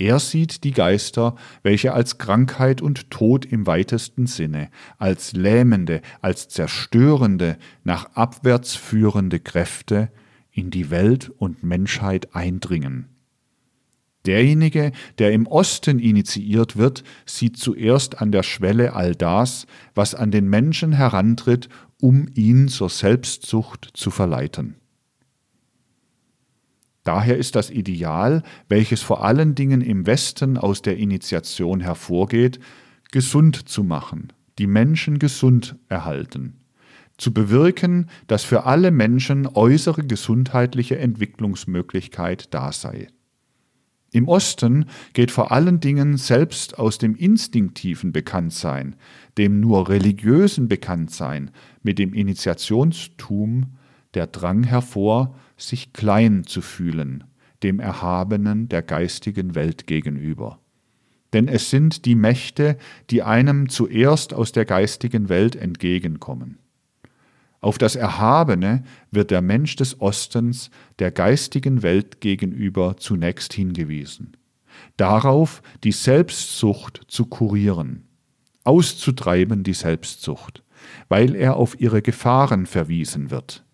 Er 0.00 0.18
sieht 0.18 0.64
die 0.64 0.70
Geister, 0.70 1.34
welche 1.62 1.92
als 1.92 2.16
Krankheit 2.16 2.80
und 2.80 3.10
Tod 3.10 3.44
im 3.44 3.66
weitesten 3.66 4.26
Sinne, 4.26 4.70
als 4.96 5.32
lähmende, 5.34 6.00
als 6.22 6.48
zerstörende, 6.48 7.58
nach 7.84 8.14
abwärts 8.14 8.74
führende 8.76 9.40
Kräfte 9.40 10.10
in 10.52 10.70
die 10.70 10.88
Welt 10.88 11.30
und 11.36 11.62
Menschheit 11.62 12.34
eindringen. 12.34 13.09
Derjenige, 14.26 14.92
der 15.18 15.32
im 15.32 15.46
Osten 15.46 15.98
initiiert 15.98 16.76
wird, 16.76 17.04
sieht 17.24 17.56
zuerst 17.56 18.20
an 18.20 18.32
der 18.32 18.42
Schwelle 18.42 18.92
all 18.94 19.14
das, 19.14 19.66
was 19.94 20.14
an 20.14 20.30
den 20.30 20.48
Menschen 20.48 20.92
herantritt, 20.92 21.68
um 22.00 22.28
ihn 22.34 22.68
zur 22.68 22.90
Selbstsucht 22.90 23.90
zu 23.94 24.10
verleiten. 24.10 24.76
Daher 27.02 27.38
ist 27.38 27.56
das 27.56 27.70
Ideal, 27.70 28.42
welches 28.68 29.00
vor 29.00 29.24
allen 29.24 29.54
Dingen 29.54 29.80
im 29.80 30.06
Westen 30.06 30.58
aus 30.58 30.82
der 30.82 30.98
Initiation 30.98 31.80
hervorgeht, 31.80 32.60
gesund 33.10 33.68
zu 33.68 33.82
machen, 33.82 34.32
die 34.58 34.66
Menschen 34.66 35.18
gesund 35.18 35.76
erhalten, 35.88 36.60
zu 37.16 37.32
bewirken, 37.32 38.10
dass 38.26 38.44
für 38.44 38.64
alle 38.64 38.90
Menschen 38.90 39.46
äußere 39.46 40.04
gesundheitliche 40.04 40.98
Entwicklungsmöglichkeit 40.98 42.52
da 42.52 42.70
sei. 42.70 43.08
Im 44.12 44.26
Osten 44.26 44.86
geht 45.12 45.30
vor 45.30 45.52
allen 45.52 45.78
Dingen 45.78 46.16
selbst 46.16 46.78
aus 46.78 46.98
dem 46.98 47.14
instinktiven 47.14 48.12
Bekanntsein, 48.12 48.96
dem 49.38 49.60
nur 49.60 49.88
religiösen 49.88 50.68
Bekanntsein 50.68 51.50
mit 51.82 51.98
dem 51.98 52.12
Initiationstum 52.12 53.76
der 54.14 54.26
Drang 54.26 54.64
hervor, 54.64 55.36
sich 55.56 55.92
klein 55.92 56.44
zu 56.44 56.60
fühlen, 56.60 57.24
dem 57.62 57.78
Erhabenen 57.78 58.68
der 58.68 58.82
geistigen 58.82 59.54
Welt 59.54 59.86
gegenüber. 59.86 60.58
Denn 61.32 61.46
es 61.46 61.70
sind 61.70 62.04
die 62.06 62.16
Mächte, 62.16 62.76
die 63.10 63.22
einem 63.22 63.68
zuerst 63.68 64.34
aus 64.34 64.50
der 64.50 64.64
geistigen 64.64 65.28
Welt 65.28 65.54
entgegenkommen. 65.54 66.58
Auf 67.60 67.76
das 67.76 67.94
Erhabene 67.94 68.84
wird 69.10 69.30
der 69.30 69.42
Mensch 69.42 69.76
des 69.76 70.00
Ostens 70.00 70.70
der 70.98 71.10
geistigen 71.10 71.82
Welt 71.82 72.20
gegenüber 72.20 72.96
zunächst 72.96 73.52
hingewiesen. 73.52 74.36
Darauf 74.96 75.62
die 75.84 75.92
Selbstsucht 75.92 77.02
zu 77.08 77.26
kurieren, 77.26 78.08
auszutreiben 78.64 79.62
die 79.62 79.74
Selbstsucht, 79.74 80.62
weil 81.08 81.34
er 81.34 81.56
auf 81.56 81.78
ihre 81.78 82.00
Gefahren 82.00 82.64
verwiesen 82.64 83.30
wird. 83.30 83.64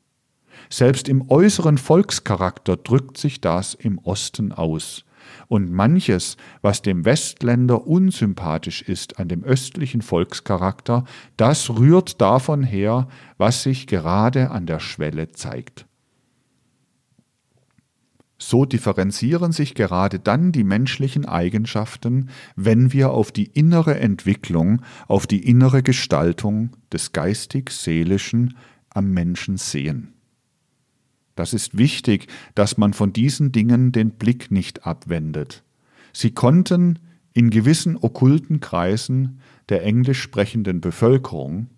Selbst 0.69 1.09
im 1.09 1.31
äußeren 1.31 1.79
Volkscharakter 1.79 2.77
drückt 2.77 3.19
sich 3.19 3.41
das 3.41 3.75
im 3.75 3.99
Osten 3.99 4.51
aus, 4.51 5.05
und 5.49 5.71
manches, 5.71 6.37
was 6.63 6.83
dem 6.83 7.05
Westländer 7.05 7.87
unsympathisch 7.87 8.83
ist 8.83 9.19
an 9.19 9.29
dem 9.29 9.45
östlichen 9.45 10.03
Volkscharakter, 10.03 11.05
das 11.37 11.71
rührt 11.71 12.21
davon 12.21 12.63
her, 12.63 13.09
was 13.39 13.63
sich 13.63 13.87
gerade 13.87 14.51
an 14.51 14.67
der 14.67 14.81
Schwelle 14.81 15.31
zeigt. 15.33 15.87
So 18.39 18.67
differenzieren 18.67 19.53
sich 19.53 19.75
gerade 19.75 20.19
dann 20.19 20.53
die 20.53 20.65
menschlichen 20.65 21.25
Eigenschaften, 21.25 22.29
wenn 22.55 22.93
wir 22.93 23.11
auf 23.11 23.33
die 23.33 23.47
innere 23.47 23.99
Entwicklung, 23.99 24.83
auf 25.09 25.27
die 25.27 25.49
innere 25.49 25.83
Gestaltung 25.83 26.77
des 26.93 27.13
geistig-seelischen 27.13 28.57
am 28.91 29.11
Menschen 29.11 29.57
sehen. 29.57 30.16
Das 31.37 31.53
ist 31.53 31.79
wichtig, 31.79 32.27
dass 32.57 32.79
man 32.79 32.93
von 32.93 33.13
diesen 33.13 33.53
Dingen 33.53 33.93
den 33.93 34.11
Blick 34.11 34.51
nicht 34.51 34.85
abwendet. 34.85 35.63
Sie 36.13 36.33
konnten 36.33 36.99
in 37.35 37.51
gewissen 37.51 37.97
okkulten 37.97 38.61
Kreisen 38.61 39.41
der 39.69 39.85
englisch 39.85 40.21
sprechenden 40.21 40.81
Bevölkerung, 40.81 41.69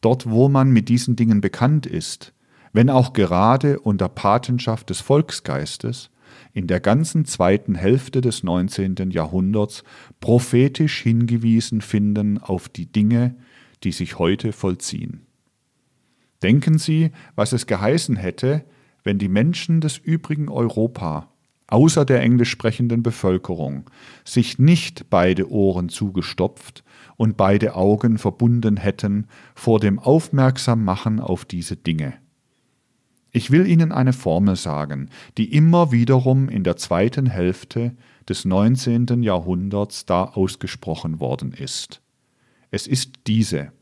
dort 0.00 0.30
wo 0.30 0.48
man 0.48 0.70
mit 0.70 0.88
diesen 0.88 1.16
Dingen 1.16 1.40
bekannt 1.40 1.86
ist, 1.86 2.32
wenn 2.72 2.88
auch 2.88 3.12
gerade 3.12 3.80
unter 3.80 4.08
Patenschaft 4.08 4.88
des 4.88 5.00
Volksgeistes, 5.00 6.10
in 6.52 6.68
der 6.68 6.78
ganzen 6.78 7.24
zweiten 7.24 7.74
Hälfte 7.74 8.20
des 8.20 8.44
19. 8.44 9.10
Jahrhunderts 9.10 9.82
prophetisch 10.20 11.00
hingewiesen 11.00 11.80
finden 11.80 12.38
auf 12.38 12.68
die 12.68 12.86
Dinge, 12.86 13.34
die 13.82 13.90
sich 13.90 14.20
heute 14.20 14.52
vollziehen. 14.52 15.26
Denken 16.42 16.78
Sie, 16.78 17.10
was 17.34 17.52
es 17.52 17.66
geheißen 17.66 18.14
hätte, 18.14 18.64
wenn 19.04 19.18
die 19.18 19.28
Menschen 19.28 19.80
des 19.80 19.98
übrigen 19.98 20.48
Europa, 20.48 21.28
außer 21.66 22.04
der 22.04 22.20
englisch 22.20 22.50
sprechenden 22.50 23.02
Bevölkerung, 23.02 23.88
sich 24.24 24.58
nicht 24.58 25.08
beide 25.10 25.50
Ohren 25.50 25.88
zugestopft 25.88 26.84
und 27.16 27.36
beide 27.36 27.74
Augen 27.74 28.18
verbunden 28.18 28.76
hätten 28.76 29.26
vor 29.54 29.80
dem 29.80 29.98
Aufmerksammachen 29.98 31.20
auf 31.20 31.44
diese 31.44 31.76
Dinge. 31.76 32.14
Ich 33.32 33.52
will 33.52 33.66
Ihnen 33.66 33.92
eine 33.92 34.12
Formel 34.12 34.56
sagen, 34.56 35.08
die 35.38 35.54
immer 35.54 35.92
wiederum 35.92 36.48
in 36.48 36.64
der 36.64 36.76
zweiten 36.76 37.26
Hälfte 37.26 37.94
des 38.28 38.44
19. 38.44 39.22
Jahrhunderts 39.22 40.04
da 40.04 40.24
ausgesprochen 40.24 41.20
worden 41.20 41.52
ist. 41.52 42.02
Es 42.72 42.86
ist 42.86 43.12
diese. 43.26 43.72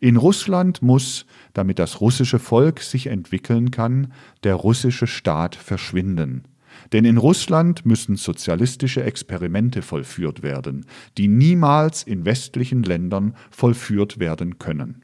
In 0.00 0.16
Russland 0.16 0.82
muss, 0.82 1.26
damit 1.52 1.78
das 1.78 2.00
russische 2.00 2.38
Volk 2.38 2.80
sich 2.80 3.06
entwickeln 3.06 3.70
kann, 3.70 4.12
der 4.44 4.54
russische 4.54 5.06
Staat 5.06 5.54
verschwinden. 5.54 6.44
Denn 6.92 7.04
in 7.04 7.16
Russland 7.16 7.86
müssen 7.86 8.16
sozialistische 8.16 9.02
Experimente 9.02 9.82
vollführt 9.82 10.42
werden, 10.42 10.86
die 11.16 11.28
niemals 11.28 12.02
in 12.02 12.24
westlichen 12.24 12.82
Ländern 12.82 13.34
vollführt 13.50 14.18
werden 14.18 14.58
können. 14.58 15.02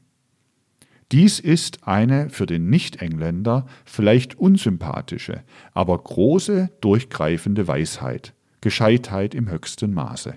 Dies 1.11 1.39
ist 1.39 1.87
eine 1.87 2.29
für 2.29 2.45
den 2.45 2.69
Nicht-Engländer 2.69 3.67
vielleicht 3.85 4.39
unsympathische, 4.39 5.43
aber 5.73 5.97
große, 5.97 6.71
durchgreifende 6.81 7.67
Weisheit, 7.67 8.33
Gescheitheit 8.61 9.35
im 9.35 9.49
höchsten 9.49 9.93
Maße. 9.93 10.35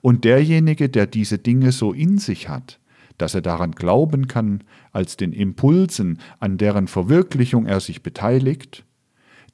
Und 0.00 0.24
derjenige, 0.24 0.88
der 0.88 1.06
diese 1.06 1.38
Dinge 1.38 1.72
so 1.72 1.92
in 1.92 2.18
sich 2.18 2.48
hat, 2.48 2.80
dass 3.22 3.34
er 3.34 3.40
daran 3.40 3.70
glauben 3.70 4.26
kann, 4.26 4.64
als 4.90 5.16
den 5.16 5.32
Impulsen, 5.32 6.18
an 6.40 6.58
deren 6.58 6.88
Verwirklichung 6.88 7.66
er 7.66 7.78
sich 7.78 8.02
beteiligt, 8.02 8.84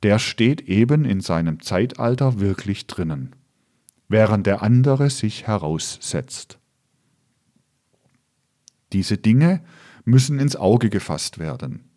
der 0.02 0.18
steht 0.18 0.62
eben 0.62 1.04
in 1.04 1.20
seinem 1.20 1.60
Zeitalter 1.60 2.40
wirklich 2.40 2.86
drinnen, 2.86 3.36
während 4.08 4.46
der 4.46 4.62
andere 4.62 5.10
sich 5.10 5.46
heraussetzt. 5.46 6.58
Diese 8.94 9.18
Dinge 9.18 9.60
müssen 10.06 10.40
ins 10.40 10.56
Auge 10.56 10.88
gefasst 10.88 11.38
werden. 11.38 11.88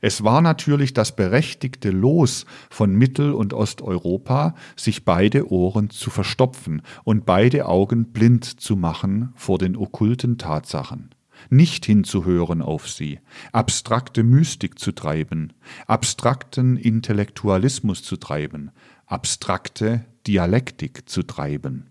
Es 0.00 0.24
war 0.24 0.40
natürlich 0.40 0.94
das 0.94 1.16
berechtigte 1.16 1.90
Los 1.90 2.46
von 2.70 2.94
Mittel- 2.94 3.32
und 3.32 3.52
Osteuropa, 3.52 4.54
sich 4.74 5.04
beide 5.04 5.50
Ohren 5.50 5.90
zu 5.90 6.10
verstopfen 6.10 6.82
und 7.04 7.26
beide 7.26 7.66
Augen 7.66 8.12
blind 8.12 8.44
zu 8.44 8.76
machen 8.76 9.32
vor 9.34 9.58
den 9.58 9.76
okkulten 9.76 10.38
Tatsachen, 10.38 11.10
nicht 11.50 11.86
hinzuhören 11.86 12.62
auf 12.62 12.88
sie, 12.88 13.20
abstrakte 13.52 14.22
Mystik 14.22 14.78
zu 14.78 14.92
treiben, 14.92 15.52
abstrakten 15.86 16.76
Intellektualismus 16.76 18.02
zu 18.02 18.16
treiben, 18.16 18.70
abstrakte 19.06 20.04
Dialektik 20.26 21.08
zu 21.08 21.22
treiben. 21.22 21.90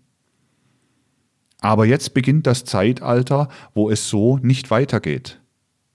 Aber 1.60 1.86
jetzt 1.86 2.14
beginnt 2.14 2.46
das 2.46 2.64
Zeitalter, 2.64 3.48
wo 3.74 3.90
es 3.90 4.08
so 4.08 4.38
nicht 4.38 4.70
weitergeht. 4.70 5.40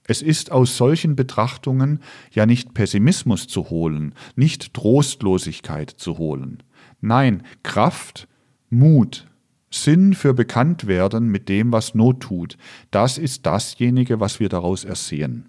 Es 0.04 0.20
ist 0.20 0.50
aus 0.50 0.76
solchen 0.76 1.14
Betrachtungen 1.14 2.00
ja 2.32 2.44
nicht 2.44 2.74
Pessimismus 2.74 3.46
zu 3.46 3.70
holen, 3.70 4.14
nicht 4.34 4.74
Trostlosigkeit 4.74 5.90
zu 5.90 6.18
holen. 6.18 6.62
Nein, 7.00 7.44
Kraft, 7.62 8.26
Mut, 8.68 9.28
Sinn 9.72 10.14
für 10.14 10.34
Bekanntwerden 10.34 11.28
mit 11.28 11.48
dem, 11.48 11.72
was 11.72 11.94
Not 11.94 12.20
tut, 12.20 12.56
das 12.90 13.18
ist 13.18 13.46
dasjenige, 13.46 14.20
was 14.20 14.38
wir 14.38 14.48
daraus 14.48 14.84
ersehen. 14.84 15.48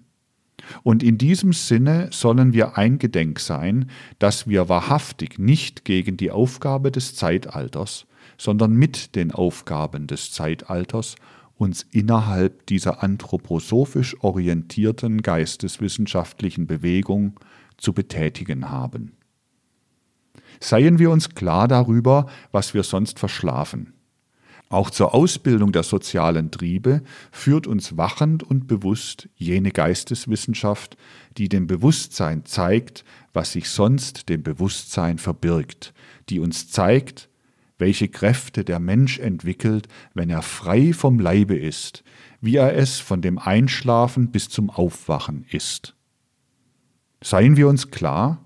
Und 0.82 1.02
in 1.02 1.18
diesem 1.18 1.52
Sinne 1.52 2.08
sollen 2.10 2.54
wir 2.54 2.78
eingedenk 2.78 3.38
sein, 3.38 3.90
dass 4.18 4.48
wir 4.48 4.68
wahrhaftig 4.70 5.38
nicht 5.38 5.84
gegen 5.84 6.16
die 6.16 6.30
Aufgabe 6.30 6.90
des 6.90 7.14
Zeitalters, 7.14 8.06
sondern 8.38 8.72
mit 8.72 9.14
den 9.14 9.30
Aufgaben 9.30 10.06
des 10.06 10.32
Zeitalters 10.32 11.16
uns 11.56 11.86
innerhalb 11.90 12.66
dieser 12.66 13.02
anthroposophisch 13.02 14.16
orientierten 14.22 15.22
geisteswissenschaftlichen 15.22 16.66
Bewegung 16.66 17.38
zu 17.76 17.92
betätigen 17.92 18.70
haben. 18.70 19.12
Seien 20.60 20.98
wir 20.98 21.10
uns 21.10 21.30
klar 21.30 21.68
darüber, 21.68 22.26
was 22.52 22.74
wir 22.74 22.82
sonst 22.82 23.18
verschlafen. 23.18 23.92
Auch 24.70 24.90
zur 24.90 25.14
Ausbildung 25.14 25.72
der 25.72 25.82
sozialen 25.82 26.50
Triebe 26.50 27.02
führt 27.30 27.66
uns 27.66 27.96
wachend 27.96 28.42
und 28.42 28.66
bewusst 28.66 29.28
jene 29.36 29.70
Geisteswissenschaft, 29.70 30.96
die 31.36 31.48
dem 31.48 31.66
Bewusstsein 31.66 32.44
zeigt, 32.44 33.04
was 33.32 33.52
sich 33.52 33.68
sonst 33.68 34.28
dem 34.28 34.42
Bewusstsein 34.42 35.18
verbirgt, 35.18 35.92
die 36.28 36.40
uns 36.40 36.70
zeigt, 36.70 37.28
welche 37.78 38.08
Kräfte 38.08 38.64
der 38.64 38.78
Mensch 38.78 39.18
entwickelt, 39.18 39.88
wenn 40.14 40.30
er 40.30 40.42
frei 40.42 40.92
vom 40.92 41.18
Leibe 41.18 41.56
ist, 41.56 42.04
wie 42.40 42.56
er 42.56 42.76
es 42.76 43.00
von 43.00 43.20
dem 43.20 43.38
Einschlafen 43.38 44.30
bis 44.30 44.48
zum 44.48 44.70
Aufwachen 44.70 45.44
ist. 45.50 45.94
Seien 47.22 47.56
wir 47.56 47.68
uns 47.68 47.90
klar, 47.90 48.43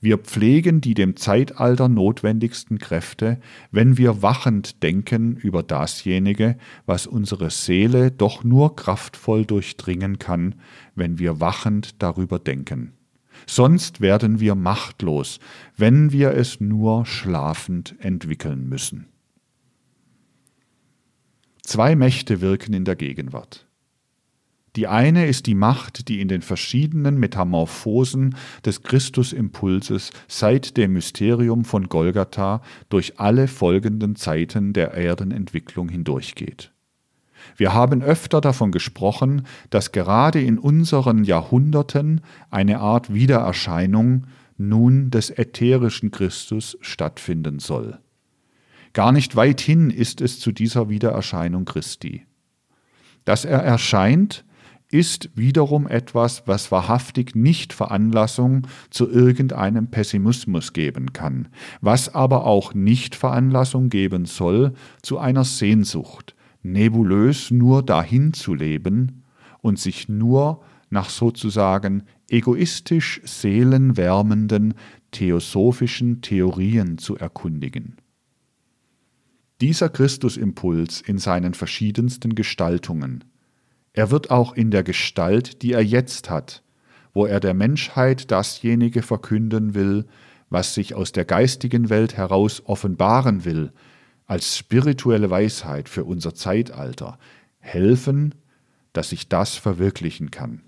wir 0.00 0.18
pflegen 0.18 0.80
die 0.80 0.94
dem 0.94 1.16
Zeitalter 1.16 1.88
notwendigsten 1.88 2.78
Kräfte, 2.78 3.38
wenn 3.70 3.98
wir 3.98 4.22
wachend 4.22 4.82
denken 4.82 5.36
über 5.36 5.62
dasjenige, 5.62 6.56
was 6.86 7.06
unsere 7.06 7.50
Seele 7.50 8.10
doch 8.10 8.44
nur 8.44 8.76
kraftvoll 8.76 9.44
durchdringen 9.44 10.18
kann, 10.18 10.54
wenn 10.94 11.18
wir 11.18 11.40
wachend 11.40 12.02
darüber 12.02 12.38
denken 12.38 12.94
sonst 13.46 14.00
werden 14.00 14.40
wir 14.40 14.54
machtlos, 14.54 15.38
wenn 15.76 16.12
wir 16.12 16.32
es 16.32 16.60
nur 16.60 17.06
schlafend 17.06 17.94
entwickeln 17.98 18.68
müssen. 18.68 19.06
Zwei 21.62 21.94
Mächte 21.94 22.40
wirken 22.40 22.72
in 22.72 22.84
der 22.84 22.96
Gegenwart. 22.96 23.69
Die 24.76 24.86
eine 24.86 25.26
ist 25.26 25.46
die 25.46 25.54
Macht, 25.54 26.08
die 26.08 26.20
in 26.20 26.28
den 26.28 26.42
verschiedenen 26.42 27.18
Metamorphosen 27.18 28.36
des 28.64 28.82
Christusimpulses 28.82 30.10
seit 30.28 30.76
dem 30.76 30.92
Mysterium 30.92 31.64
von 31.64 31.88
Golgatha 31.88 32.62
durch 32.88 33.18
alle 33.18 33.48
folgenden 33.48 34.14
Zeiten 34.14 34.72
der 34.72 34.92
Erdenentwicklung 34.94 35.88
hindurchgeht. 35.88 36.70
Wir 37.56 37.74
haben 37.74 38.02
öfter 38.02 38.40
davon 38.40 38.70
gesprochen, 38.70 39.46
dass 39.70 39.92
gerade 39.92 40.40
in 40.40 40.58
unseren 40.58 41.24
Jahrhunderten 41.24 42.20
eine 42.50 42.78
Art 42.80 43.12
Wiedererscheinung 43.12 44.26
nun 44.56 45.10
des 45.10 45.30
ätherischen 45.30 46.10
Christus 46.10 46.78
stattfinden 46.80 47.58
soll. 47.58 47.98
Gar 48.92 49.12
nicht 49.12 49.36
weit 49.36 49.60
hin 49.60 49.90
ist 49.90 50.20
es 50.20 50.38
zu 50.38 50.52
dieser 50.52 50.88
Wiedererscheinung 50.88 51.64
Christi. 51.64 52.26
Dass 53.24 53.44
er 53.44 53.60
erscheint, 53.60 54.44
ist 54.90 55.30
wiederum 55.34 55.86
etwas, 55.86 56.42
was 56.46 56.72
wahrhaftig 56.72 57.36
nicht 57.36 57.72
Veranlassung 57.72 58.66
zu 58.90 59.08
irgendeinem 59.08 59.88
Pessimismus 59.88 60.72
geben 60.72 61.12
kann, 61.12 61.48
was 61.80 62.14
aber 62.14 62.44
auch 62.44 62.74
nicht 62.74 63.14
Veranlassung 63.14 63.88
geben 63.88 64.24
soll 64.24 64.72
zu 65.02 65.18
einer 65.18 65.44
Sehnsucht, 65.44 66.34
nebulös 66.62 67.50
nur 67.50 67.84
dahin 67.84 68.32
zu 68.32 68.54
leben 68.54 69.22
und 69.60 69.78
sich 69.78 70.08
nur 70.08 70.62
nach 70.90 71.08
sozusagen 71.08 72.02
egoistisch 72.28 73.20
seelenwärmenden 73.24 74.74
theosophischen 75.12 76.20
Theorien 76.20 76.98
zu 76.98 77.16
erkundigen. 77.16 77.96
Dieser 79.60 79.88
Christusimpuls 79.88 81.00
in 81.00 81.18
seinen 81.18 81.54
verschiedensten 81.54 82.34
Gestaltungen, 82.34 83.24
er 83.92 84.10
wird 84.10 84.30
auch 84.30 84.54
in 84.54 84.70
der 84.70 84.82
Gestalt, 84.82 85.62
die 85.62 85.72
er 85.72 85.84
jetzt 85.84 86.30
hat, 86.30 86.62
wo 87.12 87.26
er 87.26 87.40
der 87.40 87.54
Menschheit 87.54 88.30
dasjenige 88.30 89.02
verkünden 89.02 89.74
will, 89.74 90.06
was 90.48 90.74
sich 90.74 90.94
aus 90.94 91.12
der 91.12 91.24
geistigen 91.24 91.90
Welt 91.90 92.16
heraus 92.16 92.62
offenbaren 92.64 93.44
will, 93.44 93.72
als 94.26 94.56
spirituelle 94.56 95.30
Weisheit 95.30 95.88
für 95.88 96.04
unser 96.04 96.34
Zeitalter 96.34 97.18
helfen, 97.58 98.34
dass 98.92 99.10
sich 99.10 99.28
das 99.28 99.56
verwirklichen 99.56 100.30
kann. 100.30 100.62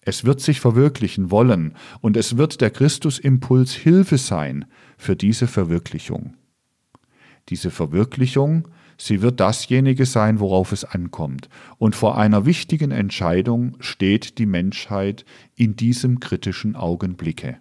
Es 0.00 0.24
wird 0.24 0.40
sich 0.40 0.60
verwirklichen 0.60 1.30
wollen 1.30 1.76
und 2.00 2.16
es 2.16 2.36
wird 2.36 2.60
der 2.60 2.70
Christusimpuls 2.70 3.72
Hilfe 3.72 4.18
sein 4.18 4.64
für 4.98 5.14
diese 5.14 5.46
Verwirklichung. 5.46 6.34
Diese 7.48 7.70
Verwirklichung, 7.70 8.68
sie 8.96 9.22
wird 9.22 9.40
dasjenige 9.40 10.06
sein, 10.06 10.40
worauf 10.40 10.72
es 10.72 10.84
ankommt, 10.84 11.48
und 11.78 11.96
vor 11.96 12.18
einer 12.18 12.46
wichtigen 12.46 12.90
Entscheidung 12.90 13.76
steht 13.80 14.38
die 14.38 14.46
Menschheit 14.46 15.24
in 15.54 15.76
diesem 15.76 16.20
kritischen 16.20 16.76
Augenblicke. 16.76 17.58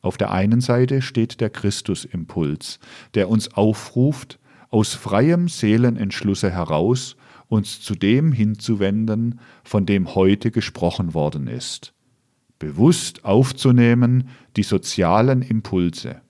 Auf 0.00 0.18
der 0.18 0.32
einen 0.32 0.60
Seite 0.60 1.00
steht 1.00 1.40
der 1.40 1.48
Christusimpuls, 1.48 2.78
der 3.14 3.30
uns 3.30 3.54
aufruft, 3.54 4.38
aus 4.68 4.92
freiem 4.92 5.48
Seelenentschlusse 5.48 6.50
heraus 6.50 7.16
uns 7.48 7.80
zu 7.80 7.94
dem 7.94 8.32
hinzuwenden, 8.32 9.40
von 9.62 9.86
dem 9.86 10.14
heute 10.14 10.50
gesprochen 10.50 11.14
worden 11.14 11.46
ist. 11.46 11.94
Bewusst 12.58 13.24
aufzunehmen 13.24 14.28
die 14.56 14.62
sozialen 14.62 15.42
Impulse. 15.42 16.20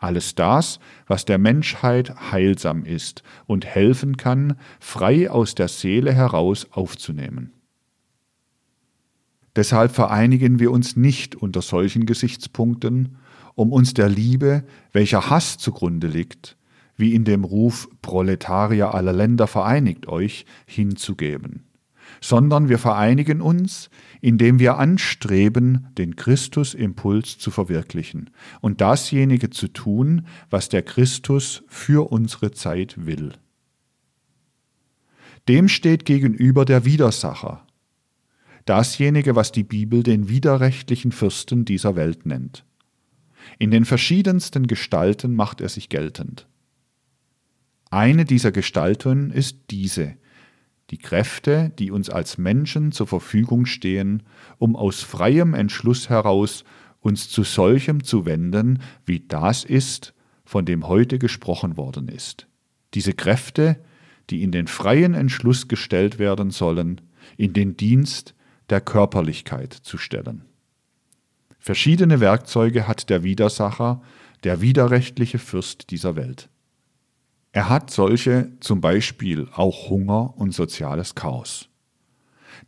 Alles 0.00 0.34
das, 0.34 0.80
was 1.06 1.26
der 1.26 1.36
Menschheit 1.36 2.32
heilsam 2.32 2.86
ist 2.86 3.22
und 3.46 3.66
helfen 3.66 4.16
kann, 4.16 4.56
frei 4.80 5.30
aus 5.30 5.54
der 5.54 5.68
Seele 5.68 6.14
heraus 6.14 6.66
aufzunehmen. 6.70 7.52
Deshalb 9.56 9.92
vereinigen 9.92 10.58
wir 10.58 10.70
uns 10.70 10.96
nicht 10.96 11.36
unter 11.36 11.60
solchen 11.60 12.06
Gesichtspunkten, 12.06 13.18
um 13.54 13.72
uns 13.72 13.92
der 13.92 14.08
Liebe, 14.08 14.64
welcher 14.92 15.28
Hass 15.28 15.58
zugrunde 15.58 16.06
liegt, 16.06 16.56
wie 16.96 17.14
in 17.14 17.24
dem 17.24 17.44
Ruf 17.44 17.86
Proletarier 18.00 18.94
aller 18.94 19.12
Länder 19.12 19.46
vereinigt 19.46 20.06
euch, 20.08 20.46
hinzugeben, 20.64 21.66
sondern 22.22 22.70
wir 22.70 22.78
vereinigen 22.78 23.42
uns, 23.42 23.90
indem 24.20 24.58
wir 24.58 24.78
anstreben, 24.78 25.88
den 25.96 26.16
Christusimpuls 26.16 27.38
zu 27.38 27.50
verwirklichen 27.50 28.30
und 28.60 28.80
dasjenige 28.80 29.50
zu 29.50 29.68
tun, 29.68 30.26
was 30.50 30.68
der 30.68 30.82
Christus 30.82 31.62
für 31.68 32.10
unsere 32.10 32.50
Zeit 32.52 33.06
will. 33.06 33.32
Dem 35.48 35.68
steht 35.68 36.04
gegenüber 36.04 36.64
der 36.64 36.84
Widersacher, 36.84 37.66
dasjenige, 38.66 39.34
was 39.34 39.52
die 39.52 39.64
Bibel 39.64 40.02
den 40.02 40.28
widerrechtlichen 40.28 41.12
Fürsten 41.12 41.64
dieser 41.64 41.96
Welt 41.96 42.26
nennt. 42.26 42.64
In 43.58 43.70
den 43.70 43.84
verschiedensten 43.84 44.66
Gestalten 44.66 45.34
macht 45.34 45.60
er 45.60 45.68
sich 45.68 45.88
geltend. 45.88 46.46
Eine 47.90 48.24
dieser 48.24 48.52
Gestalten 48.52 49.30
ist 49.30 49.56
diese, 49.70 50.14
die 50.90 50.98
Kräfte, 50.98 51.72
die 51.78 51.90
uns 51.90 52.10
als 52.10 52.36
Menschen 52.36 52.92
zur 52.92 53.06
Verfügung 53.06 53.66
stehen, 53.66 54.24
um 54.58 54.76
aus 54.76 55.02
freiem 55.02 55.54
Entschluss 55.54 56.08
heraus 56.08 56.64
uns 57.00 57.28
zu 57.28 57.44
solchem 57.44 58.04
zu 58.04 58.26
wenden, 58.26 58.80
wie 59.06 59.20
das 59.20 59.64
ist, 59.64 60.14
von 60.44 60.64
dem 60.64 60.88
heute 60.88 61.18
gesprochen 61.18 61.76
worden 61.76 62.08
ist. 62.08 62.48
Diese 62.94 63.12
Kräfte, 63.12 63.78
die 64.30 64.42
in 64.42 64.52
den 64.52 64.66
freien 64.66 65.14
Entschluss 65.14 65.68
gestellt 65.68 66.18
werden 66.18 66.50
sollen, 66.50 67.00
in 67.36 67.52
den 67.52 67.76
Dienst 67.76 68.34
der 68.68 68.80
Körperlichkeit 68.80 69.72
zu 69.72 69.96
stellen. 69.96 70.44
Verschiedene 71.58 72.20
Werkzeuge 72.20 72.88
hat 72.88 73.10
der 73.10 73.22
Widersacher, 73.22 74.02
der 74.44 74.60
widerrechtliche 74.60 75.38
Fürst 75.38 75.90
dieser 75.90 76.16
Welt. 76.16 76.48
Er 77.52 77.68
hat 77.68 77.90
solche 77.90 78.52
zum 78.60 78.80
Beispiel 78.80 79.48
auch 79.54 79.90
Hunger 79.90 80.36
und 80.36 80.54
soziales 80.54 81.14
Chaos. 81.14 81.68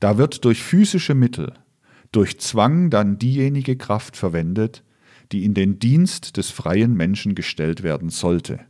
Da 0.00 0.18
wird 0.18 0.44
durch 0.44 0.62
physische 0.62 1.14
Mittel, 1.14 1.52
durch 2.10 2.40
Zwang 2.40 2.90
dann 2.90 3.18
diejenige 3.18 3.76
Kraft 3.76 4.16
verwendet, 4.16 4.82
die 5.30 5.44
in 5.44 5.54
den 5.54 5.78
Dienst 5.78 6.36
des 6.36 6.50
freien 6.50 6.94
Menschen 6.94 7.34
gestellt 7.34 7.82
werden 7.82 8.10
sollte. 8.10 8.60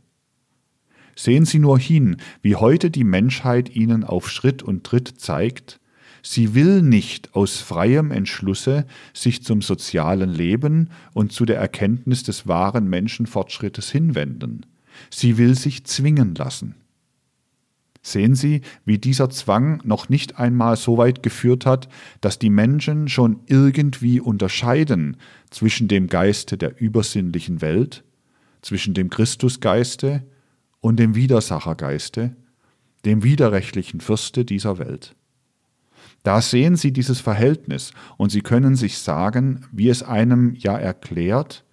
Sehen 1.15 1.45
Sie 1.45 1.59
nur 1.59 1.77
hin, 1.77 2.17
wie 2.41 2.55
heute 2.55 2.89
die 2.89 3.03
Menschheit 3.03 3.75
Ihnen 3.75 4.03
auf 4.03 4.29
Schritt 4.29 4.63
und 4.63 4.83
Tritt 4.83 5.19
zeigt, 5.19 5.79
sie 6.23 6.55
will 6.55 6.81
nicht 6.81 7.35
aus 7.35 7.59
freiem 7.59 8.09
Entschlusse 8.09 8.85
sich 9.13 9.43
zum 9.43 9.61
sozialen 9.61 10.29
Leben 10.29 10.89
und 11.13 11.33
zu 11.33 11.45
der 11.45 11.57
Erkenntnis 11.57 12.23
des 12.23 12.47
wahren 12.47 12.89
Menschenfortschrittes 12.89 13.91
hinwenden. 13.91 14.65
Sie 15.09 15.37
will 15.37 15.55
sich 15.55 15.85
zwingen 15.85 16.35
lassen. 16.35 16.75
Sehen 18.05 18.35
Sie, 18.35 18.61
wie 18.83 18.97
dieser 18.97 19.29
Zwang 19.29 19.79
noch 19.85 20.09
nicht 20.09 20.37
einmal 20.37 20.75
so 20.75 20.97
weit 20.97 21.23
geführt 21.23 21.65
hat, 21.65 21.87
dass 22.19 22.37
die 22.37 22.49
Menschen 22.49 23.07
schon 23.07 23.39
irgendwie 23.45 24.19
unterscheiden 24.19 25.15
zwischen 25.49 25.87
dem 25.87 26.07
Geiste 26.07 26.57
der 26.57 26.81
übersinnlichen 26.81 27.61
Welt, 27.61 28.03
zwischen 28.61 28.93
dem 28.93 29.09
Christusgeiste 29.09 30.23
und 30.81 30.97
dem 30.97 31.15
Widersachergeiste, 31.15 32.35
dem 33.05 33.23
widerrechtlichen 33.23 34.01
Fürste 34.01 34.43
dieser 34.43 34.79
Welt. 34.79 35.15
Da 36.23 36.41
sehen 36.41 36.75
Sie 36.75 36.91
dieses 36.91 37.21
Verhältnis 37.21 37.91
und 38.17 38.31
Sie 38.31 38.41
können 38.41 38.75
sich 38.75 38.97
sagen, 38.97 39.65
wie 39.71 39.87
es 39.87 40.03
einem 40.03 40.55
ja 40.55 40.77
erklärt, 40.77 41.63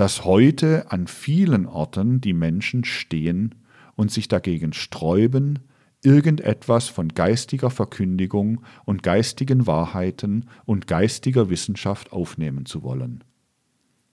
dass 0.00 0.24
heute 0.24 0.90
an 0.90 1.06
vielen 1.06 1.66
Orten 1.66 2.22
die 2.22 2.32
Menschen 2.32 2.84
stehen 2.84 3.54
und 3.96 4.10
sich 4.10 4.28
dagegen 4.28 4.72
sträuben, 4.72 5.58
irgendetwas 6.02 6.88
von 6.88 7.10
geistiger 7.10 7.68
Verkündigung 7.68 8.62
und 8.86 9.02
geistigen 9.02 9.66
Wahrheiten 9.66 10.46
und 10.64 10.86
geistiger 10.86 11.50
Wissenschaft 11.50 12.12
aufnehmen 12.12 12.64
zu 12.64 12.82
wollen. 12.82 13.22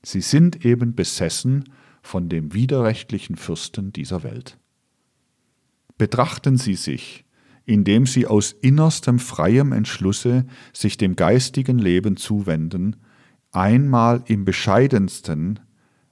Sie 0.04 0.20
sind 0.20 0.66
eben 0.66 0.94
besessen 0.94 1.64
von 2.02 2.28
dem 2.28 2.54
widerrechtlichen 2.54 3.38
Fürsten 3.38 3.94
dieser 3.94 4.24
Welt. 4.24 4.58
Betrachten 5.98 6.58
Sie 6.58 6.76
sich, 6.76 7.24
indem 7.64 8.06
Sie 8.06 8.28
aus 8.28 8.52
innerstem 8.52 9.20
freiem 9.20 9.72
Entschlusse 9.72 10.48
sich 10.74 10.98
dem 10.98 11.16
geistigen 11.16 11.80
Leben 11.80 12.18
zuwenden, 12.18 12.98
einmal 13.54 14.22
im 14.28 14.44
bescheidensten, 14.44 15.62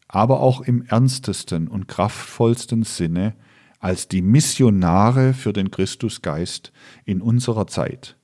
aber 0.08 0.40
auch 0.40 0.62
im 0.62 0.84
ernstesten 0.84 1.68
und 1.68 1.88
kraftvollsten 1.88 2.84
Sinne 2.84 3.36
als 3.80 4.08
die 4.08 4.22
Missionare 4.22 5.34
für 5.34 5.54
den 5.54 5.70
Christusgeist 5.70 6.72
in 7.06 7.22
unserer 7.22 7.68
Zeit, 7.68 8.18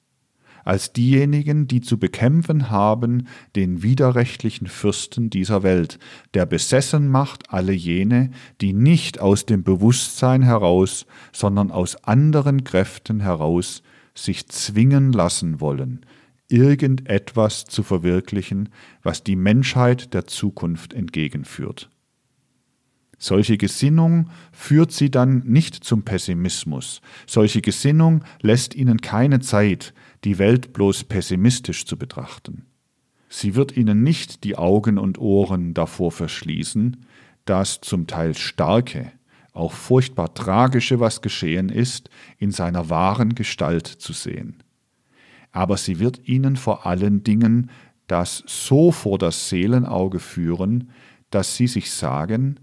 als 0.63 0.93
diejenigen, 0.93 1.67
die 1.67 1.81
zu 1.81 1.97
bekämpfen 1.99 2.69
haben 2.69 3.27
den 3.55 3.83
widerrechtlichen 3.83 4.67
Fürsten 4.67 5.29
dieser 5.29 5.63
Welt, 5.63 5.99
der 6.33 6.45
besessen 6.45 7.09
macht 7.09 7.51
alle 7.51 7.73
jene, 7.73 8.31
die 8.59 8.73
nicht 8.73 9.19
aus 9.19 9.45
dem 9.45 9.63
Bewusstsein 9.63 10.41
heraus, 10.41 11.05
sondern 11.31 11.71
aus 11.71 12.03
anderen 12.03 12.63
Kräften 12.63 13.19
heraus 13.19 13.83
sich 14.13 14.47
zwingen 14.47 15.13
lassen 15.13 15.61
wollen, 15.61 16.05
irgendetwas 16.51 17.65
zu 17.65 17.83
verwirklichen, 17.83 18.69
was 19.01 19.23
die 19.23 19.35
Menschheit 19.35 20.13
der 20.13 20.27
Zukunft 20.27 20.93
entgegenführt. 20.93 21.89
Solche 23.17 23.57
Gesinnung 23.57 24.29
führt 24.51 24.91
sie 24.91 25.11
dann 25.11 25.43
nicht 25.45 25.83
zum 25.83 26.03
Pessimismus. 26.03 27.01
Solche 27.27 27.61
Gesinnung 27.61 28.23
lässt 28.41 28.75
ihnen 28.75 28.99
keine 28.99 29.39
Zeit, 29.39 29.93
die 30.23 30.39
Welt 30.39 30.73
bloß 30.73 31.03
pessimistisch 31.03 31.85
zu 31.85 31.97
betrachten. 31.97 32.65
Sie 33.29 33.55
wird 33.55 33.77
ihnen 33.77 34.03
nicht 34.03 34.43
die 34.43 34.57
Augen 34.57 34.97
und 34.97 35.19
Ohren 35.19 35.73
davor 35.73 36.11
verschließen, 36.11 37.05
das 37.45 37.79
zum 37.81 38.07
Teil 38.07 38.35
starke, 38.35 39.11
auch 39.53 39.73
furchtbar 39.73 40.33
tragische, 40.33 40.99
was 40.99 41.21
geschehen 41.21 41.69
ist, 41.69 42.09
in 42.39 42.51
seiner 42.51 42.89
wahren 42.89 43.35
Gestalt 43.35 43.87
zu 43.87 44.13
sehen 44.13 44.63
aber 45.51 45.77
sie 45.77 45.99
wird 45.99 46.27
ihnen 46.27 46.55
vor 46.55 46.85
allen 46.85 47.23
Dingen 47.23 47.69
das 48.07 48.43
so 48.47 48.91
vor 48.91 49.17
das 49.17 49.49
Seelenauge 49.49 50.19
führen, 50.19 50.89
dass 51.29 51.55
sie 51.55 51.67
sich 51.67 51.91
sagen, 51.91 52.59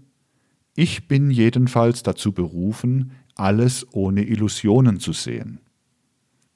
ich 0.75 1.07
bin 1.07 1.31
jedenfalls 1.31 2.03
dazu 2.03 2.31
berufen, 2.31 3.11
alles 3.35 3.87
ohne 3.91 4.23
Illusionen 4.23 4.99
zu 4.99 5.13
sehen. 5.13 5.59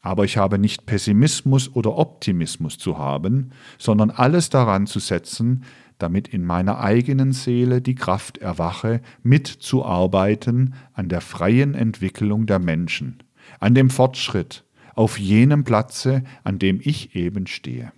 Aber 0.01 0.25
ich 0.25 0.37
habe 0.37 0.59
nicht 0.59 0.85
Pessimismus 0.85 1.73
oder 1.73 1.97
Optimismus 1.97 2.77
zu 2.77 2.97
haben, 2.97 3.51
sondern 3.79 4.11
alles 4.11 4.49
daran 4.49 4.85
zu 4.85 4.99
setzen, 4.99 5.63
damit 5.97 6.27
in 6.27 6.45
meiner 6.45 6.79
eigenen 6.79 7.31
Seele 7.31 7.81
die 7.81 7.95
Kraft 7.95 8.37
erwache, 8.37 9.01
mitzuarbeiten 9.23 10.73
an 10.93 11.07
der 11.07 11.21
freien 11.21 11.73
Entwicklung 11.73 12.45
der 12.45 12.59
Menschen, 12.59 13.23
an 13.59 13.73
dem 13.73 13.89
Fortschritt, 13.89 14.65
auf 14.93 15.19
jenem 15.19 15.63
Platze, 15.63 16.23
an 16.43 16.59
dem 16.59 16.79
ich 16.81 17.15
eben 17.15 17.47
stehe. 17.47 17.91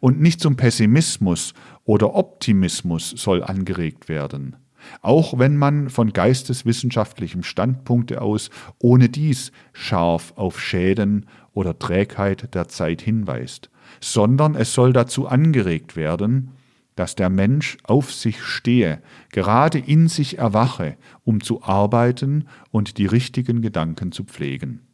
Und 0.00 0.20
nicht 0.20 0.40
zum 0.40 0.56
Pessimismus 0.56 1.54
oder 1.84 2.14
Optimismus 2.14 3.10
soll 3.10 3.42
angeregt 3.42 4.08
werden, 4.08 4.56
auch 5.02 5.38
wenn 5.38 5.56
man 5.56 5.90
von 5.90 6.12
geisteswissenschaftlichem 6.12 7.42
Standpunkte 7.42 8.20
aus 8.20 8.50
ohne 8.78 9.08
dies 9.08 9.52
scharf 9.72 10.32
auf 10.36 10.60
Schäden 10.60 11.26
oder 11.52 11.78
Trägheit 11.78 12.54
der 12.54 12.68
Zeit 12.68 13.02
hinweist, 13.02 13.70
sondern 14.00 14.54
es 14.54 14.74
soll 14.74 14.92
dazu 14.92 15.26
angeregt 15.26 15.96
werden, 15.96 16.50
dass 16.94 17.14
der 17.14 17.30
Mensch 17.30 17.78
auf 17.84 18.12
sich 18.12 18.42
stehe, 18.42 19.00
gerade 19.30 19.78
in 19.78 20.08
sich 20.08 20.38
erwache, 20.38 20.96
um 21.22 21.40
zu 21.40 21.62
arbeiten 21.62 22.48
und 22.70 22.98
die 22.98 23.06
richtigen 23.06 23.62
Gedanken 23.62 24.10
zu 24.10 24.24
pflegen. 24.24 24.87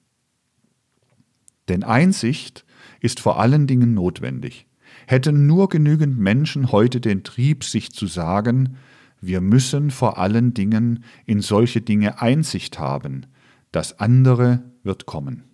Denn 1.69 1.83
Einsicht 1.83 2.65
ist 3.01 3.21
vor 3.21 3.41
allen 3.41 3.67
Dingen 3.67 3.95
notwendig. 3.95 4.67
Hätten 5.07 5.47
nur 5.47 5.69
genügend 5.69 6.19
Menschen 6.19 6.73
heute 6.73 7.01
den 7.01 7.25
Trieb, 7.25 7.65
sich 7.65 7.93
zu 7.93 8.07
sagen, 8.07 8.77
wir 9.21 9.41
müssen 9.41 9.91
vor 9.91 10.19
allen 10.19 10.55
Dingen 10.55 11.05
in 11.25 11.41
solche 11.41 11.81
Dinge 11.81 12.21
Einsicht 12.21 12.79
haben, 12.79 13.27
das 13.73 13.99
andere 13.99 14.63
wird 14.83 15.07
kommen. 15.07 15.45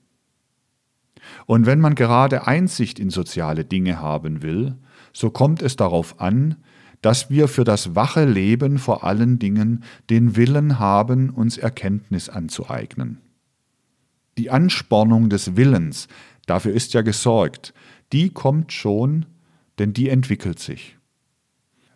Und 1.46 1.66
wenn 1.66 1.80
man 1.80 1.94
gerade 1.94 2.46
Einsicht 2.46 2.98
in 2.98 3.10
soziale 3.10 3.64
Dinge 3.64 4.00
haben 4.00 4.42
will, 4.42 4.76
so 5.12 5.30
kommt 5.30 5.62
es 5.62 5.76
darauf 5.76 6.20
an, 6.20 6.56
dass 7.02 7.30
wir 7.30 7.48
für 7.48 7.64
das 7.64 7.94
wache 7.94 8.24
Leben 8.24 8.78
vor 8.78 9.04
allen 9.04 9.38
Dingen 9.38 9.84
den 10.10 10.36
Willen 10.36 10.78
haben, 10.78 11.30
uns 11.30 11.56
Erkenntnis 11.56 12.28
anzueignen. 12.28 13.20
Die 14.40 14.48
Anspornung 14.48 15.28
des 15.28 15.54
Willens, 15.54 16.08
dafür 16.46 16.72
ist 16.72 16.94
ja 16.94 17.02
gesorgt, 17.02 17.74
die 18.10 18.30
kommt 18.30 18.72
schon, 18.72 19.26
denn 19.78 19.92
die 19.92 20.08
entwickelt 20.08 20.58
sich. 20.58 20.96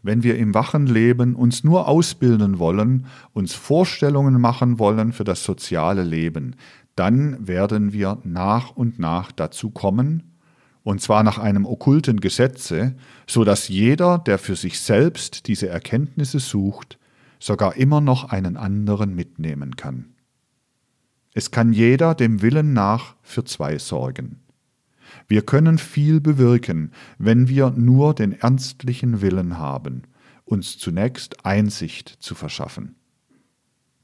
Wenn 0.02 0.22
wir 0.22 0.36
im 0.36 0.52
wachen 0.52 0.86
Leben 0.86 1.36
uns 1.36 1.64
nur 1.64 1.88
ausbilden 1.88 2.58
wollen, 2.58 3.06
uns 3.32 3.54
Vorstellungen 3.54 4.38
machen 4.38 4.78
wollen 4.78 5.14
für 5.14 5.24
das 5.24 5.42
soziale 5.42 6.02
Leben, 6.02 6.56
dann 6.96 7.48
werden 7.48 7.94
wir 7.94 8.18
nach 8.24 8.72
und 8.72 8.98
nach 8.98 9.32
dazu 9.32 9.70
kommen, 9.70 10.34
und 10.82 11.00
zwar 11.00 11.22
nach 11.22 11.38
einem 11.38 11.64
okkulten 11.64 12.20
Gesetze, 12.20 12.94
so 13.26 13.44
dass 13.44 13.68
jeder, 13.68 14.18
der 14.18 14.36
für 14.36 14.54
sich 14.54 14.80
selbst 14.80 15.46
diese 15.46 15.68
Erkenntnisse 15.70 16.40
sucht, 16.40 16.98
sogar 17.40 17.76
immer 17.76 18.02
noch 18.02 18.24
einen 18.24 18.58
anderen 18.58 19.14
mitnehmen 19.14 19.76
kann. 19.76 20.13
Es 21.34 21.50
kann 21.50 21.72
jeder 21.72 22.14
dem 22.14 22.42
Willen 22.42 22.72
nach 22.72 23.16
für 23.22 23.44
zwei 23.44 23.78
sorgen. 23.78 24.40
Wir 25.26 25.42
können 25.42 25.78
viel 25.78 26.20
bewirken, 26.20 26.92
wenn 27.18 27.48
wir 27.48 27.70
nur 27.70 28.14
den 28.14 28.32
ernstlichen 28.32 29.20
Willen 29.20 29.58
haben, 29.58 30.02
uns 30.44 30.78
zunächst 30.78 31.44
Einsicht 31.44 32.08
zu 32.08 32.34
verschaffen. 32.34 32.94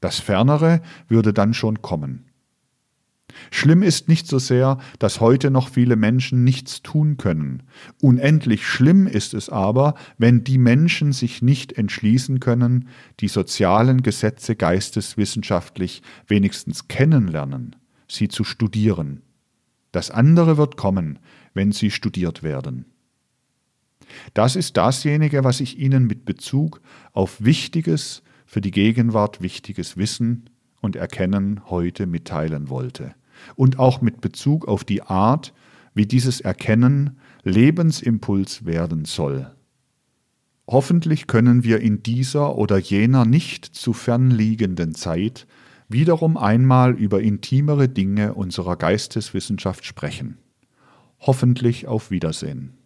Das 0.01 0.19
Fernere 0.19 0.81
würde 1.07 1.31
dann 1.31 1.53
schon 1.53 1.81
kommen. 1.81 2.25
Schlimm 3.49 3.83
ist 3.83 4.07
nicht 4.07 4.27
so 4.27 4.39
sehr, 4.39 4.77
dass 4.99 5.19
heute 5.19 5.51
noch 5.51 5.69
viele 5.69 5.95
Menschen 5.95 6.43
nichts 6.43 6.81
tun 6.81 7.17
können. 7.17 7.63
Unendlich 8.01 8.65
schlimm 8.65 9.07
ist 9.07 9.33
es 9.33 9.49
aber, 9.49 9.95
wenn 10.17 10.43
die 10.43 10.57
Menschen 10.57 11.13
sich 11.13 11.41
nicht 11.41 11.73
entschließen 11.73 12.39
können, 12.39 12.87
die 13.19 13.27
sozialen 13.27 14.03
Gesetze 14.03 14.55
geisteswissenschaftlich 14.55 16.01
wenigstens 16.27 16.87
kennenlernen, 16.87 17.75
sie 18.07 18.27
zu 18.27 18.43
studieren. 18.43 19.21
Das 19.91 20.11
andere 20.11 20.57
wird 20.57 20.77
kommen, 20.77 21.19
wenn 21.53 21.71
sie 21.71 21.91
studiert 21.91 22.43
werden. 22.43 22.85
Das 24.33 24.55
ist 24.55 24.77
dasjenige, 24.77 25.43
was 25.43 25.61
ich 25.61 25.77
Ihnen 25.79 26.05
mit 26.05 26.25
Bezug 26.25 26.81
auf 27.13 27.43
wichtiges, 27.43 28.23
für 28.45 28.59
die 28.59 28.71
Gegenwart 28.71 29.41
wichtiges 29.41 29.95
Wissen 29.95 30.49
und 30.81 30.97
Erkennen 30.97 31.61
heute 31.69 32.07
mitteilen 32.07 32.69
wollte 32.69 33.15
und 33.55 33.79
auch 33.79 34.01
mit 34.01 34.21
Bezug 34.21 34.67
auf 34.67 34.83
die 34.83 35.01
Art, 35.03 35.53
wie 35.93 36.05
dieses 36.05 36.41
Erkennen 36.41 37.19
Lebensimpuls 37.43 38.65
werden 38.65 39.05
soll. 39.05 39.51
Hoffentlich 40.67 41.27
können 41.27 41.63
wir 41.63 41.81
in 41.81 42.01
dieser 42.01 42.55
oder 42.55 42.77
jener 42.77 43.25
nicht 43.25 43.65
zu 43.65 43.93
fern 43.93 44.31
liegenden 44.31 44.95
Zeit 44.95 45.47
wiederum 45.89 46.37
einmal 46.37 46.93
über 46.93 47.21
intimere 47.21 47.89
Dinge 47.89 48.33
unserer 48.33 48.77
Geisteswissenschaft 48.77 49.85
sprechen. 49.85 50.37
Hoffentlich 51.19 51.87
auf 51.87 52.09
Wiedersehen. 52.09 52.77